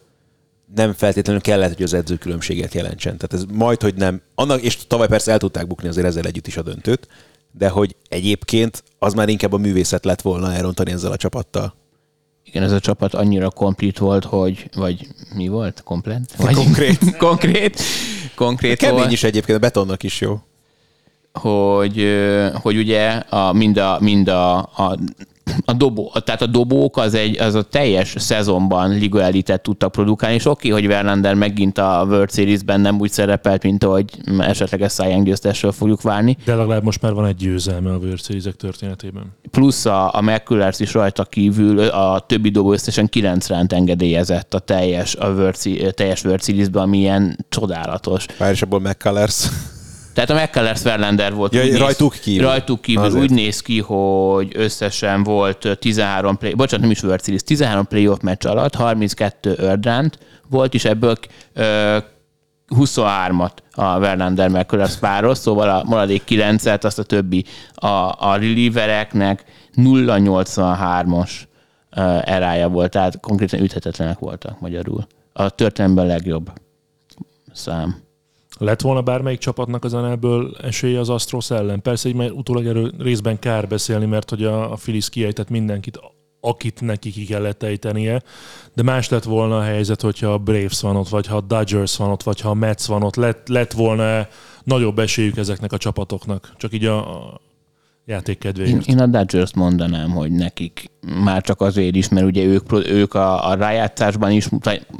nem 0.75 0.93
feltétlenül 0.93 1.41
kellett, 1.41 1.75
hogy 1.75 1.83
az 1.83 1.93
edző 1.93 2.15
különbséget 2.15 2.73
jelentsen. 2.73 3.17
Tehát 3.17 3.33
ez 3.33 3.55
majd, 3.57 3.81
hogy 3.81 3.95
nem. 3.95 4.21
Annak, 4.35 4.61
és 4.61 4.77
tavaly 4.87 5.07
persze 5.07 5.31
el 5.31 5.37
tudták 5.37 5.67
bukni 5.67 5.87
azért 5.87 6.07
ezzel 6.07 6.25
együtt 6.25 6.47
is 6.47 6.57
a 6.57 6.61
döntőt, 6.61 7.07
de 7.51 7.69
hogy 7.69 7.95
egyébként 8.09 8.83
az 8.99 9.13
már 9.13 9.29
inkább 9.29 9.53
a 9.53 9.57
művészet 9.57 10.05
lett 10.05 10.21
volna 10.21 10.53
elrontani 10.53 10.91
ezzel 10.91 11.11
a 11.11 11.17
csapattal. 11.17 11.73
Igen, 12.49 12.63
ez 12.63 12.71
a 12.71 12.79
csapat 12.79 13.13
annyira 13.13 13.49
komplet 13.49 13.97
volt, 13.97 14.25
hogy, 14.25 14.69
vagy 14.75 15.07
mi 15.35 15.47
volt? 15.47 15.81
Komplet? 15.83 16.21
Vagy, 16.37 16.53
Konkrét. 16.53 17.15
konkrét. 17.17 17.81
Konkrét 18.35 18.77
Kemény 18.77 18.97
volt, 18.97 19.11
is 19.11 19.23
egyébként, 19.23 19.57
a 19.57 19.61
betonnak 19.61 20.03
is 20.03 20.21
jó. 20.21 20.39
hogy, 21.33 22.07
hogy 22.53 22.77
ugye 22.77 23.09
a, 23.09 23.53
mind, 23.53 23.77
a, 23.77 23.97
mind 23.99 24.27
a, 24.27 24.57
a 24.57 24.97
a 25.65 25.73
dobó, 25.73 26.11
tehát 26.23 26.41
a 26.41 26.45
dobók 26.45 26.97
az, 26.97 27.13
egy, 27.13 27.39
az 27.39 27.55
a 27.55 27.61
teljes 27.61 28.15
szezonban 28.17 28.89
Liga 28.89 29.21
Elitet 29.21 29.61
tudtak 29.61 29.91
produkálni, 29.91 30.35
és 30.35 30.45
oké, 30.45 30.69
hogy 30.69 30.87
Verlander 30.87 31.33
megint 31.33 31.77
a 31.77 32.05
World 32.07 32.31
Series-ben 32.31 32.81
nem 32.81 32.99
úgy 32.99 33.11
szerepelt, 33.11 33.63
mint 33.63 33.83
ahogy 33.83 34.05
esetleg 34.39 34.89
Cy 34.89 35.03
Young 35.03 35.25
győztesről 35.25 35.71
fogjuk 35.71 36.01
várni, 36.01 36.37
De 36.45 36.55
legalább 36.55 36.83
most 36.83 37.01
már 37.01 37.13
van 37.13 37.25
egy 37.25 37.35
győzelme 37.35 37.89
a 37.89 37.97
World 37.97 38.21
Series 38.21 38.43
történetében. 38.57 39.23
plusz 39.51 39.85
a, 39.85 40.13
a 40.15 40.21
McCullers 40.21 40.79
is 40.79 40.93
rajta 40.93 41.23
kívül 41.23 41.79
a 41.79 42.19
többi 42.19 42.49
dobó 42.49 42.71
összesen 42.71 43.07
9 43.07 43.47
ránt 43.47 43.73
engedélyezett 43.73 44.53
a 44.53 44.59
teljes, 44.59 45.15
a 45.15 45.29
World, 45.29 45.55
teljes 45.93 46.23
World 46.23 46.43
Series-ben, 46.43 46.81
ami 46.81 46.97
ilyen 46.97 47.45
csodálatos. 47.49 48.25
Várj, 48.37 48.51
és 48.51 48.61
abból 48.61 48.79
McCullers. 48.79 49.47
Tehát 50.25 50.41
a 50.43 50.43
McCullers 50.45 50.81
Verlander 50.81 51.33
volt. 51.33 51.53
Ja, 51.53 51.63
úgy 51.63 51.69
néz- 51.69 51.79
rajtuk 51.79 52.15
kívül. 52.21 52.47
Rajtuk 52.47 52.81
kívül 52.81 53.03
Azért. 53.03 53.23
úgy 53.23 53.31
néz 53.31 53.61
ki, 53.61 53.79
hogy 53.79 54.51
összesen 54.55 55.23
volt 55.23 55.77
13 55.79 56.37
play, 56.37 56.53
bocsánat, 56.53 56.81
nem 56.81 56.91
is 56.91 57.03
World 57.03 57.23
Series, 57.23 57.43
13 57.43 57.87
playoff 57.87 58.19
meccs 58.21 58.45
alatt, 58.45 58.75
32 58.75 59.55
earned 59.57 60.17
volt, 60.49 60.73
és 60.73 60.85
ebből 60.85 61.15
ö, 61.53 61.97
23-at 62.75 63.51
a 63.71 63.99
Verlander 63.99 64.49
McCullers 64.49 64.95
páros, 64.95 65.37
szóval 65.37 65.69
a 65.69 65.83
maradék 65.85 66.23
9-et, 66.27 66.83
azt 66.83 66.99
a 66.99 67.03
többi 67.03 67.45
a, 67.73 67.87
a 68.29 68.35
relievereknek 68.35 69.43
0-83-as 69.75 71.31
ö, 71.89 72.17
erája 72.25 72.69
volt, 72.69 72.91
tehát 72.91 73.19
konkrétan 73.19 73.59
üthetetlenek 73.59 74.19
voltak 74.19 74.59
magyarul. 74.59 75.07
A 75.33 75.49
történelemben 75.49 76.05
legjobb 76.05 76.51
szám. 77.53 78.07
Lett 78.57 78.81
volna 78.81 79.01
bármelyik 79.01 79.39
csapatnak 79.39 79.83
az 79.83 79.91
NL-ből 79.91 80.55
esélye 80.61 80.99
az 80.99 81.09
Astros 81.09 81.51
ellen? 81.51 81.81
Persze, 81.81 82.09
így 82.09 82.15
már 82.15 82.31
utólag 82.31 82.65
erről 82.65 82.91
részben 82.97 83.39
kár 83.39 83.67
beszélni, 83.67 84.05
mert 84.05 84.29
hogy 84.29 84.43
a, 84.43 84.71
a 84.71 84.75
Phillies 84.75 85.09
kiejtett 85.09 85.49
mindenkit, 85.49 85.99
akit 86.41 86.81
neki 86.81 87.11
ki 87.11 87.25
kellett 87.25 87.63
ejtenie, 87.63 88.23
de 88.73 88.83
más 88.83 89.09
lett 89.09 89.23
volna 89.23 89.57
a 89.57 89.61
helyzet, 89.61 90.01
hogyha 90.01 90.33
a 90.33 90.37
Braves 90.37 90.81
van 90.81 90.95
ott, 90.95 91.09
vagy 91.09 91.27
ha 91.27 91.35
a 91.35 91.41
Dodgers 91.41 91.97
van 91.97 92.11
ott, 92.11 92.23
vagy 92.23 92.39
ha 92.41 92.49
a 92.49 92.53
Mets 92.53 92.85
van 92.85 93.03
ott, 93.03 93.15
lett, 93.15 93.47
lett 93.47 93.71
volna 93.71 94.27
nagyobb 94.63 94.99
esélyük 94.99 95.37
ezeknek 95.37 95.71
a 95.71 95.77
csapatoknak. 95.77 96.53
Csak 96.57 96.73
így 96.73 96.85
a, 96.85 96.97
a 96.97 97.41
játék 98.09 98.43
Én, 98.43 98.51
kedvéért. 98.51 98.87
én 98.87 98.99
a 98.99 99.05
Dodgers 99.05 99.53
mondanám, 99.53 100.09
hogy 100.09 100.31
nekik 100.31 100.91
már 101.23 101.41
csak 101.41 101.61
azért 101.61 101.95
is, 101.95 102.09
mert 102.09 102.25
ugye 102.25 102.43
ők, 102.43 102.71
ők 102.71 103.13
a, 103.13 103.49
a 103.49 103.53
rájátszásban 103.53 104.31
is, 104.31 104.47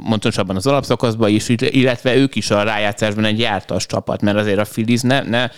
pontosabban 0.08 0.56
az 0.56 0.66
alapszakaszban 0.66 1.30
is, 1.30 1.48
illetve 1.48 2.16
ők 2.16 2.34
is 2.34 2.50
a 2.50 2.62
rájátszásban 2.62 3.24
egy 3.24 3.38
jártas 3.38 3.86
csapat, 3.86 4.22
mert 4.22 4.36
azért 4.36 4.58
a 4.58 4.64
Phillies 4.64 5.00
ne, 5.00 5.22
ne 5.22 5.48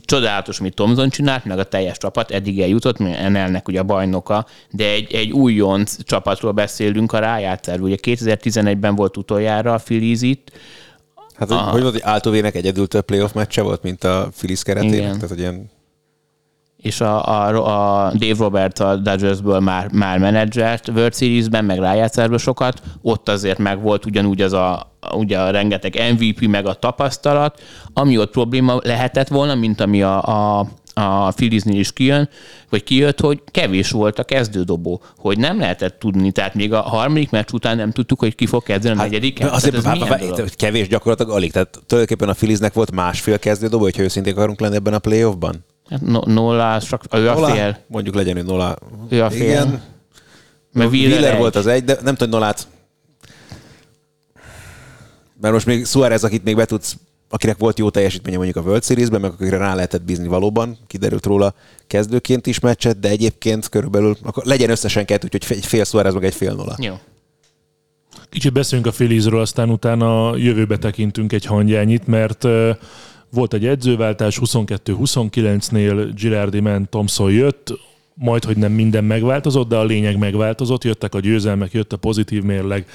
csodálatos, 0.00 0.60
amit 0.60 0.74
Thomson 0.74 1.08
csinált, 1.08 1.44
meg 1.44 1.58
a 1.58 1.64
teljes 1.64 1.98
csapat 1.98 2.30
eddig 2.30 2.60
eljutott, 2.60 2.98
NL-nek 2.98 3.68
ugye 3.68 3.80
a 3.80 3.84
bajnoka, 3.84 4.46
de 4.70 4.84
egy, 4.84 5.12
egy 5.12 5.30
újonc 5.32 6.04
csapatról 6.04 6.52
beszélünk 6.52 7.12
a 7.12 7.18
rájátszásban. 7.18 7.86
Ugye 7.86 7.96
2011-ben 8.02 8.94
volt 8.94 9.16
utoljára 9.16 9.72
a 9.72 9.78
Phillies 9.78 10.22
itt, 10.22 10.52
Hát, 11.34 11.48
hogy, 11.48 11.58
Aha. 11.58 11.70
hogy 11.70 11.80
volt, 11.80 11.92
hogy 11.92 12.02
Altovének 12.04 12.54
egyedül 12.54 12.86
több 12.86 13.04
playoff 13.04 13.32
meccse 13.32 13.62
volt, 13.62 13.82
mint 13.82 14.04
a 14.04 14.28
Phillies 14.36 14.62
keretének? 14.62 14.98
Igen. 14.98 15.12
Tehát, 15.12 15.28
hogy 15.28 15.38
ilyen 15.38 15.70
és 16.82 17.00
a, 17.00 17.26
a, 17.26 17.46
a 18.06 18.12
Dave 18.14 18.34
Robert 18.38 18.78
a 18.78 18.96
Dodgersből 18.96 19.60
már, 19.60 19.88
már 19.92 20.18
menedzselt 20.18 20.88
World 20.88 21.14
Series-ben, 21.14 21.64
meg 21.64 21.78
rájátszásban 21.78 22.38
sokat, 22.38 22.82
ott 23.02 23.28
azért 23.28 23.58
meg 23.58 23.80
volt 23.80 24.06
ugyanúgy 24.06 24.40
az 24.40 24.52
a, 24.52 24.92
ugye 25.14 25.38
a 25.38 25.50
rengeteg 25.50 26.02
MVP, 26.12 26.46
meg 26.46 26.66
a 26.66 26.74
tapasztalat, 26.74 27.60
ami 27.92 28.18
ott 28.18 28.30
probléma 28.30 28.78
lehetett 28.82 29.28
volna, 29.28 29.54
mint 29.54 29.80
ami 29.80 30.02
a, 30.02 30.22
a 30.58 30.66
a 30.94 31.30
Philliesnél 31.30 31.78
is 31.78 31.92
kijön, 31.92 32.28
vagy 32.68 32.82
kijött, 32.82 33.20
hogy 33.20 33.42
kevés 33.50 33.90
volt 33.90 34.18
a 34.18 34.24
kezdődobó, 34.24 35.02
hogy 35.16 35.38
nem 35.38 35.58
lehetett 35.58 35.98
tudni, 35.98 36.30
tehát 36.30 36.54
még 36.54 36.72
a 36.72 36.80
harmadik 36.80 37.30
meccs 37.30 37.52
után 37.52 37.76
nem 37.76 37.90
tudtuk, 37.90 38.18
hogy 38.18 38.34
ki 38.34 38.46
fog 38.46 38.62
kezdeni 38.62 38.98
a 38.98 39.02
negyediken. 39.02 39.46
Hát, 39.48 39.56
Azért 39.56 39.72
bá, 39.72 39.78
ez 39.78 39.84
bá, 39.84 39.92
milyen 39.92 40.08
bá, 40.08 40.16
dolog? 40.16 40.38
hogy 40.38 40.56
kevés 40.56 40.88
gyakorlatilag 40.88 41.32
alig. 41.32 41.52
Tehát 41.52 41.80
tulajdonképpen 41.86 42.28
a 42.28 42.36
Philliesnek 42.36 42.72
volt 42.72 42.92
másfél 42.92 43.38
kezdődobó, 43.38 43.82
hogyha 43.82 44.02
őszintén 44.02 44.32
akarunk 44.32 44.60
lenni 44.60 44.74
ebben 44.74 44.94
a 44.94 44.98
playoffban. 44.98 45.64
Hát 45.90 46.00
no, 46.00 46.20
Nola, 46.24 46.82
csak 46.82 47.04
ő 47.12 47.28
a 47.28 47.46
fél. 47.46 47.78
Mondjuk 47.86 48.14
legyen, 48.14 48.36
hogy 48.36 48.44
Nola. 48.44 48.76
Ő 49.08 49.22
a 49.22 49.30
fél. 49.30 49.42
Igen. 49.42 49.82
Mert 50.72 50.90
Wheeler, 50.90 51.18
Wheeler, 51.18 51.38
volt 51.38 51.56
az 51.56 51.66
egy, 51.66 51.84
de 51.84 51.98
nem 52.02 52.14
tudom, 52.14 52.30
Nolát. 52.30 52.66
Mert 55.40 55.54
most 55.54 55.66
még 55.66 55.86
Suárez, 55.86 56.24
akit 56.24 56.44
még 56.44 56.56
be 56.56 56.64
tudsz, 56.64 56.96
akinek 57.28 57.58
volt 57.58 57.78
jó 57.78 57.90
teljesítménye 57.90 58.36
mondjuk 58.36 58.56
a 58.56 58.60
World 58.60 58.84
Series-ben, 58.84 59.20
meg 59.20 59.30
akikre 59.30 59.56
rá 59.56 59.74
lehetett 59.74 60.02
bízni 60.02 60.26
valóban, 60.26 60.78
kiderült 60.86 61.26
róla 61.26 61.54
kezdőként 61.86 62.46
is 62.46 62.60
meccset, 62.60 63.00
de 63.00 63.08
egyébként 63.08 63.68
körülbelül 63.68 64.16
akkor 64.22 64.44
legyen 64.44 64.70
összesen 64.70 65.04
kettő, 65.04 65.28
úgyhogy 65.32 65.56
egy 65.56 65.66
fél 65.66 65.84
Suárez, 65.84 66.14
meg 66.14 66.24
egy 66.24 66.34
fél 66.34 66.54
Nola. 66.54 66.76
Jó. 66.78 66.94
Kicsit 68.28 68.52
beszélünk 68.52 68.86
a 68.86 68.90
Philliesről, 68.90 69.40
aztán 69.40 69.70
utána 69.70 70.30
a 70.30 70.36
jövőbe 70.36 70.76
tekintünk 70.76 71.32
egy 71.32 71.44
hangyányit, 71.44 72.06
mert 72.06 72.46
volt 73.32 73.54
egy 73.54 73.66
edzőváltás 73.66 74.38
22-29-nél, 74.44 76.10
Girardi 76.14 76.60
ment, 76.60 76.88
Thompson 76.88 77.32
jött, 77.32 77.78
majd, 78.14 78.44
hogy 78.44 78.56
nem 78.56 78.72
minden 78.72 79.04
megváltozott, 79.04 79.68
de 79.68 79.76
a 79.76 79.84
lényeg 79.84 80.18
megváltozott, 80.18 80.84
jöttek 80.84 81.14
a 81.14 81.20
győzelmek, 81.20 81.72
jött 81.72 81.92
a 81.92 81.96
pozitív 81.96 82.42
mérleg. 82.42 82.86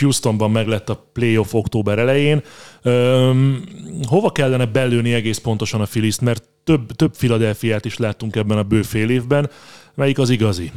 Houstonban 0.00 0.50
meglett 0.50 0.88
a 0.88 1.06
playoff 1.12 1.54
október 1.54 1.98
elején. 1.98 2.42
Öm, 2.82 3.64
hova 4.08 4.32
kellene 4.32 4.66
belőni 4.66 5.12
egész 5.12 5.38
pontosan 5.38 5.80
a 5.80 5.84
phillies 5.84 6.18
mert 6.18 6.44
több, 6.64 6.92
több 6.92 7.16
Philadelphiát 7.16 7.84
is 7.84 7.96
láttunk 7.96 8.36
ebben 8.36 8.58
a 8.58 8.62
bő 8.62 8.82
fél 8.82 9.10
évben. 9.10 9.50
Melyik 9.94 10.18
az 10.18 10.30
igazi? 10.30 10.72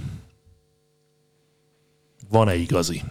Van-e 2.30 2.56
igazi? 2.56 3.02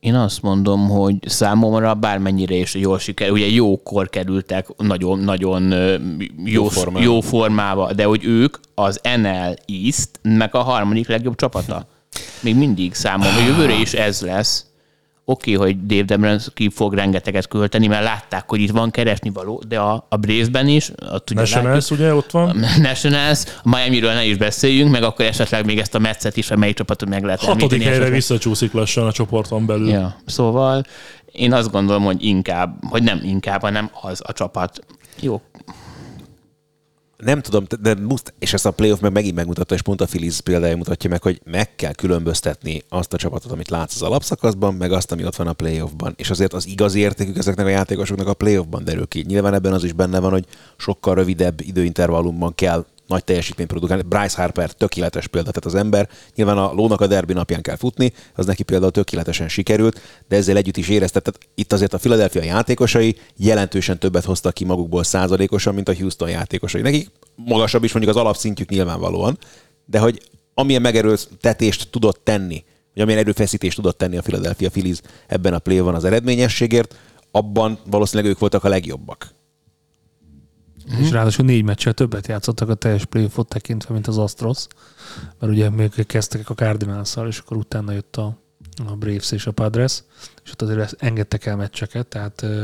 Én 0.00 0.14
azt 0.14 0.42
mondom, 0.42 0.88
hogy 0.88 1.14
számomra 1.26 1.94
bármennyire 1.94 2.54
is 2.54 2.74
jól 2.74 2.98
sikerül, 2.98 3.34
ugye 3.34 3.46
jókor 3.46 4.08
kerültek 4.08 4.66
nagyon, 4.76 5.18
nagyon 5.18 5.70
ö, 5.70 5.92
jó, 5.92 6.44
jó, 6.44 6.68
formába. 6.68 7.04
jó 7.04 7.20
formába, 7.20 7.92
de 7.92 8.04
hogy 8.04 8.24
ők 8.24 8.56
az 8.74 9.00
NL 9.16 9.54
East, 9.66 10.08
meg 10.22 10.54
a 10.54 10.62
harmadik 10.62 11.08
legjobb 11.08 11.36
csapata. 11.36 11.86
Még 12.40 12.56
mindig 12.56 12.94
számomra, 12.94 13.40
jövőre 13.40 13.80
is 13.80 13.92
ez 13.92 14.20
lesz. 14.20 14.69
Oké, 15.30 15.54
okay, 15.54 15.66
hogy 15.66 15.86
Dave 15.86 16.02
Demrensky 16.02 16.68
fog 16.68 16.94
rengeteget 16.94 17.48
költeni, 17.48 17.86
mert 17.86 18.04
látták, 18.04 18.48
hogy 18.48 18.60
itt 18.60 18.70
van 18.70 18.90
keresni 18.90 19.30
való, 19.30 19.62
de 19.68 19.78
a, 19.78 20.06
a 20.08 20.16
Braves-ben 20.16 20.68
is, 20.68 20.90
ott 21.12 21.30
ugye 21.30 21.40
látjuk, 21.40 21.62
Nationals 21.62 21.90
ugye 21.90 22.14
ott 22.14 22.30
van? 22.30 22.64
Nationals, 22.82 23.42
a 23.62 23.68
Miami-ről 23.68 24.12
ne 24.12 24.24
is 24.24 24.36
beszéljünk, 24.36 24.90
meg 24.90 25.02
akkor 25.02 25.24
esetleg 25.24 25.64
még 25.64 25.78
ezt 25.78 25.94
a 25.94 25.98
Metszet 25.98 26.36
is, 26.36 26.50
amelyik 26.50 26.76
csapatot 26.76 27.08
meg 27.08 27.24
lehet 27.24 27.40
Hatodik 27.40 27.82
helyre 27.82 28.08
visszacsúszik 28.08 28.72
lassan 28.72 29.06
a 29.06 29.12
csoporton 29.12 29.66
belül. 29.66 29.88
Ja, 29.88 30.16
szóval 30.26 30.84
én 31.32 31.52
azt 31.52 31.70
gondolom, 31.70 32.04
hogy 32.04 32.24
inkább, 32.24 32.76
hogy 32.84 33.02
nem 33.02 33.20
inkább, 33.24 33.60
hanem 33.60 33.90
az 34.00 34.22
a 34.24 34.32
csapat. 34.32 34.80
Jó, 35.20 35.40
nem 37.24 37.40
tudom, 37.40 37.64
de 37.80 37.94
muszt, 37.94 38.34
és 38.38 38.52
ezt 38.52 38.66
a 38.66 38.70
playoff 38.70 39.00
meg 39.00 39.12
megint 39.12 39.34
megmutatta, 39.34 39.74
és 39.74 39.82
pont 39.82 40.00
a 40.00 40.06
Phillies 40.06 40.40
példája 40.40 40.76
mutatja 40.76 41.10
meg, 41.10 41.22
hogy 41.22 41.40
meg 41.44 41.74
kell 41.74 41.92
különböztetni 41.92 42.82
azt 42.88 43.12
a 43.12 43.16
csapatot, 43.16 43.52
amit 43.52 43.70
látsz 43.70 43.94
az 43.94 44.02
alapszakaszban, 44.02 44.74
meg 44.74 44.92
azt, 44.92 45.12
ami 45.12 45.24
ott 45.24 45.36
van 45.36 45.46
a 45.46 45.52
playoffban. 45.52 46.14
És 46.16 46.30
azért 46.30 46.52
az 46.52 46.66
igazi 46.66 46.98
értékük 46.98 47.38
ezeknek 47.38 47.66
a 47.66 47.68
játékosoknak 47.68 48.26
a 48.26 48.34
playoffban 48.34 48.84
derül 48.84 49.06
ki. 49.06 49.24
Nyilván 49.26 49.54
ebben 49.54 49.72
az 49.72 49.84
is 49.84 49.92
benne 49.92 50.18
van, 50.18 50.30
hogy 50.30 50.44
sokkal 50.76 51.14
rövidebb 51.14 51.60
időintervallumban 51.60 52.54
kell 52.54 52.84
nagy 53.10 53.24
teljesítményt 53.24 53.68
produkálni. 53.68 54.02
Bryce 54.02 54.40
Harper 54.40 54.72
tökéletes 54.72 55.26
példa, 55.26 55.50
tehát 55.50 55.64
az 55.64 55.74
ember 55.74 56.08
nyilván 56.34 56.58
a 56.58 56.72
lónak 56.72 57.00
a 57.00 57.06
derbi 57.06 57.32
napján 57.32 57.62
kell 57.62 57.76
futni, 57.76 58.12
az 58.34 58.46
neki 58.46 58.62
például 58.62 58.90
tökéletesen 58.90 59.48
sikerült, 59.48 60.00
de 60.28 60.36
ezzel 60.36 60.56
együtt 60.56 60.76
is 60.76 60.88
érezte, 60.88 61.20
tehát 61.20 61.40
itt 61.54 61.72
azért 61.72 61.94
a 61.94 61.98
Philadelphia 61.98 62.42
játékosai 62.42 63.16
jelentősen 63.36 63.98
többet 63.98 64.24
hoztak 64.24 64.54
ki 64.54 64.64
magukból 64.64 65.04
százalékosan, 65.04 65.74
mint 65.74 65.88
a 65.88 65.94
Houston 65.94 66.30
játékosai. 66.30 66.80
Nekik 66.80 67.10
magasabb 67.34 67.84
is 67.84 67.92
mondjuk 67.92 68.14
az 68.14 68.20
alapszintjük 68.20 68.68
nyilvánvalóan, 68.68 69.38
de 69.84 69.98
hogy 69.98 70.20
amilyen 70.54 70.82
megerőltetést 70.82 71.90
tudott 71.90 72.20
tenni, 72.24 72.64
vagy 72.94 73.02
amilyen 73.02 73.20
erőfeszítést 73.20 73.76
tudott 73.76 73.98
tenni 73.98 74.16
a 74.16 74.22
Philadelphia 74.22 74.70
Phillies 74.70 75.00
ebben 75.26 75.54
a 75.54 75.58
play 75.58 75.80
van 75.80 75.94
az 75.94 76.04
eredményességért, 76.04 76.94
abban 77.30 77.78
valószínűleg 77.90 78.30
ők 78.30 78.38
voltak 78.38 78.64
a 78.64 78.68
legjobbak. 78.68 79.38
Mm-hmm. 80.92 81.02
És 81.02 81.10
ráadásul 81.10 81.44
négy 81.44 81.64
meccsel 81.64 81.92
többet 81.92 82.26
játszottak 82.26 82.68
a 82.68 82.74
teljes 82.74 83.04
playoffot 83.04 83.48
tekintve, 83.48 83.94
mint 83.94 84.06
az 84.06 84.18
Astros, 84.18 84.66
mert 85.38 85.52
ugye 85.52 85.70
még 85.70 86.06
kezdtek 86.06 86.50
a 86.50 86.54
cardinals 86.54 87.16
és 87.28 87.38
akkor 87.38 87.56
utána 87.56 87.92
jött 87.92 88.16
a, 88.16 88.38
a 88.86 88.96
Braves 88.96 89.32
és 89.32 89.46
a 89.46 89.52
Padres, 89.52 90.02
és 90.44 90.52
ott 90.52 90.62
azért 90.62 91.02
engedtek 91.02 91.46
el 91.46 91.56
meccseket, 91.56 92.06
tehát 92.06 92.42
uh, 92.42 92.62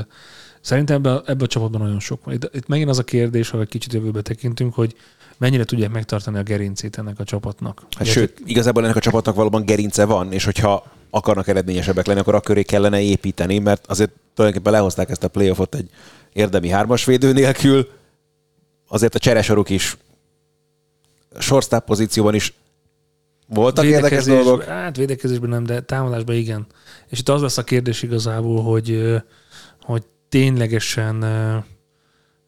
szerintem 0.60 0.96
ebben 0.96 1.22
ebbe 1.26 1.44
a 1.44 1.46
csapatban 1.46 1.80
nagyon 1.80 2.00
sok 2.00 2.24
van. 2.24 2.34
Itt, 2.34 2.50
itt 2.52 2.66
megint 2.66 2.88
az 2.88 2.98
a 2.98 3.04
kérdés, 3.04 3.50
ha 3.50 3.60
egy 3.60 3.68
kicsit 3.68 3.92
jövőbe 3.92 4.22
tekintünk, 4.22 4.74
hogy 4.74 4.96
mennyire 5.36 5.64
tudják 5.64 5.90
megtartani 5.90 6.38
a 6.38 6.42
gerincét 6.42 6.98
ennek 6.98 7.18
a 7.18 7.24
csapatnak. 7.24 7.82
Hát 7.98 8.06
sőt, 8.06 8.40
igazából 8.44 8.84
ennek 8.84 8.96
a 8.96 9.00
csapatnak 9.00 9.34
valóban 9.34 9.64
gerince 9.64 10.04
van, 10.04 10.32
és 10.32 10.44
hogyha 10.44 10.84
akarnak 11.10 11.48
eredményesebbek 11.48 12.06
lenni, 12.06 12.20
akkor 12.20 12.34
a 12.34 12.40
köré 12.40 12.62
kellene 12.62 13.00
építeni, 13.00 13.58
mert 13.58 13.86
azért 13.86 14.10
tulajdonképpen 14.34 14.72
lehozták 14.72 15.10
ezt 15.10 15.24
a 15.24 15.28
playoffot 15.28 15.74
egy 15.74 15.90
érdemi 16.32 16.68
hármasvédő 16.68 17.32
nélkül, 17.32 17.88
azért 18.88 19.14
a 19.14 19.18
cseresoruk 19.18 19.70
is 19.70 19.96
shortstop 21.38 21.84
pozícióban 21.84 22.34
is 22.34 22.54
voltak 23.46 23.84
érdekes 23.84 24.24
dolgok. 24.24 24.62
Hát 24.62 24.96
védekezésben 24.96 25.48
nem, 25.48 25.64
de 25.64 25.80
támadásban 25.80 26.34
igen. 26.34 26.66
És 27.08 27.18
itt 27.18 27.28
az 27.28 27.42
lesz 27.42 27.58
a 27.58 27.64
kérdés 27.64 28.02
igazából, 28.02 28.62
hogy, 28.62 29.14
hogy 29.80 30.02
ténylegesen 30.28 31.24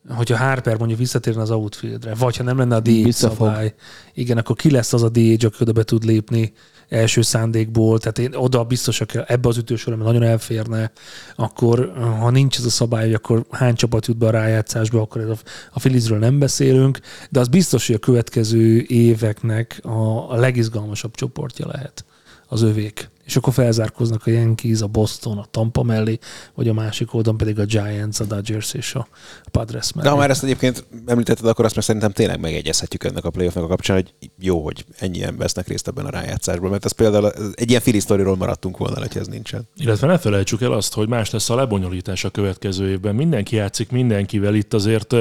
hogyha 0.09 0.37
Harper 0.37 0.79
mondjuk 0.79 0.99
visszatérne 0.99 1.41
az 1.43 1.51
outfieldre, 1.51 2.15
vagy 2.15 2.37
ha 2.37 2.43
nem 2.43 2.59
lenne 2.59 2.77
a 2.77 2.81
DH 2.81 3.11
szabály, 3.11 3.75
igen, 4.15 4.39
akkor 4.39 4.57
ki 4.57 4.71
lesz 4.71 4.93
az 4.93 5.03
a 5.03 5.09
DH, 5.09 5.45
aki 5.45 5.57
oda 5.61 5.73
be 5.73 5.83
tud 5.83 6.05
lépni, 6.05 6.53
első 6.89 7.23
szándékból, 7.23 7.99
tehát 7.99 8.19
én 8.19 8.35
oda 8.35 8.65
biztos, 8.65 8.99
hogy 8.99 9.21
ebbe 9.27 9.49
az 9.49 9.57
ütősorban 9.57 10.07
nagyon 10.07 10.23
elférne, 10.23 10.91
akkor 11.37 11.93
ha 12.21 12.31
nincs 12.31 12.59
ez 12.59 12.65
a 12.65 12.71
szabály, 12.71 13.05
hogy 13.05 13.15
akkor 13.15 13.45
hány 13.51 13.75
csapat 13.75 14.07
jut 14.07 14.17
be 14.17 14.27
a 14.27 14.31
rájátszásba, 14.31 15.01
akkor 15.01 15.21
ez 15.21 15.29
a, 15.29 15.37
a 15.73 15.81
Filizről 15.81 16.19
nem 16.19 16.39
beszélünk, 16.39 16.99
de 17.31 17.41
az 17.41 17.49
biztos, 17.49 17.87
hogy 17.87 17.97
a 17.97 17.99
következő 17.99 18.85
éveknek 18.87 19.81
a, 19.83 20.33
a 20.33 20.37
legizgalmasabb 20.37 21.15
csoportja 21.15 21.67
lehet 21.67 22.05
az 22.47 22.63
övék. 22.63 23.11
És 23.29 23.37
akkor 23.37 23.53
felzárkoznak 23.53 24.27
a 24.27 24.31
Yankees, 24.31 24.81
a 24.81 24.87
Boston, 24.87 25.39
a 25.39 25.47
Tampa 25.51 25.83
mellé, 25.83 26.19
vagy 26.55 26.69
a 26.69 26.73
másik 26.73 27.15
oldalon 27.15 27.39
pedig 27.39 27.59
a 27.59 27.65
Giants, 27.65 28.21
a 28.21 28.25
Dodgers 28.25 28.75
és 28.75 28.95
a 28.95 29.09
Padres 29.51 29.93
mellé. 29.93 30.09
De 30.09 30.15
ha 30.15 30.21
már 30.21 30.31
ezt 30.31 30.43
egyébként 30.43 30.85
említetted, 31.07 31.47
akkor 31.47 31.65
azt 31.65 31.75
már 31.75 31.85
szerintem 31.85 32.13
tényleg 32.13 32.41
megegyezhetjük 32.41 33.05
ennek 33.05 33.25
a 33.25 33.31
playoffnak 33.31 33.65
a 33.65 33.67
kapcsán, 33.67 33.97
hogy 33.97 34.31
jó, 34.39 34.65
hogy 34.65 34.85
ennyien 34.99 35.37
vesznek 35.37 35.69
részt 35.69 35.89
ebben 35.89 36.07
a 36.07 36.11
rájátszásban, 36.11 36.71
mert 36.71 36.85
ez 36.85 36.93
például 36.93 37.33
egy 37.55 37.71
ilyen 37.71 38.01
sztoriról 38.01 38.37
maradtunk 38.37 38.77
volna, 38.77 38.99
hogy 38.99 39.17
ez 39.17 39.27
nincsen. 39.27 39.69
Illetve 39.77 40.07
ne 40.07 40.19
felejtsük 40.19 40.63
el 40.63 40.73
azt, 40.73 40.95
hogy 40.95 41.09
más 41.09 41.31
lesz 41.31 41.51
a 41.51 41.55
lebonyolítás 41.55 42.25
a 42.25 42.31
következő 42.31 42.89
évben. 42.89 43.15
Mindenki 43.15 43.57
játszik 43.57 43.91
mindenkivel, 43.91 44.55
itt 44.55 44.75
azért 44.75 45.15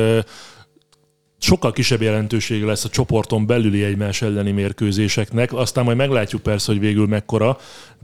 sokkal 1.39 1.71
kisebb 1.71 2.01
jelentősége 2.01 2.65
lesz 2.65 2.83
a 2.83 2.89
csoporton 2.89 3.45
belüli 3.45 3.83
egymás 3.83 4.21
elleni 4.21 4.51
mérkőzéseknek, 4.51 5.53
aztán 5.53 5.83
majd 5.83 5.97
meglátjuk 5.97 6.41
persze, 6.41 6.71
hogy 6.71 6.81
végül 6.81 7.07
mekkora, 7.07 7.57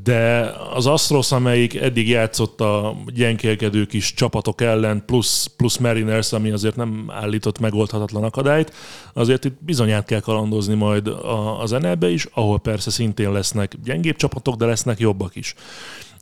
de 0.03 0.51
az 0.73 0.85
Astros, 0.85 1.31
amelyik 1.31 1.75
eddig 1.75 2.09
játszott 2.09 2.61
a 2.61 2.95
gyenkélkedő 3.13 3.85
kis 3.85 4.13
csapatok 4.13 4.61
ellen, 4.61 5.03
plusz, 5.05 5.45
plusz 5.45 5.77
Mariners, 5.77 6.33
ami 6.33 6.51
azért 6.51 6.75
nem 6.75 7.05
állított 7.07 7.59
megoldhatatlan 7.59 8.23
akadályt, 8.23 8.73
azért 9.13 9.45
itt 9.45 9.63
bizonyát 9.63 10.05
kell 10.05 10.19
kalandozni 10.19 10.75
majd 10.75 11.07
az 11.59 11.71
NL-be 11.71 12.09
is, 12.09 12.27
ahol 12.33 12.59
persze 12.59 12.91
szintén 12.91 13.31
lesznek 13.31 13.75
gyengébb 13.83 14.15
csapatok, 14.15 14.55
de 14.55 14.65
lesznek 14.65 14.99
jobbak 14.99 15.35
is. 15.35 15.55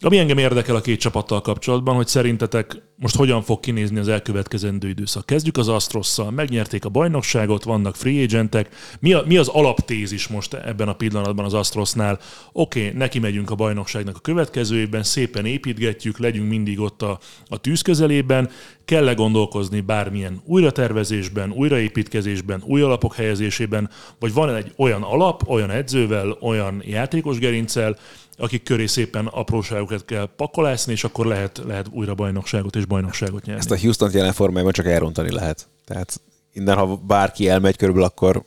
Ami 0.03 0.17
engem 0.17 0.37
érdekel 0.37 0.75
a 0.75 0.81
két 0.81 0.99
csapattal 0.99 1.41
kapcsolatban, 1.41 1.95
hogy 1.95 2.07
szerintetek 2.07 2.81
most 3.01 3.15
hogyan 3.15 3.41
fog 3.41 3.59
kinézni 3.59 3.99
az 3.99 4.07
elkövetkezendő 4.07 4.87
időszak. 4.87 5.25
Kezdjük 5.25 5.57
az 5.57 5.67
Astrosszal, 5.67 6.31
megnyerték 6.31 6.85
a 6.85 6.89
bajnokságot, 6.89 7.63
vannak 7.63 7.95
free 7.95 8.23
agentek. 8.23 8.75
Mi, 8.99 9.13
a, 9.13 9.23
mi 9.25 9.37
az 9.37 9.47
alaptézis 9.47 10.27
most 10.27 10.53
ebben 10.53 10.87
a 10.87 10.93
pillanatban 10.93 11.45
az 11.45 11.53
Astrosnál? 11.53 12.19
Oké, 12.51 12.85
okay, 12.85 12.97
neki 12.97 13.19
megyünk 13.19 13.49
a 13.49 13.55
bajnokságnak 13.55 14.15
a 14.15 14.19
következő 14.19 14.77
évben, 14.77 15.03
szépen 15.03 15.45
építgetjük, 15.45 16.17
legyünk 16.17 16.49
mindig 16.49 16.79
ott 16.79 17.01
a, 17.01 17.19
a 17.47 17.57
tűz 17.57 17.81
közelében, 17.81 18.49
kell-e 18.85 19.13
gondolkozni 19.13 19.81
bármilyen 19.81 20.41
újratervezésben, 20.45 21.51
újraépítkezésben, 21.51 22.63
új 22.65 22.81
alapok 22.81 23.15
helyezésében, 23.15 23.89
vagy 24.19 24.33
van 24.33 24.55
egy 24.55 24.73
olyan 24.77 25.01
alap, 25.01 25.49
olyan 25.49 25.69
edzővel, 25.69 26.37
olyan 26.39 26.83
játékos 26.85 27.37
gerincel, 27.37 27.97
akik 28.37 28.63
köré 28.63 28.85
szépen 28.85 29.25
apróságokat 29.25 30.05
kell 30.05 30.29
pakolászni, 30.35 30.91
és 30.91 31.03
akkor 31.03 31.25
lehet, 31.25 31.61
lehet 31.65 31.87
újra 31.91 32.15
bajnokságot 32.15 32.75
és 32.75 32.85
bajnokságot 32.85 33.45
nyerni. 33.45 33.61
Ezt 33.61 33.71
a 33.71 33.79
Houston 33.79 34.11
jelen 34.13 34.33
formájában 34.33 34.73
csak 34.73 34.85
elrontani 34.85 35.31
lehet. 35.31 35.67
Tehát 35.85 36.21
innen, 36.53 36.77
ha 36.77 36.95
bárki 36.95 37.49
elmegy 37.49 37.75
körülbelül, 37.75 38.09
akkor 38.09 38.43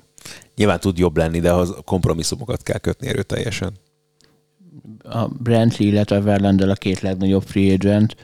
nyilván 0.57 0.81
tud 0.81 0.99
jobb 0.99 1.16
lenni, 1.16 1.40
de 1.40 1.53
az 1.53 1.75
kompromisszumokat 1.85 2.62
kell 2.62 2.79
kötni 2.79 3.09
erőteljesen. 3.09 3.73
A 5.03 5.29
Brantley, 5.29 5.88
illetve 5.88 6.20
Verlander 6.20 6.68
a 6.68 6.75
két 6.75 7.01
legnagyobb 7.01 7.42
free 7.42 7.73
agent, 7.73 8.16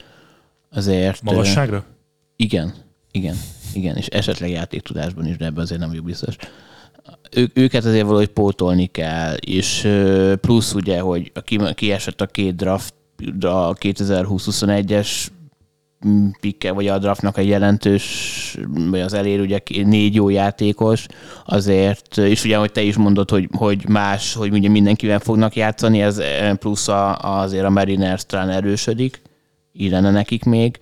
azért... 0.69 1.21
Magasságra? 1.21 1.85
Igen, 2.35 2.73
igen, 3.11 3.35
igen, 3.73 3.95
és 3.95 4.05
esetleg 4.05 4.49
játéktudásban 4.49 5.27
is, 5.27 5.37
de 5.37 5.45
ebben 5.45 5.63
azért 5.63 5.79
nem 5.79 5.89
vagyok 5.89 6.05
biztos 6.05 6.35
ő, 7.31 7.51
őket 7.53 7.85
azért 7.85 8.05
valahogy 8.05 8.27
pótolni 8.27 8.85
kell, 8.85 9.35
és 9.35 9.87
plusz 10.41 10.73
ugye, 10.73 10.99
hogy 10.99 11.31
ki, 11.43 11.59
kiesett 11.73 12.21
a 12.21 12.25
két 12.25 12.55
draft, 12.55 12.93
a 13.39 13.73
2020-21-es 13.73 15.27
pikke, 16.39 16.71
vagy 16.71 16.87
a 16.87 16.97
draftnak 16.97 17.37
egy 17.37 17.47
jelentős, 17.47 18.57
vagy 18.89 18.99
az 18.99 19.13
elér 19.13 19.39
ugye 19.39 19.59
négy 19.83 20.15
jó 20.15 20.29
játékos, 20.29 21.05
azért, 21.45 22.17
és 22.17 22.43
ugye, 22.43 22.57
hogy 22.57 22.71
te 22.71 22.81
is 22.81 22.95
mondod, 22.95 23.29
hogy, 23.29 23.49
hogy 23.51 23.87
más, 23.87 24.33
hogy 24.33 24.51
ugye 24.51 24.69
mindenkivel 24.69 25.19
fognak 25.19 25.55
játszani, 25.55 26.01
ez 26.01 26.21
plusz 26.59 26.87
a, 26.87 27.17
azért 27.41 27.65
a 27.65 27.69
Mariners 27.69 28.25
talán 28.25 28.49
erősödik, 28.49 29.21
így 29.73 29.91
lenne 29.91 30.11
nekik 30.11 30.43
még 30.43 30.79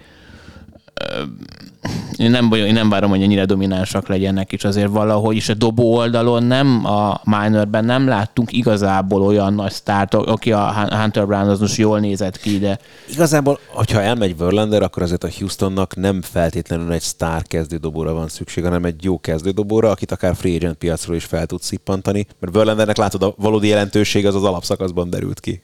én 2.18 2.32
nem, 2.32 2.52
én 2.54 2.74
nem 2.74 2.90
várom, 2.90 3.10
hogy 3.10 3.22
ennyire 3.22 3.46
dominánsak 3.46 4.08
legyenek, 4.08 4.52
és 4.52 4.64
azért 4.64 4.90
valahogy 4.90 5.36
is 5.36 5.50
a 5.50 5.54
dobó 5.54 5.96
oldalon 5.96 6.44
nem, 6.44 6.86
a 6.86 7.22
minorben 7.24 7.86
nem 7.86 8.08
láttunk 8.08 8.52
igazából 8.52 9.22
olyan 9.22 9.54
nagy 9.54 9.72
sztárt, 9.72 10.14
aki 10.14 10.52
a 10.52 10.88
Hunter 10.90 11.28
Brown 11.28 11.50
az 11.50 11.60
most 11.60 11.76
jól 11.76 12.00
nézett 12.00 12.38
ki, 12.38 12.58
de... 12.58 12.80
Igazából, 13.12 13.60
hogyha 13.68 14.02
elmegy 14.02 14.38
Verlander, 14.38 14.82
akkor 14.82 15.04
azért 15.04 15.24
a 15.24 15.30
Houstonnak 15.38 15.96
nem 15.96 16.22
feltétlenül 16.22 16.92
egy 16.92 17.02
sztár 17.02 17.44
kezdődobóra 17.44 18.14
van 18.14 18.28
szükség, 18.28 18.64
hanem 18.64 18.86
egy 18.86 19.04
jó 19.04 19.20
kezdődobóra, 19.20 19.90
akit 19.90 20.12
akár 20.12 20.36
free 20.36 20.56
agent 20.56 20.78
piacról 20.78 21.16
is 21.16 21.26
fel 21.26 21.46
tud 21.46 21.62
szippantani, 21.62 22.28
mert 22.40 22.54
Verlandernek 22.54 22.98
látod 22.98 23.24
a 23.24 23.34
valódi 23.38 23.68
jelentőség 23.68 24.26
az 24.26 24.36
az 24.36 24.44
alapszakaszban 24.44 25.10
derült 25.10 25.40
ki. 25.40 25.62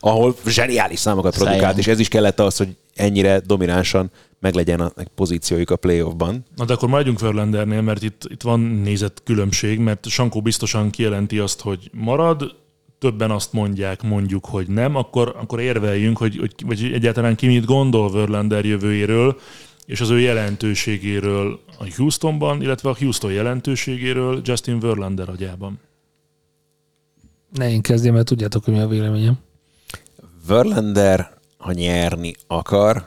Ahol 0.00 0.34
zseniális 0.46 0.98
számokat 0.98 1.34
produkált, 1.34 1.78
és 1.78 1.86
ez 1.86 1.98
is 1.98 2.08
kellett 2.08 2.40
az, 2.40 2.56
hogy 2.56 2.76
ennyire 2.94 3.40
dominánsan 3.40 4.10
meglegyen 4.40 4.80
a 4.80 4.92
pozíciójuk 5.14 5.70
a 5.70 5.76
playoffban. 5.76 6.44
Na 6.56 6.64
de 6.64 6.72
akkor 6.72 6.88
maradjunk 6.88 7.20
Verlandernél, 7.20 7.80
mert 7.80 8.02
itt, 8.02 8.22
itt 8.28 8.42
van 8.42 8.60
nézett 8.60 9.22
különbség, 9.24 9.78
mert 9.78 10.06
Sankó 10.06 10.42
biztosan 10.42 10.90
kijelenti 10.90 11.38
azt, 11.38 11.60
hogy 11.60 11.90
marad, 11.92 12.54
többen 12.98 13.30
azt 13.30 13.52
mondják, 13.52 14.02
mondjuk, 14.02 14.44
hogy 14.44 14.66
nem, 14.66 14.96
akkor, 14.96 15.34
akkor 15.40 15.60
érveljünk, 15.60 16.16
hogy, 16.16 16.36
hogy 16.36 16.52
vagy 16.66 16.92
egyáltalán 16.92 17.34
ki 17.34 17.46
mit 17.46 17.64
gondol 17.64 18.10
Verlander 18.10 18.64
jövőjéről, 18.64 19.38
és 19.86 20.00
az 20.00 20.10
ő 20.10 20.18
jelentőségéről 20.18 21.60
a 21.78 21.84
Houstonban, 21.96 22.62
illetve 22.62 22.88
a 22.88 22.96
Houston 22.98 23.32
jelentőségéről 23.32 24.40
Justin 24.44 24.78
Verlander 24.78 25.28
agyában. 25.28 25.80
Ne 27.52 27.70
én 27.70 27.82
kezdjem, 27.82 28.14
mert 28.14 28.26
tudjátok, 28.26 28.64
hogy 28.64 28.74
mi 28.74 28.80
a 28.80 28.86
véleményem. 28.86 29.38
Verlander 30.46 31.33
ha 31.64 31.72
nyerni 31.72 32.34
akar, 32.46 33.04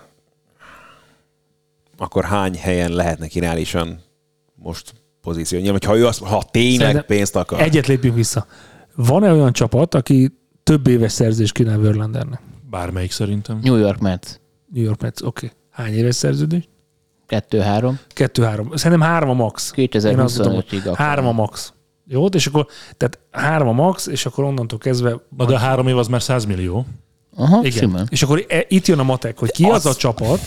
akkor 1.98 2.24
hány 2.24 2.56
helyen 2.56 2.92
lehet 2.92 3.20
neki 3.20 3.40
reálisan 3.40 4.02
most 4.56 4.94
pozíció? 5.22 5.60
Nyilván, 5.60 5.80
ha 5.86 5.98
ő 5.98 6.06
azt, 6.06 6.24
ha 6.24 6.44
tényleg 6.52 6.80
Szerintem 6.80 7.06
pénzt 7.06 7.36
akar. 7.36 7.62
Egyet 7.62 7.88
lépjünk 7.88 8.16
vissza. 8.16 8.46
Van-e 8.96 9.32
olyan 9.32 9.54
csapat, 9.54 9.96
aki 9.96 10.38
több 10.64 10.88
éves 10.88 11.12
szerzést 11.12 11.54
kínál 11.54 11.80
Verlandernek? 11.80 12.42
Bármelyik 12.70 13.12
szerintem. 13.12 13.60
New 13.64 13.76
York 13.76 14.00
Mets. 14.00 14.28
New 14.74 14.84
York 14.84 15.02
Mets, 15.02 15.22
oké. 15.22 15.46
Okay. 15.46 15.58
Hány 15.70 15.94
éves 15.94 16.16
szerződés? 16.16 16.70
2-3. 17.28 17.94
Kettő-három. 18.08 18.72
Szerintem 18.76 19.08
három 19.08 19.30
a 19.30 19.34
max. 19.34 19.74
Én 19.76 19.90
azt 20.20 20.38
mondom, 20.38 20.62
2025-ig 20.70 20.82
akar. 20.82 20.96
Három 20.96 21.28
a 21.28 21.32
max. 21.32 21.74
Jó, 22.08 22.26
és 22.26 22.48
akkor, 22.48 22.68
tehát 22.98 23.20
három 23.32 23.68
a 23.68 23.72
max, 23.72 24.08
és 24.08 24.26
akkor 24.26 24.44
onnantól 24.44 24.80
kezdve... 24.80 25.22
Na 25.38 25.46
de 25.46 25.54
a 25.54 25.58
három 25.58 25.88
év 25.88 25.98
az 25.98 26.08
már 26.08 26.22
100 26.22 26.46
millió. 26.46 26.86
Aha, 27.40 27.58
Igen. 27.60 27.72
simán. 27.72 28.08
És 28.10 28.24
akkor 28.24 28.46
e, 28.48 28.66
itt 28.68 28.86
jön 28.86 29.00
a 29.00 29.04
matek, 29.04 29.38
hogy 29.40 29.52
ki 29.52 29.64
az, 29.64 29.86
Az- 29.86 29.96
a 29.96 29.96
csapat, 29.96 30.40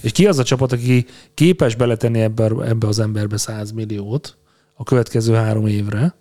és 0.00 0.12
ki 0.12 0.26
az 0.26 0.38
a 0.38 0.42
csapat, 0.44 0.72
aki 0.72 1.06
képes 1.34 1.74
beletenni 1.74 2.20
ebbe, 2.20 2.44
ebbe 2.44 2.86
az 2.86 2.98
emberbe 2.98 3.36
100 3.36 3.70
milliót 3.70 4.36
a 4.74 4.82
következő 4.82 5.34
három 5.34 5.66
évre. 5.66 6.14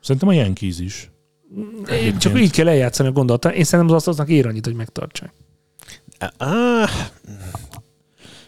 Szerintem 0.00 0.28
a 0.28 0.32
Yankees 0.32 0.78
is. 0.78 1.10
Én 1.90 2.18
csak 2.18 2.40
így 2.40 2.50
kell 2.50 2.68
eljátszani 2.68 3.08
a 3.08 3.12
gondolatát. 3.12 3.54
Én 3.54 3.64
szerintem 3.64 3.94
az 3.96 4.08
aznak 4.08 4.28
ér 4.28 4.46
annyit, 4.46 4.64
hogy 4.64 4.74
megtartsák. 4.74 5.32
Ah, 6.36 6.88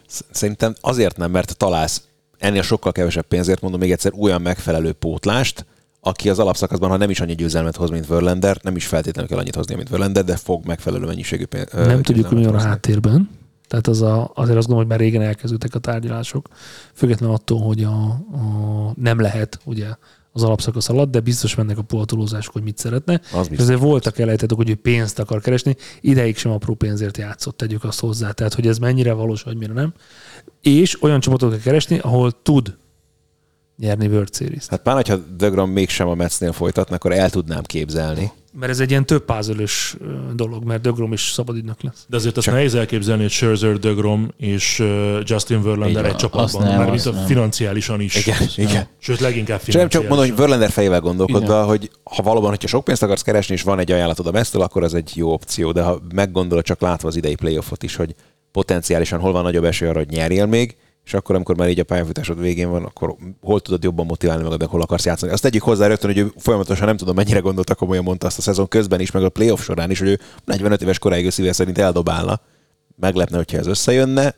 sz- 0.07 0.25
szerintem 0.31 0.75
azért 0.81 1.17
nem, 1.17 1.31
mert 1.31 1.57
találsz 1.57 2.03
ennél 2.39 2.63
sokkal 2.63 2.93
kevesebb 2.93 3.27
pénzért, 3.27 3.61
mondom 3.61 3.81
még 3.81 3.93
egyszer, 3.93 4.13
olyan 4.19 4.43
megfelelő 4.43 4.93
pótlást, 4.93 5.67
aki 6.07 6.29
az 6.31 6.39
alapszakaszban, 6.39 6.91
ha 6.91 6.97
nem 6.97 7.11
is 7.11 7.21
annyi 7.21 7.35
győzelmet 7.35 7.77
hoz, 7.77 7.91
mint 7.91 8.07
Verlander, 8.07 8.59
nem 8.63 8.77
is 8.77 8.87
feltétlenül 8.87 9.31
kell 9.31 9.39
annyit 9.39 9.55
hozni, 9.55 9.75
mint 9.75 9.89
Verlander, 9.89 10.25
de 10.25 10.37
fog 10.37 10.67
megfelelő 10.67 11.07
mennyiségű 11.07 11.45
pénzt. 11.45 11.73
Nem 11.73 12.03
tudjuk, 12.03 12.31
mi 12.31 12.45
van 12.45 12.55
a 12.55 12.61
háttérben. 12.61 13.31
Tehát 13.69 13.87
az 13.87 14.03
a, 14.03 14.31
azért 14.35 14.57
azt 14.57 14.67
gondolom, 14.67 14.77
hogy 14.77 14.87
már 14.87 14.99
régen 14.99 15.23
elkezdődtek 15.23 15.75
a 15.75 15.79
tárgyalások, 15.79 16.49
függetlenül 16.93 17.35
attól, 17.35 17.61
hogy 17.61 17.83
a, 17.83 18.05
a, 18.05 18.93
nem 18.97 19.21
lehet 19.21 19.59
ugye 19.65 19.87
az 20.33 20.43
alapszakasz 20.43 20.89
alatt, 20.89 21.11
de 21.11 21.21
biztos 21.21 21.55
mennek 21.55 21.79
a 21.79 21.83
poltolózások, 21.83 22.53
hogy 22.53 22.63
mit 22.63 22.79
szeretne. 22.79 23.21
Az 23.33 23.49
És 23.51 23.59
azért 23.59 23.81
voltak 23.81 24.19
elejtetek, 24.19 24.57
hogy 24.57 24.71
ő 24.71 24.75
pénzt 24.75 25.19
akar 25.19 25.41
keresni, 25.41 25.77
ideig 26.01 26.37
sem 26.37 26.53
apró 26.53 26.75
pénzért 26.75 27.17
játszott, 27.17 27.57
tegyük 27.57 27.85
azt 27.85 28.01
hozzá. 28.01 28.31
Tehát, 28.31 28.55
hogy 28.55 28.67
ez 28.67 28.79
mennyire 28.79 29.13
valós, 29.13 29.43
vagy 29.43 29.57
mire 29.57 29.73
nem. 29.73 29.93
És 30.63 31.03
olyan 31.03 31.21
csapatot 31.21 31.51
kell 31.51 31.61
keresni, 31.61 31.99
ahol 31.99 32.43
tud 32.43 32.77
nyerni 33.77 34.07
World 34.07 34.35
Series-t. 34.35 34.71
Hát 34.71 34.85
már, 34.85 34.95
hogyha 34.95 35.17
Degrom 35.37 35.71
mégsem 35.71 36.09
a 36.09 36.15
Metsnél 36.15 36.53
folytatna, 36.53 36.95
akkor 36.95 37.13
el 37.13 37.31
tudnám 37.31 37.63
képzelni. 37.63 38.33
Mert 38.59 38.73
ez 38.73 38.81
egy 38.81 38.91
ilyen 38.91 39.07
több 39.07 39.25
pázölös 39.25 39.97
dolog, 40.35 40.65
mert 40.65 40.83
Dögrom 40.83 41.13
is 41.13 41.31
szabadügynök 41.33 41.83
lesz. 41.83 42.05
De 42.09 42.17
azért 42.17 42.37
azt 42.37 42.47
Csak- 42.47 42.55
nehéz 42.55 42.75
elképzelni, 42.75 43.23
hogy 43.23 43.31
Scherzer, 43.31 43.79
DeGrom 43.79 44.29
és 44.37 44.83
Justin 45.25 45.63
Verlander 45.63 46.05
egy 46.05 46.17
csapatban. 46.17 46.63
Nem, 46.63 46.77
Már 46.77 46.85
mint 46.85 46.97
azt 46.97 47.07
a 47.07 47.11
nem. 47.13 47.27
financiálisan 47.27 48.01
is. 48.01 48.15
Igen, 48.27 48.37
igen. 48.57 48.87
Sőt, 48.99 49.21
leginkább 49.21 49.61
nem 49.67 49.89
csak 49.89 50.09
mondom, 50.09 50.19
hogy 50.19 50.27
financiálisan. 50.27 50.37
Verlander 50.37 50.71
fejével 50.71 51.01
gondolkodva, 51.01 51.65
hogy 51.65 51.91
ha 52.05 52.23
valóban, 52.23 52.51
hogyha 52.51 52.69
sok 52.69 52.85
pénzt 52.85 53.03
akarsz 53.03 53.23
keresni, 53.23 53.55
és 53.55 53.63
van 53.63 53.79
egy 53.79 53.93
ajánlatod 53.93 54.27
a 54.27 54.31
Mesztől, 54.31 54.63
akkor 54.63 54.83
az 54.83 54.95
egy 54.95 55.13
jó 55.15 55.33
opció, 55.33 55.73
de 55.73 55.83
ha 55.83 56.01
meggondolod 56.15 56.65
csak 56.65 56.81
látva 56.81 57.09
az 57.09 57.17
idei 57.17 57.35
playoffot 57.35 57.83
is, 57.83 57.97
hogy 57.97 58.15
potenciálisan 58.53 59.21
hol 59.21 59.33
van 59.33 59.43
nagyobb 59.43 59.65
esély 59.65 59.89
arra, 59.89 59.99
hogy 59.99 60.09
nyerjél 60.11 60.47
még, 60.47 60.77
és 61.05 61.15
akkor, 61.15 61.35
amikor 61.35 61.57
már 61.57 61.69
így 61.69 61.81
a 61.81 61.85
pályafutásod 61.85 62.41
végén 62.41 62.71
van, 62.71 62.85
akkor 62.85 63.17
hol 63.41 63.61
tudod 63.61 63.83
jobban 63.83 64.07
motiválni 64.07 64.43
magad, 64.43 64.63
hol 64.63 64.83
akarsz 64.83 65.05
játszani. 65.05 65.33
Azt 65.33 65.43
tegyük 65.43 65.63
hozzá 65.63 65.87
rögtön, 65.87 66.11
hogy 66.11 66.19
ő 66.19 66.33
folyamatosan 66.37 66.87
nem 66.87 66.97
tudom, 66.97 67.15
mennyire 67.15 67.39
gondolta, 67.39 67.75
komolyan 67.75 68.05
mondta 68.05 68.27
azt 68.27 68.39
a 68.39 68.43
szezon 68.43 68.69
közben 68.69 69.01
is, 69.01 69.11
meg 69.11 69.25
a 69.25 69.29
playoff 69.29 69.63
során 69.63 69.91
is, 69.91 69.99
hogy 69.99 70.09
ő 70.09 70.21
45 70.45 70.83
éves 70.83 70.99
koráig 70.99 71.25
ő 71.25 71.31
szíve 71.31 71.53
szerint 71.53 71.79
eldobálna. 71.79 72.41
Meglepne, 72.97 73.37
hogyha 73.37 73.59
ez 73.59 73.67
összejönne, 73.67 74.35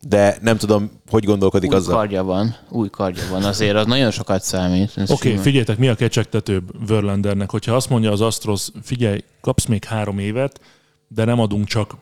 de 0.00 0.38
nem 0.40 0.56
tudom, 0.56 0.90
hogy 1.10 1.24
gondolkodik 1.24 1.70
Új 1.70 1.76
azzal. 1.76 1.94
kardja 1.94 2.24
van, 2.24 2.56
új 2.68 2.90
kardja 2.90 3.22
van, 3.30 3.44
azért 3.44 3.76
az 3.76 3.86
nagyon 3.86 4.10
sokat 4.10 4.42
számít. 4.42 4.90
Oké, 4.90 5.12
okay, 5.12 5.28
simán. 5.28 5.42
figyeljetek, 5.42 5.78
mi 5.78 5.88
a 5.88 5.94
kecsegtetőbb 5.94 6.86
Verlandernek? 6.88 7.50
Hogyha 7.50 7.74
azt 7.74 7.88
mondja 7.88 8.12
az 8.12 8.20
Astros, 8.20 8.68
figyelj, 8.82 9.24
kapsz 9.40 9.64
még 9.64 9.84
három 9.84 10.18
évet, 10.18 10.60
de 11.08 11.24
nem 11.24 11.40
adunk 11.40 11.66
csak 11.66 11.96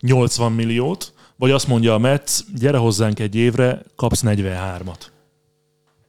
80 0.00 0.52
milliót, 0.52 1.12
vagy 1.36 1.50
azt 1.50 1.66
mondja 1.68 1.94
a 1.94 1.98
Mets, 1.98 2.32
gyere 2.58 2.76
hozzánk 2.78 3.20
egy 3.20 3.34
évre, 3.34 3.82
kapsz 3.96 4.22
43-at. 4.26 5.00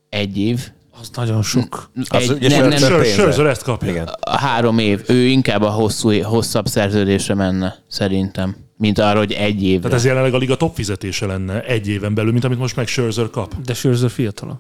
Egy 0.10 0.38
év. 0.38 0.70
Az 1.02 1.10
nagyon 1.16 1.42
sok. 1.42 1.90
Egy, 2.10 2.50
nem, 2.50 2.60
nem, 2.68 2.70
pénzre. 2.70 3.04
Scherzer 3.04 3.46
ezt 3.46 3.64
kapja. 3.64 3.90
Igen. 3.90 4.08
a 4.20 4.38
három 4.38 4.78
év. 4.78 5.04
Ő 5.08 5.26
inkább 5.26 5.62
a 5.62 5.70
hosszú, 5.70 6.22
hosszabb 6.22 6.66
szerződésre 6.68 7.34
menne, 7.34 7.76
szerintem. 7.88 8.56
Mint 8.78 9.00
arra, 9.00 9.18
hogy 9.18 9.32
egy 9.32 9.64
évre. 9.64 9.82
Tehát 9.82 9.98
ez 9.98 10.06
jelenleg 10.06 10.34
a 10.34 10.38
liga 10.38 10.56
top 10.56 10.76
fizetése 10.76 11.26
lenne 11.26 11.62
egy 11.64 11.88
éven 11.88 12.14
belül, 12.14 12.32
mint 12.32 12.44
amit 12.44 12.58
most 12.58 12.76
meg 12.76 12.88
Scherzer 12.88 13.30
kap. 13.30 13.56
De 13.66 13.74
Scherzer 13.74 14.10
fiatalabb. 14.10 14.60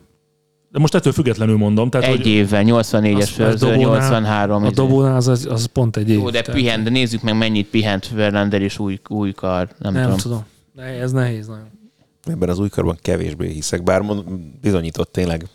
De 0.69 0.79
most 0.79 0.95
ettől 0.95 1.13
függetlenül 1.13 1.57
mondom. 1.57 1.89
Tehát, 1.89 2.07
egy 2.07 2.15
hogy 2.15 2.27
évvel, 2.27 2.63
84-es 2.65 3.15
Az- 3.15 3.21
az 3.21 3.29
Scherzer, 3.29 3.69
dobónál- 3.69 3.79
83. 3.99 4.63
A 4.63 4.65
izé. 4.65 4.73
dobónál 4.75 5.15
az, 5.15 5.27
az, 5.27 5.47
az 5.49 5.65
pont 5.65 5.97
egy 5.97 6.09
év. 6.09 6.15
Jó, 6.17 6.29
de 6.29 6.41
tehát 6.41 6.61
pihent, 6.61 6.83
de 6.83 6.89
nézzük 6.89 7.21
meg 7.21 7.37
mennyit 7.37 7.67
pihent 7.67 8.09
Verlander 8.09 8.61
és 8.61 8.79
új, 8.79 8.99
új 9.09 9.31
kar. 9.31 9.67
Nem, 9.79 9.93
Nem 9.93 10.03
tudom. 10.03 10.17
tudom. 10.17 10.45
Ne, 10.73 10.83
ez 10.83 11.11
nehéz 11.11 11.47
nagyon. 11.47 11.69
Ebben 12.23 12.49
az 12.49 12.59
új 12.59 12.69
karban 12.69 12.97
kevésbé 13.01 13.47
hiszek, 13.47 13.83
bár 13.83 14.01
mond, 14.01 14.23
bizonyított 14.61 15.11
tényleg. 15.11 15.45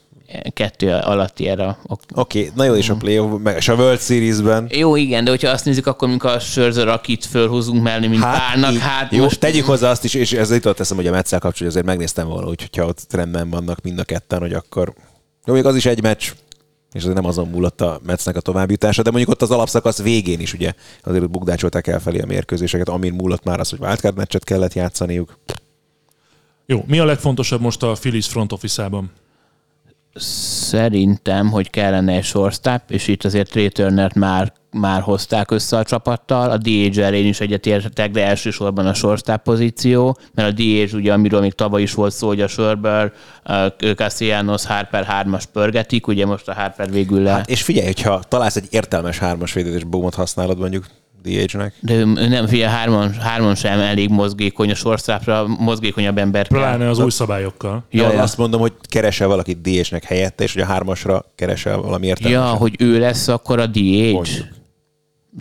Kettő 0.53 0.93
alatti 0.93 1.49
erre. 1.49 1.79
Ok. 1.87 2.01
Oké, 2.14 2.39
okay, 2.39 2.53
na 2.55 2.64
jó, 2.64 2.75
és 2.75 2.89
a 2.89 2.95
playoff, 2.95 3.43
meg 3.43 3.57
és 3.57 3.69
a 3.69 3.75
World 3.75 4.01
Series-ben. 4.01 4.66
Jó, 4.71 4.97
igen, 4.97 5.25
de 5.25 5.31
hogyha 5.31 5.51
azt 5.51 5.64
nézzük, 5.64 5.87
akkor 5.87 6.09
amikor 6.09 6.31
a 6.31 6.39
Scherzer, 6.39 6.89
akit 6.89 7.25
fölhúzunk 7.25 7.83
mellé, 7.83 8.07
mint 8.07 8.23
hát, 8.23 8.39
párnak, 8.39 8.73
így- 8.73 8.79
hát 8.79 9.12
jó, 9.12 9.23
most 9.23 9.41
tegyük 9.41 9.64
hozzá 9.64 9.91
azt 9.91 10.05
is, 10.05 10.14
és 10.14 10.33
ez 10.33 10.51
itt 10.51 10.62
teszem, 10.62 10.97
hogy 10.97 11.07
a 11.07 11.11
Metszel 11.11 11.39
kapcsolatban 11.39 11.69
azért 11.69 11.87
megnéztem 11.87 12.29
volna, 12.29 12.47
hogy 12.47 12.61
hogyha 12.61 12.87
ott 12.87 13.07
rendben 13.11 13.51
vannak 13.51 13.81
mind 13.83 13.99
a 13.99 14.05
ketten, 14.05 14.41
hogy 14.41 14.53
akkor 14.53 14.95
jó, 15.45 15.55
még 15.55 15.64
az 15.64 15.77
is 15.77 15.87
egy 15.87 16.03
meccs, 16.03 16.33
és 16.99 17.05
azért 17.05 17.20
nem 17.20 17.28
azon 17.28 17.49
múlott 17.49 17.80
a 17.80 18.01
Metsnek 18.03 18.36
a 18.36 18.40
továbbjutása, 18.40 19.03
de 19.03 19.11
mondjuk 19.11 19.30
ott 19.32 19.42
az 19.42 19.51
alapszakasz 19.51 20.03
végén 20.03 20.40
is 20.40 20.53
ugye 20.53 20.72
azért 21.03 21.30
bukdácsolták 21.30 21.86
el 21.86 22.01
felé 22.01 22.20
a 22.20 22.26
mérkőzéseket, 22.26 22.88
amin 22.88 23.12
múlott 23.12 23.44
már 23.44 23.61
az, 23.61 23.70
hogy 23.70 23.80
wildcard 23.80 24.16
meccset 24.16 24.44
kellett 24.44 24.72
játszaniuk. 24.72 25.38
jó, 26.66 26.84
mi 26.86 26.99
a 26.99 27.05
legfontosabb 27.05 27.61
most 27.61 27.82
a 27.82 27.92
Phillies 27.92 28.26
front 28.26 28.53
office-ában? 28.53 29.11
Szerintem, 30.14 31.51
hogy 31.51 31.70
kellene 31.70 32.12
egy 32.12 32.24
shortstop, 32.24 32.82
és 32.88 33.09
itt 33.09 33.24
azért 33.24 33.51
Trey 33.51 33.68
Turnert 33.68 34.14
már, 34.14 34.53
már 34.71 35.01
hozták 35.01 35.51
össze 35.51 35.77
a 35.77 35.83
csapattal. 35.83 36.51
A 36.51 36.57
DH-el 36.57 37.14
én 37.14 37.27
is 37.27 37.41
egyetértek, 37.41 38.11
de 38.11 38.27
elsősorban 38.27 38.87
a 38.87 38.95
shortstop 38.95 39.43
pozíció, 39.43 40.19
mert 40.35 40.49
a 40.49 40.53
DH 40.53 40.95
ugye, 40.95 41.12
amiről 41.12 41.41
még 41.41 41.53
tavaly 41.53 41.83
is 41.83 41.95
volt 41.95 42.12
szó, 42.12 42.27
hogy 42.27 42.41
a 42.41 42.47
Sörber, 42.47 43.12
Castellanos, 43.97 44.66
Harper 44.66 45.05
hármas 45.05 45.47
pörgetik, 45.47 46.07
ugye 46.07 46.27
most 46.27 46.49
a 46.49 46.55
Harper 46.55 46.91
végül 46.91 47.23
le. 47.23 47.31
Hát, 47.31 47.51
és 47.51 47.62
figyelj, 47.62 47.87
hogyha 47.87 48.23
találsz 48.29 48.57
egy 48.57 48.66
értelmes 48.71 49.19
hármas 49.19 49.53
védőt 49.53 49.75
és 49.75 49.85
boomot 49.85 50.14
használod 50.14 50.59
mondjuk 50.59 50.85
DH-nek, 51.23 51.75
De 51.81 51.95
ő 51.95 52.05
nem, 52.05 52.47
figyelj, 52.47 52.71
hárman, 52.73 53.12
hárman 53.14 53.55
sem 53.55 53.81
elég 53.81 54.09
mozgékony 54.09 54.71
a 54.71 54.75
shortstopra, 54.75 55.47
mozgékonyabb 55.47 56.19
ember. 56.19 56.49
Pláne 56.49 56.89
az 56.89 56.99
új 56.99 57.11
szabályokkal. 57.11 57.85
Ja, 57.91 58.03
Ja, 58.03 58.12
ja. 58.12 58.23
azt 58.23 58.37
mondom, 58.37 58.61
hogy 58.61 58.73
keresel 58.89 59.29
valakit 59.29 59.61
DH-nek 59.61 60.05
helyette, 60.05 60.45
és 60.45 60.53
hogy 60.53 60.62
a 60.62 60.66
hármasra 60.66 61.25
keresel 61.35 61.77
valami 61.77 62.07
ja, 62.07 62.11
értelmeset. 62.19 62.59
hogy 62.59 62.75
ő 62.79 62.99
lesz 62.99 63.29
akkor 63.29 63.59
a 63.59 63.66
DH. 63.66 64.12
Mondjuk. 64.12 64.57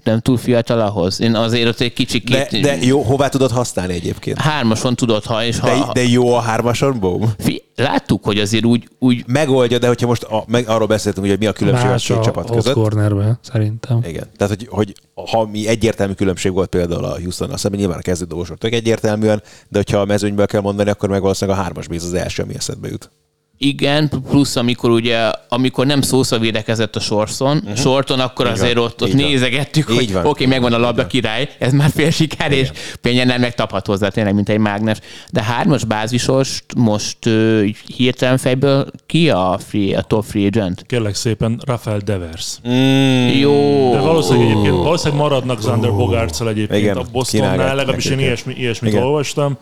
Nem 0.03 0.19
túl 0.19 0.37
fiatal 0.37 0.79
ahhoz. 0.79 1.21
Én 1.21 1.35
azért 1.35 1.67
ott 1.67 1.79
egy 1.79 1.93
kicsit... 1.93 2.29
De, 2.29 2.47
de 2.61 2.77
jó, 2.81 3.01
hová 3.01 3.29
tudod 3.29 3.51
használni 3.51 3.93
egyébként? 3.93 4.37
Hármason 4.37 4.95
tudod, 4.95 5.25
ha 5.25 5.43
és 5.43 5.59
ha... 5.59 5.67
De, 5.67 6.01
de 6.01 6.07
jó 6.07 6.33
a 6.33 6.39
hármason, 6.39 6.99
boom? 6.99 7.33
Fi, 7.37 7.63
láttuk, 7.75 8.23
hogy 8.23 8.39
azért 8.39 8.65
úgy, 8.65 8.87
úgy 8.99 9.23
Megoldja, 9.27 9.77
de 9.77 9.87
hogyha 9.87 10.07
most 10.07 10.23
a, 10.23 10.43
meg 10.47 10.67
arról 10.67 10.87
beszéltünk, 10.87 11.27
hogy 11.27 11.39
mi 11.39 11.45
a 11.45 11.53
különbség 11.53 11.87
a 11.87 11.89
Más 11.89 12.05
két 12.05 12.17
a 12.17 12.21
csapat 12.21 12.47
hot 12.47 12.55
között. 12.55 12.73
cornerbe, 12.73 13.39
szerintem. 13.41 13.99
Igen. 14.07 14.23
Tehát, 14.37 14.53
hogy, 14.53 14.67
hogy 14.69 14.93
ha 15.31 15.45
mi 15.45 15.67
egyértelmű 15.67 16.13
különbség 16.13 16.53
volt 16.53 16.69
például 16.69 17.05
a 17.05 17.19
Houston, 17.19 17.57
szemben 17.57 17.79
nyilván 17.79 17.97
a 17.97 18.01
kezdődobosok 18.01 18.57
tök 18.57 18.73
egyértelműen, 18.73 19.43
de 19.69 19.77
hogyha 19.77 19.97
a 19.97 20.05
mezőnyből 20.05 20.45
kell 20.45 20.61
mondani, 20.61 20.89
akkor 20.89 21.09
meg 21.09 21.21
valószínűleg 21.21 21.59
a 21.59 21.63
hármas 21.63 21.87
bíz 21.87 22.03
az 22.03 22.13
első, 22.13 22.43
ami 22.43 22.55
eszedbe 22.55 22.87
jut. 22.87 23.11
Igen, 23.57 24.09
plusz 24.29 24.55
amikor 24.55 24.89
ugye, 24.89 25.31
amikor 25.49 25.85
nem 25.85 26.01
szósza 26.01 26.39
védekezett 26.39 26.95
a 26.95 26.99
sorson, 26.99 27.57
uh-huh. 27.57 27.75
sorton, 27.75 28.19
akkor 28.19 28.45
Így 28.45 28.51
azért 28.51 28.75
van, 28.75 28.83
ott, 28.83 29.01
ott 29.01 29.07
így 29.07 29.15
van. 29.15 29.23
nézegettük, 29.23 29.89
Így 29.89 29.95
hogy 29.95 30.11
van. 30.13 30.21
oké, 30.21 30.29
okay, 30.29 30.45
megvan 30.45 30.73
a 30.73 30.77
labda 30.77 31.07
király, 31.07 31.49
ez 31.59 31.73
már 31.73 31.89
fél 31.95 32.11
siker, 32.11 32.51
és 32.51 32.71
Pényen 33.01 33.39
meg 33.39 33.55
taphat 33.55 33.85
hozzá 33.85 34.09
tényleg, 34.09 34.33
mint 34.33 34.49
egy 34.49 34.57
mágnes. 34.57 34.97
De 35.31 35.43
hármas 35.43 35.83
bázisost 35.83 36.63
most 36.75 37.17
így 37.63 37.77
hirtelen 37.95 38.37
fejből 38.37 38.85
ki 39.05 39.29
a, 39.29 39.59
free, 39.67 39.97
a 39.97 40.01
top 40.01 40.23
free 40.23 40.45
agent? 40.45 40.83
Kérlek 40.87 41.15
szépen, 41.15 41.61
Rafael 41.65 41.99
Devers. 41.99 42.57
Mm. 42.67 43.27
Jó. 43.27 43.91
De 43.91 43.99
valószínűleg 43.99 44.49
egyébként 44.49 44.75
valószínűleg 44.75 45.19
maradnak 45.21 45.61
Zander 45.61 45.91
bogarts 45.91 46.41
egyébként 46.41 46.81
Igen, 46.81 46.97
a 46.97 47.03
Bostonnál, 47.11 47.75
legalábbis 47.75 48.05
én 48.05 48.19
ilyesmi, 48.19 48.53
ilyesmit 48.57 48.91
Igen. 48.91 49.03
olvastam. 49.03 49.57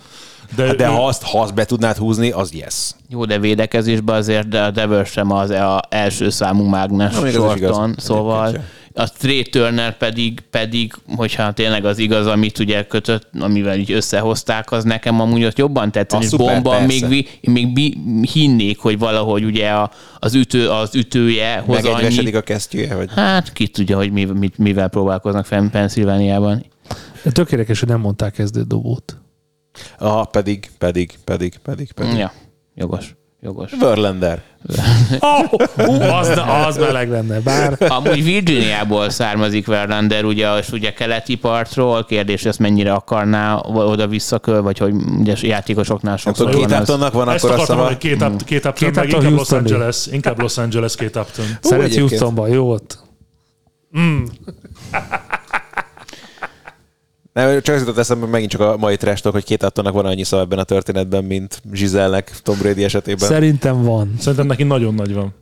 De, 0.55 0.65
Hát 0.65 0.75
De 0.75 0.85
ő- 0.85 0.89
ha 0.89 1.07
azt, 1.07 1.23
ha 1.23 1.41
azt 1.41 1.53
be 1.53 1.65
tudnád 1.65 1.97
húzni, 1.97 2.31
az 2.31 2.53
yes. 2.53 2.91
Jó, 3.09 3.25
de 3.25 3.39
védekezésben 3.39 4.15
azért 4.15 4.47
de 4.47 4.61
a 4.61 4.71
Devers 4.71 5.11
sem 5.11 5.31
az 5.31 5.49
a 5.49 5.81
első 5.89 6.29
számú 6.29 6.63
mágnes 6.63 7.13
Na, 7.19 7.29
sorton, 7.29 7.95
szóval 7.97 8.47
Egyébként 8.47 8.69
A 8.97 9.09
Trey 9.17 9.43
Turner 9.43 9.97
pedig, 9.97 10.39
pedig, 10.49 10.93
hogyha 11.15 11.51
tényleg 11.53 11.85
az 11.85 11.97
igaz, 11.97 12.27
amit 12.27 12.59
ugye 12.59 12.83
kötött, 12.87 13.27
amivel 13.39 13.77
így 13.77 13.91
összehozták, 13.91 14.71
az 14.71 14.83
nekem 14.83 15.21
amúgy 15.21 15.43
ott 15.43 15.57
jobban 15.57 15.91
tetszett, 15.91 16.21
és 16.21 16.27
szuper, 16.27 16.53
bomba, 16.53 16.69
persze. 16.69 16.85
még, 16.85 17.07
vi- 17.07 17.51
még 17.51 17.73
bi, 17.73 17.97
hinnék, 18.33 18.79
hogy 18.79 18.99
valahogy 18.99 19.43
ugye 19.43 19.69
a, 19.69 19.91
az, 20.19 20.33
ütő, 20.33 20.69
az 20.69 20.95
ütője 20.95 21.63
hoz 21.65 21.85
annyi. 21.85 22.31
A 22.35 22.41
kesztyűje, 22.41 22.95
vagy? 22.95 23.09
Hát 23.15 23.53
ki 23.53 23.67
tudja, 23.67 23.97
hogy 23.97 24.11
mi, 24.11 24.23
mit, 24.23 24.57
mivel 24.57 24.87
próbálkoznak 24.87 25.45
fenn 25.45 25.69
Pennsylvániában. 25.69 26.65
De 27.23 27.31
tök 27.31 27.51
érdekes, 27.51 27.79
hogy 27.79 27.89
nem 27.89 27.99
mondták 27.99 28.33
kezdő 28.33 28.63
dobót. 29.99 30.15
Ah, 30.15 30.26
pedig, 30.32 30.69
pedig, 30.78 31.11
pedig, 31.23 31.53
pedig, 31.63 31.91
pedig. 31.91 32.17
Ja, 32.17 32.32
jogos. 32.76 33.15
Jogos. 33.41 33.71
Verlander. 33.80 34.41
Oh, 35.19 35.53
uh, 35.78 36.17
az, 36.17 36.41
az 36.67 36.78
meleg 36.78 37.09
lenne, 37.09 37.39
bár 37.39 37.78
Amúgy 37.80 38.23
Virginiából 38.23 39.09
származik 39.09 39.65
Verlander, 39.65 40.23
ugye, 40.26 40.57
és 40.57 40.71
ugye 40.71 40.93
keleti 40.93 41.36
partról, 41.36 42.05
kérdés, 42.05 42.45
ezt 42.45 42.59
mennyire 42.59 42.93
akarná 42.93 43.55
oda 43.73 44.07
visszaköl, 44.07 44.61
vagy 44.61 44.78
hogy 44.78 44.93
ugye 45.19 45.36
játékosoknál 45.41 46.17
sokszor 46.17 46.45
tudom, 46.45 46.61
két 46.61 46.69
van. 46.71 46.80
Uptonnak 46.82 47.13
van 47.13 47.30
Ezt 47.30 47.43
akkor 47.43 47.49
a 47.49 47.53
akartam, 47.53 47.78
szava. 47.78 47.88
hogy 47.88 47.97
két, 47.97 48.21
up, 48.21 48.43
két 48.43 48.65
Upton, 48.65 48.73
Két 48.73 48.95
meg 48.95 49.09
inkább 49.09 49.32
Los. 49.32 49.51
Angeles. 49.51 50.07
Inkább 50.11 50.41
Los 50.41 50.57
Angeles 50.57 50.95
két 50.95 51.15
Upton. 51.15 51.45
szeret 51.61 51.86
egyébként. 51.86 52.09
Houstonban, 52.09 52.49
jó 52.49 52.71
ott. 52.71 52.99
Nem, 57.36 57.61
csak 57.61 57.75
az 57.75 57.81
jutott 57.81 57.97
eszembe 57.97 58.25
megint 58.25 58.51
csak 58.51 58.61
a 58.61 58.77
mai 58.77 58.97
trash 58.97 59.21
talk, 59.21 59.36
hogy 59.36 59.43
két 59.43 59.63
Uptonnak 59.63 59.93
van 59.93 60.05
annyi 60.05 60.23
szava 60.23 60.41
ebben 60.41 60.59
a 60.59 60.63
történetben, 60.63 61.23
mint 61.23 61.61
Giselle-nek 61.71 62.39
Tom 62.43 62.57
Brady 62.57 62.83
esetében. 62.83 63.27
Szerintem 63.27 63.83
van. 63.83 64.15
Szerintem 64.19 64.47
neki 64.47 64.63
nagyon 64.63 64.93
nagy 64.93 65.13
van. 65.13 65.33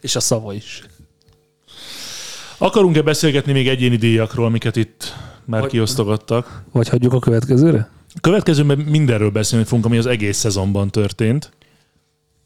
És 0.00 0.16
a 0.16 0.20
szava 0.20 0.52
is. 0.52 0.82
Akarunk-e 2.58 3.02
beszélgetni 3.02 3.52
még 3.52 3.68
egyéni 3.68 3.96
díjakról, 3.96 4.46
amiket 4.46 4.76
itt 4.76 5.14
már 5.44 5.60
Hogy- 5.60 5.70
kiosztogattak? 5.70 6.62
Vagy 6.72 6.88
hagyjuk 6.88 7.12
a 7.12 7.18
következőre? 7.18 7.90
Következőben 8.20 8.78
mindenről 8.78 9.30
beszélni 9.30 9.64
fogunk, 9.64 9.84
ami 9.84 9.96
az 9.98 10.06
egész 10.06 10.38
szezonban 10.38 10.90
történt. 10.90 11.50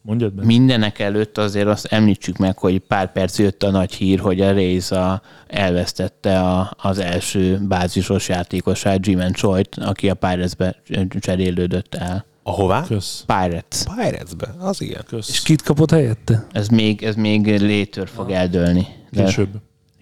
Mondjad 0.09 0.33
be. 0.33 0.45
Mindenek 0.45 0.99
előtt 0.99 1.39
azért 1.39 1.67
azt 1.67 1.85
említsük 1.85 2.37
meg, 2.37 2.59
hogy 2.59 2.79
pár 2.79 3.13
perc 3.13 3.39
jött 3.39 3.63
a 3.63 3.71
nagy 3.71 3.93
hír, 3.93 4.19
hogy 4.19 4.41
a 4.41 4.53
Rays 4.53 4.91
a, 4.91 5.23
elvesztette 5.47 6.41
a, 6.41 6.73
az 6.77 6.99
első 6.99 7.59
bázisos 7.69 8.29
játékosát, 8.29 9.07
Jim 9.07 9.33
Choyt, 9.33 9.77
aki 9.77 10.11
a 10.11 10.15
Pirates-be 10.15 10.77
cserélődött 11.21 11.95
el. 11.95 12.25
Ahová? 12.43 12.85
Kösz. 12.87 13.25
Pirates. 13.27 13.83
Pirates-be, 13.97 14.55
az 14.59 14.81
igen. 14.81 15.03
Kösz. 15.07 15.29
És 15.29 15.43
kit 15.43 15.63
kapott 15.63 15.91
helyette? 15.91 16.47
Ez 16.53 16.69
még, 16.69 17.03
ez 17.03 17.15
még 17.15 17.61
létől 17.61 18.07
fog 18.07 18.31
eldőlni. 18.31 18.87
De 19.11 19.49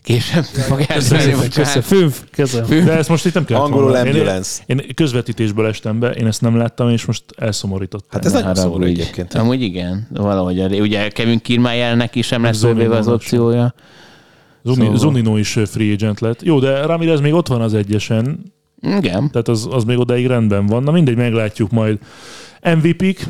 Később. 0.07 0.45
Fog 0.45 0.85
eldőlni. 0.89 1.49
Köszönöm, 1.49 1.83
fünf, 1.83 2.23
köszönöm. 2.31 2.85
De 2.85 2.93
ezt 2.93 3.09
most 3.09 3.25
itt 3.27 3.35
nem 3.35 3.45
kell 3.45 3.59
Angolul 3.61 3.95
ambulance. 3.95 4.63
Én, 4.67 4.79
én 4.79 4.95
közvetítésből 4.95 5.67
estem 5.67 5.99
be, 5.99 6.11
én 6.11 6.27
ezt 6.27 6.41
nem 6.41 6.57
láttam, 6.57 6.89
és 6.91 7.05
most 7.05 7.25
elszomorítottam. 7.37 8.09
Hát 8.11 8.25
ez 8.25 8.33
nagyon 8.33 8.55
szomorú 8.55 8.83
egyébként. 8.83 9.35
Amúgy 9.35 9.63
igen, 9.63 10.07
valahogy. 10.11 10.81
Ugye 10.81 11.09
Kevin 11.09 11.41
Kiermaiernek 11.41 12.15
is 12.15 12.27
sem 12.27 12.43
lesz 12.43 12.61
fölvéve 12.61 12.97
az 12.97 13.09
opciója. 13.09 13.75
Zuni, 14.63 14.77
Szóval- 14.77 14.99
Zunino 14.99 15.37
is 15.37 15.59
free 15.67 15.93
agent 15.93 16.21
lett. 16.21 16.43
Jó, 16.43 16.59
de 16.59 16.87
Ramirez 16.87 17.21
még 17.21 17.33
ott 17.35 17.47
van 17.47 17.61
az 17.61 17.75
egyesen, 17.75 18.53
Igen. 18.83 19.31
tehát 19.31 19.49
az, 19.49 19.69
az 19.71 19.85
még 19.85 19.99
odáig 19.99 20.27
rendben 20.27 20.67
van. 20.67 20.83
Na 20.83 20.91
mindegy, 20.91 21.17
meglátjuk 21.17 21.71
majd. 21.71 21.99
MVP-k, 22.63 23.25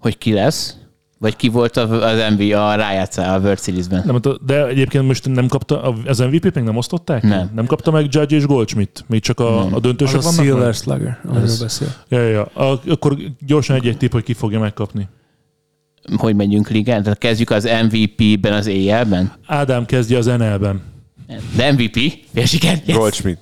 Hogy 0.00 0.18
ki 0.18 0.32
lesz? 0.32 0.76
Vagy 1.18 1.36
ki 1.36 1.48
volt 1.48 1.76
az 1.76 2.22
MV 2.38 2.40
a 2.40 2.74
rájátszá 2.74 3.34
a 3.34 3.38
World 3.38 3.60
Series-ben? 3.60 4.02
nem, 4.06 4.20
de 4.46 4.66
egyébként 4.66 5.06
most 5.06 5.28
nem 5.28 5.46
kapta, 5.46 5.82
az 6.06 6.18
MVP-t 6.18 6.54
még 6.54 6.64
nem 6.64 6.76
osztották? 6.76 7.22
Nem. 7.22 7.50
Nem 7.54 7.66
kapta 7.66 7.90
meg 7.90 8.06
Judge 8.10 8.36
és 8.36 8.46
Goldschmidt? 8.46 9.04
Még 9.06 9.20
csak 9.20 9.40
a, 9.40 9.60
a 9.60 9.68
Az 9.74 9.80
döntősök 9.80 10.18
a 10.18 10.22
vannak? 10.22 10.36
meg? 10.36 10.46
Silver 10.46 10.74
Slugger, 10.74 11.20
amiről 11.24 11.56
beszél. 11.60 11.88
Ja, 12.08 12.20
ja, 12.20 12.28
ja. 12.28 12.44
A, 12.44 12.80
akkor 12.88 13.16
gyorsan 13.46 13.76
egy-egy 13.76 13.96
tipp, 13.96 14.12
hogy 14.12 14.22
ki 14.24 14.32
fogja 14.32 14.58
megkapni. 14.60 15.08
Hogy 16.16 16.34
megyünk 16.36 16.68
ligán? 16.70 17.02
Tehát 17.02 17.18
kezdjük 17.18 17.50
az 17.50 17.68
MVP-ben 17.88 18.52
az 18.52 18.66
éjjelben? 18.66 19.32
Ádám 19.46 19.86
kezdje 19.86 20.18
az 20.18 20.26
NL-ben. 20.26 20.82
De 21.56 21.72
MVP? 21.72 21.98
Fél 22.34 22.44
siker? 22.46 22.82
Yes. 22.84 22.96
Goldschmidt. 22.96 23.38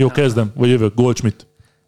Jó, 0.00 0.08
kezdem. 0.08 0.52
Vagy 0.54 0.68
jövök. 0.68 0.94
Goldschmidt. 0.94 1.46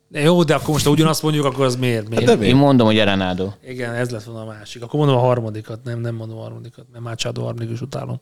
De 0.09 0.21
jó, 0.21 0.43
de 0.43 0.55
akkor 0.55 0.69
most 0.69 0.85
ha 0.85 0.91
ugyanazt 0.91 1.23
mondjuk, 1.23 1.45
akkor 1.45 1.65
az 1.65 1.77
miért? 1.77 2.09
miért? 2.09 2.25
de 2.25 2.37
mi? 2.37 2.47
Én 2.47 2.57
mondom, 2.57 2.87
hogy 2.87 2.99
Arenado. 2.99 3.53
Igen, 3.67 3.95
ez 3.95 4.11
lett 4.11 4.23
volna 4.23 4.41
a 4.41 4.45
másik. 4.45 4.83
Akkor 4.83 4.99
mondom 4.99 5.17
a 5.17 5.21
harmadikat. 5.21 5.85
Nem, 5.85 6.01
nem 6.01 6.15
mondom 6.15 6.39
a 6.39 6.41
harmadikat, 6.41 6.87
mert 6.93 7.05
Machado 7.05 7.43
harmadik 7.43 7.71
is 7.71 7.81
utálom. 7.81 8.21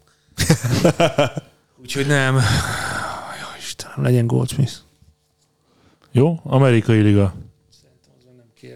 Úgyhogy 1.82 2.06
nem. 2.06 2.34
Jó, 2.34 3.46
Istenem, 3.58 4.02
legyen 4.02 4.26
Goldsmith. 4.26 4.72
Jó? 6.10 6.40
Amerikai 6.42 7.00
Liga. 7.00 7.34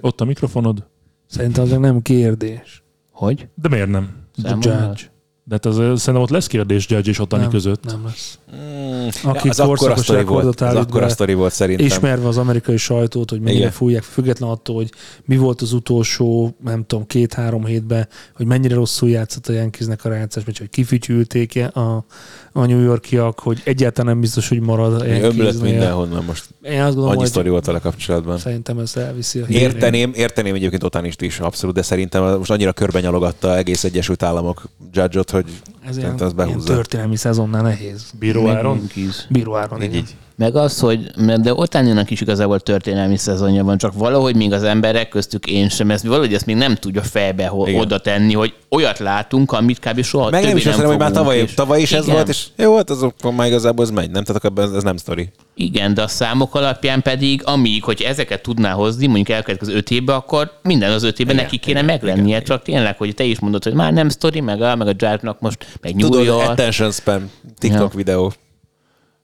Ott 0.01 0.21
a 0.21 0.25
mikrofonod? 0.25 0.87
Szerintem 1.27 1.63
az 1.63 1.71
meg 1.71 1.81
nem 1.81 2.03
kérdés. 2.03 2.83
Hogy? 3.11 3.49
De 3.55 3.69
miért 3.69 3.89
nem? 3.89 4.27
The? 4.43 4.51
Judge. 4.51 5.12
De 5.45 5.55
hát 5.55 5.67
az, 5.67 5.75
szerintem 5.77 6.17
ott 6.17 6.31
lesz 6.31 6.47
kérdés 6.47 6.87
Judge 6.89 7.11
és 7.11 7.19
Otani 7.19 7.43
Nem, 7.43 7.51
között. 7.51 7.85
nem 7.85 8.05
lesz. 8.05 8.39
Mm, 8.57 9.09
Aki 9.31 9.49
az 9.49 9.61
akkora 9.61 9.77
korszakos 9.77 10.03
sztori 10.03 10.25
volt. 10.25 10.45
rekordot 10.45 10.61
Az 10.61 10.75
akkora 10.75 11.07
be, 11.07 11.13
sztori 11.13 11.35
volt 11.35 11.53
szerintem. 11.53 11.87
Ismerve 11.87 12.29
az 12.29 12.39
amerikai 12.39 12.77
sajtót, 12.77 13.31
hogy 13.31 13.41
mennyire 13.41 13.61
Igen. 13.61 13.73
fújják, 13.73 14.03
független 14.03 14.49
attól, 14.51 14.75
hogy 14.77 14.91
mi 15.25 15.37
volt 15.37 15.61
az 15.61 15.73
utolsó, 15.73 16.57
nem 16.65 16.85
tudom, 16.87 17.07
két-három 17.07 17.65
hétben, 17.65 18.09
hogy 18.35 18.47
mennyire 18.47 18.75
rosszul 18.75 19.09
játszott 19.09 19.47
a 19.47 19.53
Yankeesnek 19.53 20.05
a 20.05 20.09
rájátszás, 20.09 20.45
vagy 20.45 20.59
hogy 20.59 20.71
kifütyülték 20.71 21.69
a, 21.75 22.05
a 22.53 22.67
New 22.67 22.81
Yorkiak, 22.81 23.41
hogy 23.41 23.61
egyáltalán 23.65 24.13
nem 24.13 24.21
biztos, 24.21 24.49
hogy 24.49 24.61
marad 24.61 25.03
Ömlött 25.03 25.61
mindenhonnan 25.63 26.25
most. 26.25 26.45
Én 26.63 26.81
azt 26.81 26.95
gondolom, 26.95 27.19
Annyi 27.19 27.27
sztori 27.27 27.49
volt 27.49 27.67
vele 27.67 27.79
kapcsolatban. 27.79 28.39
szerintem 28.39 28.79
ezt 28.79 28.97
elviszi 28.97 29.39
a. 29.41 29.45
Érteném, 29.49 30.13
érteném 30.15 30.55
egyébként 30.55 30.83
Otánist 30.85 31.21
is, 31.21 31.41
abszolút, 31.41 31.75
de 31.75 31.83
szerintem 31.83 32.37
most 32.39 32.51
annyira 32.51 32.73
körben 32.73 33.03
nyalogatta 33.03 33.57
egész 33.57 33.85
Egyesült 33.85 34.23
Államok 34.23 34.63
Judge-ot, 34.93 35.31
hogy 35.31 35.45
Ez 35.89 35.97
ilyen, 35.97 36.19
Szerintem 36.19 36.39
az 36.39 36.47
ilyen 36.47 36.61
történelmi 36.61 37.17
szezonnál 37.17 37.63
nehéz. 37.63 38.11
Bíró 38.19 38.49
Áron. 38.49 38.77
Yankees. 38.77 39.27
Bíró 39.29 39.57
Áron, 39.57 39.83
így, 39.83 39.95
így. 39.95 40.17
Meg 40.37 40.57
az, 40.57 40.81
hogy, 40.81 41.11
de 41.41 41.55
Otáninak 41.55 42.11
is 42.11 42.21
igazából 42.21 42.61
történelmi 42.61 43.17
szezonja 43.17 43.65
van, 43.65 43.79
csak 43.79 43.93
valahogy 43.95 44.37
még 44.37 44.53
az 44.53 44.63
emberek 44.63 45.09
köztük 45.09 45.47
én 45.47 45.69
sem, 45.69 45.91
ezt 45.91 46.07
valahogy 46.07 46.35
ezt 46.35 46.47
még 46.47 46.57
nem 46.57 46.75
tudja 46.75 47.03
fejbe 47.03 47.47
ho- 47.47 47.75
oda 47.75 48.01
tenni, 48.01 48.33
hogy 48.35 48.55
olyat 48.71 48.99
látunk, 48.99 49.53
amit 49.53 49.79
kb. 49.79 50.03
soha 50.03 50.31
Meg 50.31 50.45
nem 50.45 50.57
is 50.57 50.67
azt 50.67 50.81
hogy 50.81 50.99
már 50.99 51.11
tavaly, 51.11 51.45
tavaly 51.55 51.81
is 51.81 51.93
ez 51.93 52.03
Igen. 52.03 52.15
volt, 52.15 52.29
és 52.29 52.47
jó, 52.57 52.77
hát 52.77 52.91
azokon 52.91 53.35
már 53.35 53.47
igazából 53.47 53.85
ez 53.85 53.91
megy, 53.91 54.11
nem? 54.11 54.25
Tehát 54.25 54.45
akkor 54.45 54.59
ebben 54.59 54.77
ez 54.77 54.83
nem 54.83 54.97
sztori. 54.97 55.29
Igen, 55.55 55.95
de 55.95 56.03
a 56.03 56.09
számok 56.09 56.55
alapján 56.55 57.03
pedig, 57.03 57.43
amíg, 57.45 57.85
hogy 57.85 58.01
ezeket 58.03 58.43
tudná 58.43 58.73
hozni, 58.73 59.07
mondjuk 59.07 59.29
elkövetkező 59.29 59.75
öt 59.75 59.91
évben, 59.91 60.17
akkor 60.17 60.59
minden 60.63 60.93
az 60.93 61.03
öt 61.03 61.19
évben 61.19 61.37
neki 61.37 61.59
kéne 61.59 61.83
meglennie, 61.83 62.43
csak 62.43 62.63
tényleg, 62.63 62.97
hogy 62.97 63.15
te 63.15 63.25
is 63.25 63.39
mondod, 63.41 63.65
hogy 63.65 63.75
már 63.75 63.93
nem 63.93 64.09
sztori, 64.09 64.41
meg 64.41 64.63
a, 64.63 64.77
meg 64.77 64.87
a 64.87 64.93
Drive-nak 64.93 65.41
most, 65.41 65.79
meg 65.81 65.95
New 65.95 66.09
Tudod, 66.09 66.25
York. 66.25 66.49
attention 66.49 66.91
spam, 66.91 67.31
TikTok 67.59 67.91
Ja. 67.93 67.97
videó. 67.97 68.33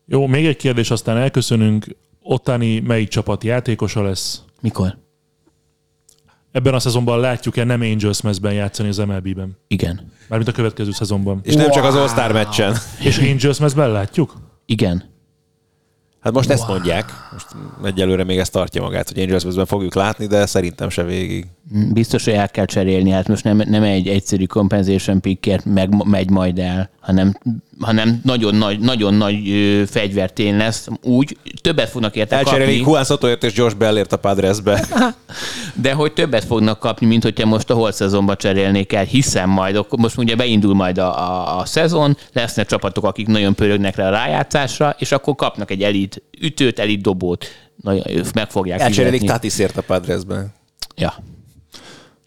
Jó, 0.07 0.27
még 0.27 0.47
egy 0.47 0.57
kérdés, 0.57 0.91
aztán 0.91 1.17
elköszönünk. 1.17 1.87
Otani 2.23 2.81
melyik 2.81 3.09
csapat 3.09 3.45
játékosa 3.45 4.03
lesz? 4.03 4.43
Mikor? 4.61 4.99
Ebben 6.53 6.75
a 6.75 6.79
szezonban 6.79 7.21
látjuk-e 7.21 7.65
nem 7.65 7.81
Angels 7.81 8.21
mezben 8.21 8.53
játszani 8.53 8.89
az 8.89 8.97
MLB-ben? 8.99 9.57
Igen. 9.67 10.13
Mármint 10.29 10.51
a 10.51 10.53
következő 10.53 10.91
szezonban. 10.91 11.41
És 11.43 11.55
nem 11.55 11.71
csak 11.71 11.85
az 11.85 11.95
All-Star 11.95 12.33
meccsen. 12.33 12.77
És 13.01 13.19
Angels 13.19 13.59
mezben 13.59 13.91
látjuk? 13.93 14.35
Igen. 14.67 15.17
Hát 16.29 16.37
most 16.37 16.51
ezt 16.51 16.69
mondják, 16.69 17.05
most 17.33 17.47
egyelőre 17.85 18.25
még 18.25 18.39
ezt 18.39 18.53
tartja 18.53 18.83
magát, 18.83 19.09
hogy 19.09 19.23
Angels 19.23 19.45
ben 19.45 19.67
fogjuk 19.67 19.95
látni, 19.95 20.27
de 20.27 20.47
szerintem 20.47 20.89
se 20.89 21.03
végig. 21.03 21.47
Biztos, 21.93 22.25
hogy 22.25 22.33
el 22.33 22.49
kell 22.49 22.65
cserélni, 22.65 23.11
hát 23.11 23.29
most 23.29 23.45
nem, 23.45 23.63
nem 23.67 23.83
egy 23.83 24.09
egyszerű 24.09 24.45
compensation 24.45 25.21
pickért 25.21 25.65
meg, 25.65 26.05
megy 26.05 26.31
majd 26.31 26.59
el, 26.59 26.91
hanem, 27.01 27.39
hanem 27.81 28.21
nagyon 28.25 28.55
nagy, 28.55 28.79
nagyon 28.79 29.15
nagy 29.15 29.51
ö, 29.51 29.83
fegyvertén 29.87 30.57
lesz, 30.57 30.89
úgy 31.03 31.37
többet 31.61 31.89
fognak 31.89 32.17
érte 32.17 32.37
Elcserélik 32.37 32.77
kapni, 32.77 32.91
Juan 32.91 33.05
Sotoért 33.05 33.45
és 33.45 33.55
Josh 33.57 33.77
Bellért 33.77 34.13
a 34.13 34.17
Padresbe. 34.17 34.87
de 35.83 35.93
hogy 35.93 36.13
többet 36.13 36.45
fognak 36.45 36.79
kapni, 36.79 37.07
mint 37.07 37.23
hogyha 37.23 37.47
most 37.47 37.71
a 37.71 37.75
holt 37.75 37.95
szezonba 37.95 38.37
cserélnék 38.37 38.93
el, 38.93 39.05
hiszen 39.05 39.49
majd, 39.49 39.77
akkor 39.77 39.99
most 39.99 40.19
ugye 40.19 40.37
beindul 40.37 40.75
majd 40.75 40.99
a, 40.99 41.19
a, 41.19 41.59
a 41.59 41.65
szezon, 41.65 42.17
lesznek 42.33 42.67
csapatok, 42.67 43.05
akik 43.05 43.27
nagyon 43.27 43.55
pörögnek 43.55 43.97
rá 43.97 44.07
a 44.07 44.11
rájátszásra, 44.11 44.95
és 44.99 45.13
akkor 45.13 45.35
kapnak 45.35 45.71
egy 45.71 45.83
elit 45.83 46.23
ütőt, 46.41 46.79
elit 46.79 47.01
dobót, 47.01 47.47
nagyon, 47.83 48.25
meg 48.35 48.51
fogják 48.51 48.81
Elcserélik. 48.81 49.25
Tatisért 49.25 49.77
a 49.77 49.83
Padresbe. 49.83 50.47
Ja. 50.97 51.15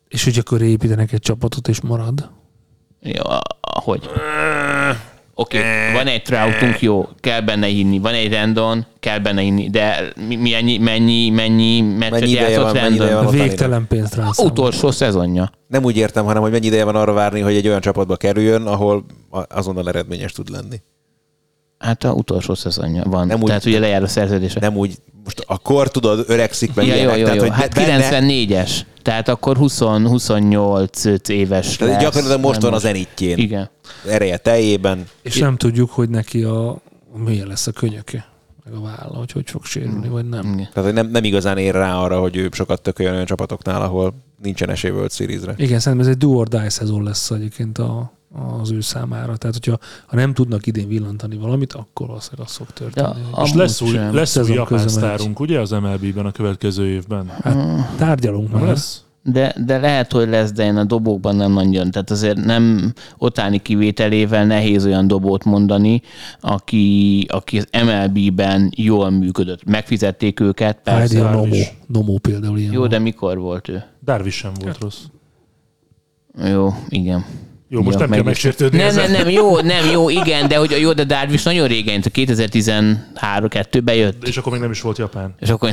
És 0.07 0.23
hogy 0.23 0.37
akkor 0.37 0.61
építenek 0.61 1.11
egy 1.11 1.19
csapatot, 1.19 1.67
és 1.67 1.81
marad. 1.81 2.29
Jó, 3.01 3.23
a- 3.23 3.41
a- 3.61 3.79
hogy? 3.79 4.09
Oké, 5.35 5.57
okay, 5.57 5.93
van 5.93 6.07
egy 6.07 6.21
Troutunk, 6.21 6.81
jó, 6.81 7.07
kell 7.19 7.41
benne 7.41 7.67
hinni, 7.67 7.99
van 7.99 8.13
egy 8.13 8.31
Rendon, 8.31 8.85
kell 8.99 9.19
benne 9.19 9.41
hinni, 9.41 9.69
de 9.69 10.13
mi, 10.27 10.35
mi 10.35 10.53
ennyi, 10.53 10.77
mennyi, 10.77 11.29
mennyi 11.29 11.81
meccset 11.81 12.19
Mennyi 12.19 12.31
ideje 12.31 12.49
játszott 12.49 12.79
van, 12.79 12.97
Rendon? 12.97 13.31
Végtelen 13.31 13.87
pénzt 13.87 14.15
rászámol. 14.15 14.51
Utolsó 14.51 14.91
szezonja. 14.91 15.51
Nem 15.67 15.83
úgy 15.83 15.97
értem, 15.97 16.25
hanem 16.25 16.41
hogy 16.41 16.51
mennyi 16.51 16.65
ideje 16.65 16.83
van 16.83 16.95
arra 16.95 17.13
várni, 17.13 17.39
hogy 17.39 17.55
egy 17.55 17.67
olyan 17.67 17.81
csapatba 17.81 18.15
kerüljön, 18.15 18.65
ahol 18.65 19.05
a- 19.29 19.57
azonnal 19.57 19.87
eredményes 19.87 20.31
tud 20.31 20.49
lenni. 20.49 20.81
Hát 21.81 22.03
a 22.03 22.11
utolsó 22.11 22.53
szezonja 22.55 23.03
van. 23.05 23.27
Nem 23.27 23.39
úgy- 23.39 23.45
Tehát 23.45 23.65
ugye 23.65 23.79
lejár 23.79 24.03
a 24.03 24.07
szerződése. 24.07 24.59
Nem 24.59 24.75
úgy, 24.75 24.95
most 25.23 25.43
akkor 25.47 25.91
tudod, 25.91 26.23
öregszik 26.27 26.73
meg 26.73 26.85
ja, 26.87 26.93
jó, 26.95 26.99
ilyenek, 26.99 27.17
jó, 27.17 27.23
tehát, 27.23 27.39
jó. 27.41 27.47
hogy 27.47 27.51
Hát 27.59 27.73
benne- 27.73 28.09
94-es. 28.09 28.71
Tehát 29.01 29.27
akkor 29.29 29.57
20, 29.57 29.79
28 29.79 31.05
éves 31.29 31.75
Tehát 31.75 31.93
lesz. 31.93 32.03
gyakorlatilag 32.03 32.41
most 32.41 32.61
van 32.61 32.73
az 32.73 32.85
enitjén. 32.85 33.37
Igen. 33.37 33.69
Ereje 34.07 34.37
teljében. 34.37 35.07
És 35.21 35.37
nem 35.37 35.57
tudjuk, 35.57 35.89
hogy 35.91 36.09
neki 36.09 36.43
a 36.43 36.77
milyen 37.25 37.47
lesz 37.47 37.67
a 37.67 37.71
könyöke, 37.71 38.27
meg 38.65 38.73
a 38.73 38.81
válla, 38.81 39.17
hogy 39.17 39.31
hogy 39.31 39.49
fog 39.49 39.65
sérülni, 39.65 40.07
vagy 40.07 40.29
nem. 40.29 40.43
Igen. 40.53 40.69
Tehát 40.73 40.83
hogy 40.83 40.93
nem, 40.93 41.07
nem 41.11 41.23
igazán 41.23 41.57
ér 41.57 41.73
rá 41.73 41.95
arra, 41.95 42.19
hogy 42.19 42.35
ő 42.35 42.49
sokat 42.51 42.81
tököljön 42.81 43.13
olyan 43.13 43.25
csapatoknál, 43.25 43.81
ahol 43.81 44.13
nincsen 44.41 44.69
esély 44.69 44.91
World 44.91 45.11
Series-re. 45.11 45.53
Igen, 45.57 45.79
szerintem 45.79 46.07
ez 46.07 46.13
egy 46.13 46.19
do 46.19 46.29
or 46.29 46.47
die 46.47 46.69
szezon 46.69 47.03
lesz 47.03 47.31
egyébként 47.31 47.77
a, 47.77 48.11
az 48.61 48.71
ő 48.71 48.81
számára. 48.81 49.37
Tehát, 49.37 49.55
hogyha 49.55 49.77
ha 50.07 50.15
nem 50.15 50.33
tudnak 50.33 50.67
idén 50.67 50.87
villantani 50.87 51.37
valamit, 51.37 51.73
akkor 51.73 52.07
valószínűleg 52.07 52.45
az 52.47 52.55
fog 52.55 52.67
történni. 52.71 53.07
a- 53.31 53.41
És 53.43 53.53
lesz 53.53 53.81
új, 53.81 53.89
sem. 53.89 54.13
lesz 54.15 54.37
új 54.37 54.53
japán 54.53 54.87
sztárunk, 54.87 55.39
ugye 55.39 55.59
az 55.59 55.71
MLB-ben 55.71 56.25
a 56.25 56.31
következő 56.31 56.87
évben? 56.87 57.27
Hát, 57.41 57.57
tárgyalunk 57.97 58.51
Nem 58.51 58.59
már. 58.59 58.69
lesz? 58.69 59.03
De, 59.23 59.55
de 59.65 59.79
lehet, 59.79 60.11
hogy 60.11 60.29
lesz, 60.29 60.51
de 60.51 60.63
én 60.65 60.75
a 60.75 60.83
dobókban 60.83 61.35
nem 61.35 61.51
nagyon. 61.51 61.91
Tehát 61.91 62.11
azért 62.11 62.45
nem 62.45 62.93
otáni 63.17 63.57
kivételével 63.61 64.45
nehéz 64.45 64.85
olyan 64.85 65.07
dobót 65.07 65.43
mondani, 65.43 66.01
aki, 66.39 67.25
aki 67.29 67.57
az 67.57 67.67
MLB-ben 67.85 68.71
jól 68.75 69.09
működött. 69.09 69.63
Megfizették 69.63 70.39
őket, 70.39 70.79
Heidi 70.89 71.15
persze. 71.15 71.27
a 71.29 71.31
Nomo. 71.31 71.55
is. 71.55 71.73
Nomo 71.87 72.17
például 72.17 72.57
ilyen. 72.57 72.71
Jó, 72.73 72.79
van. 72.79 72.89
de 72.89 72.99
mikor 72.99 73.37
volt 73.37 73.67
ő? 73.69 73.83
Darvish 74.03 74.37
sem 74.37 74.51
volt 74.63 74.77
rossz. 74.79 74.99
Jó, 76.51 76.69
igen. 76.89 77.25
Jó, 77.73 77.81
most 77.81 77.93
Ja, 77.93 77.99
nem 77.99 78.07
kell 78.09 78.17
meg- 78.17 78.25
megsértődni 78.25 78.77
Nem, 78.77 78.87
ezen. 78.87 79.11
nem, 79.11 79.21
nem, 79.21 79.29
jó, 79.29 79.59
nem, 79.59 79.89
jó, 79.91 80.09
igen, 80.09 80.47
de 80.47 80.57
hogy 80.57 80.77
jó, 80.79 80.93
de 80.93 81.03
Darvish 81.03 81.45
nagyon 81.45 81.67
régen, 81.67 82.01
2013-2-ben 82.13 83.95
jött. 83.95 84.27
És 84.27 84.37
akkor 84.37 84.51
még 84.51 84.61
nem 84.61 84.71
is 84.71 84.81
volt 84.81 84.97
Japán. 84.97 85.35
És 85.39 85.49
akkor 85.49 85.71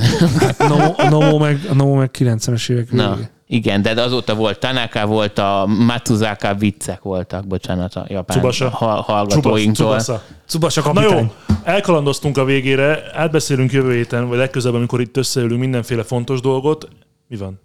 Nomo, 0.59 0.94
a 0.96 1.09
Nomo 1.09 1.38
meg, 1.38 1.61
a 1.70 1.74
Nomo 1.74 1.94
meg 1.94 2.11
90-es 2.18 2.70
évek 2.70 2.92
Na, 2.92 3.14
végé. 3.14 3.28
igen, 3.46 3.82
de 3.82 4.03
azóta 4.03 4.34
volt 4.34 4.59
Tanaka, 4.59 5.07
volt 5.07 5.38
a 5.38 5.66
Matsuzaka 5.86 6.55
viccek 6.55 7.03
voltak, 7.03 7.46
bocsánat, 7.46 7.94
a 7.94 8.05
japán 8.09 8.36
Tsubasa. 8.36 8.68
ha- 8.68 9.01
hallgatóinktól. 9.01 9.96
Tsubasa. 9.96 10.22
Tsubasa 10.46 10.92
Na 10.92 11.01
jó, 11.03 11.09
kapitány. 11.09 11.30
elkalandoztunk 11.62 12.38
a 12.38 12.44
végére, 12.44 13.03
átbeszélünk 13.14 13.72
jövő 13.72 13.94
héten, 13.94 14.28
vagy 14.28 14.38
legközelebb, 14.38 14.76
amikor 14.76 15.01
itt 15.01 15.16
összeülünk 15.16 15.61
mindenféle 15.61 16.03
fontos 16.03 16.40
dolgot. 16.40 16.88
Mi 17.28 17.36
van? 17.36 17.61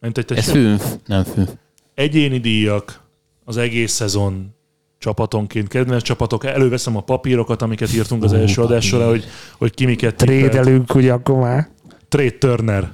Mint 0.00 0.18
egy 0.18 0.32
Ez 0.32 0.50
fünf, 0.50 0.84
nem 1.06 1.24
fünf. 1.24 1.48
egyéni 1.94 2.38
díjak 2.38 3.00
az 3.44 3.56
egész 3.56 3.92
szezon 3.92 4.54
csapatonként, 4.98 5.68
kedvenc 5.68 6.02
csapatok, 6.02 6.44
előveszem 6.44 6.96
a 6.96 7.00
papírokat, 7.00 7.62
amiket 7.62 7.94
írtunk 7.94 8.24
az 8.24 8.32
első 8.32 8.62
adás 8.62 8.86
során, 8.86 9.08
hogy, 9.08 9.24
hogy 9.58 9.74
ki 9.74 9.84
miket. 9.84 10.14
Trédelünk, 10.14 10.94
ugye 10.94 11.12
akkor 11.12 11.36
már. 11.36 11.68
Trade 12.08 12.30
Turner. 12.38 12.90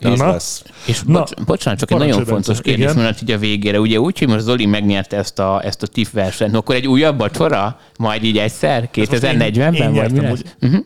Az 0.00 0.18
Na, 0.18 0.30
lesz. 0.30 0.64
És 0.86 1.02
Na, 1.02 1.18
bocs, 1.18 1.44
bocsánat, 1.44 1.78
csak 1.78 1.90
egy 1.90 1.98
nagyon 1.98 2.24
fontos 2.24 2.60
kérdés, 2.60 2.92
mert 2.92 3.22
így 3.22 3.30
a 3.30 3.38
végére. 3.38 3.80
Ugye 3.80 4.00
úgy, 4.00 4.18
hogy 4.18 4.28
most 4.28 4.40
Zoli 4.40 4.66
megnyerte 4.66 5.16
ezt 5.16 5.38
a, 5.38 5.64
ezt 5.64 5.82
a 5.82 5.86
TIF 5.86 6.12
versenyt, 6.12 6.54
akkor 6.54 6.74
egy 6.74 6.86
újabb 6.86 7.18
vacsora? 7.18 7.80
Majd 7.98 8.24
így 8.24 8.38
egyszer? 8.38 8.88
én- 8.94 9.06
2040-ben? 9.06 9.74
én 9.74 9.92
vagy 9.92 10.12
mi 10.12 10.20
lesz? 10.20 10.42
hogy- 10.60 10.84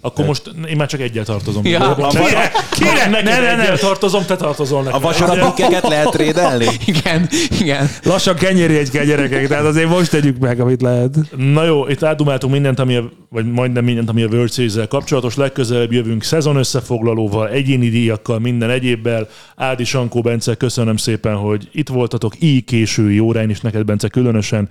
Akkor 0.00 0.26
most 0.26 0.50
én 0.68 0.76
már 0.76 0.88
csak 0.88 1.00
egyel 1.00 1.24
tartozom. 1.24 1.66
Ja. 1.66 1.96
Kire? 2.08 2.52
Kire? 2.70 3.08
Ne, 3.10 3.22
ne, 3.22 3.40
ne, 3.40 3.56
ne. 3.56 3.76
tartozom, 3.76 4.24
te 4.24 4.36
tartozol 4.36 4.82
nekem. 4.82 4.98
A 4.98 5.02
vasarapikkeket 5.02 5.88
lehet 5.88 6.10
trédelni? 6.10 6.66
Igen, 6.86 7.28
igen. 7.60 7.90
Lassan 8.02 8.34
kenyérjegy 8.34 8.90
kell 8.90 9.04
gyerekek, 9.04 9.48
tehát 9.48 9.64
azért 9.64 9.88
most 9.88 10.10
tegyük 10.10 10.38
meg, 10.38 10.60
amit 10.60 10.82
lehet. 10.82 11.16
Na 11.36 11.64
jó, 11.64 11.88
itt 11.88 12.02
átdumáltunk 12.02 12.52
mindent, 12.52 12.78
ami 12.78 12.96
a, 12.96 13.10
vagy 13.30 13.52
majdnem 13.52 13.84
mindent, 13.84 14.08
ami 14.08 14.22
a 14.22 14.26
World 14.26 14.52
series 14.52 14.74
kapcsolatos. 14.88 15.36
Legközelebb 15.36 15.92
jövünk 15.92 16.22
szezon 16.22 16.56
összefoglalóval, 16.56 17.48
egyéni 17.48 17.88
díjakkal, 17.88 18.38
minden 18.38 18.70
egyébbel. 18.70 19.28
Ádi 19.56 19.84
Sankó, 19.84 20.20
Bence, 20.20 20.54
köszönöm 20.54 20.96
szépen, 20.96 21.36
hogy 21.36 21.68
itt 21.72 21.88
voltatok 21.88 22.34
így 22.38 22.64
késői 22.64 23.18
órán 23.18 23.50
is, 23.50 23.60
neked 23.60 23.84
Bence 23.84 24.08
különösen. 24.08 24.68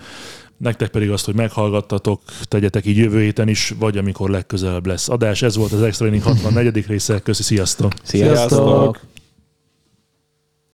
Nektek 0.57 0.89
pedig 0.89 1.11
azt, 1.11 1.25
hogy 1.25 1.35
meghallgattatok, 1.35 2.21
tegyetek 2.43 2.85
így 2.85 2.97
jövő 2.97 3.21
héten 3.21 3.47
is, 3.47 3.73
vagy 3.79 3.97
amikor 3.97 4.29
legközelebb 4.29 4.85
lesz 4.85 5.09
adás. 5.09 5.41
Ez 5.41 5.55
volt 5.55 5.71
az 5.71 5.81
Extra 5.81 6.05
Inning 6.05 6.23
64. 6.23 6.87
része. 6.87 7.19
Köszi, 7.19 7.43
sziasztok! 7.43 7.91
Sziasztok! 8.03 8.49
Sziasztok! 8.49 8.99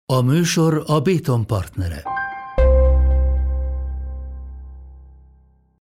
A 0.06 0.20
műsor 0.20 0.82
a 0.86 1.00
Béton 1.00 1.46
partnere. 1.46 2.02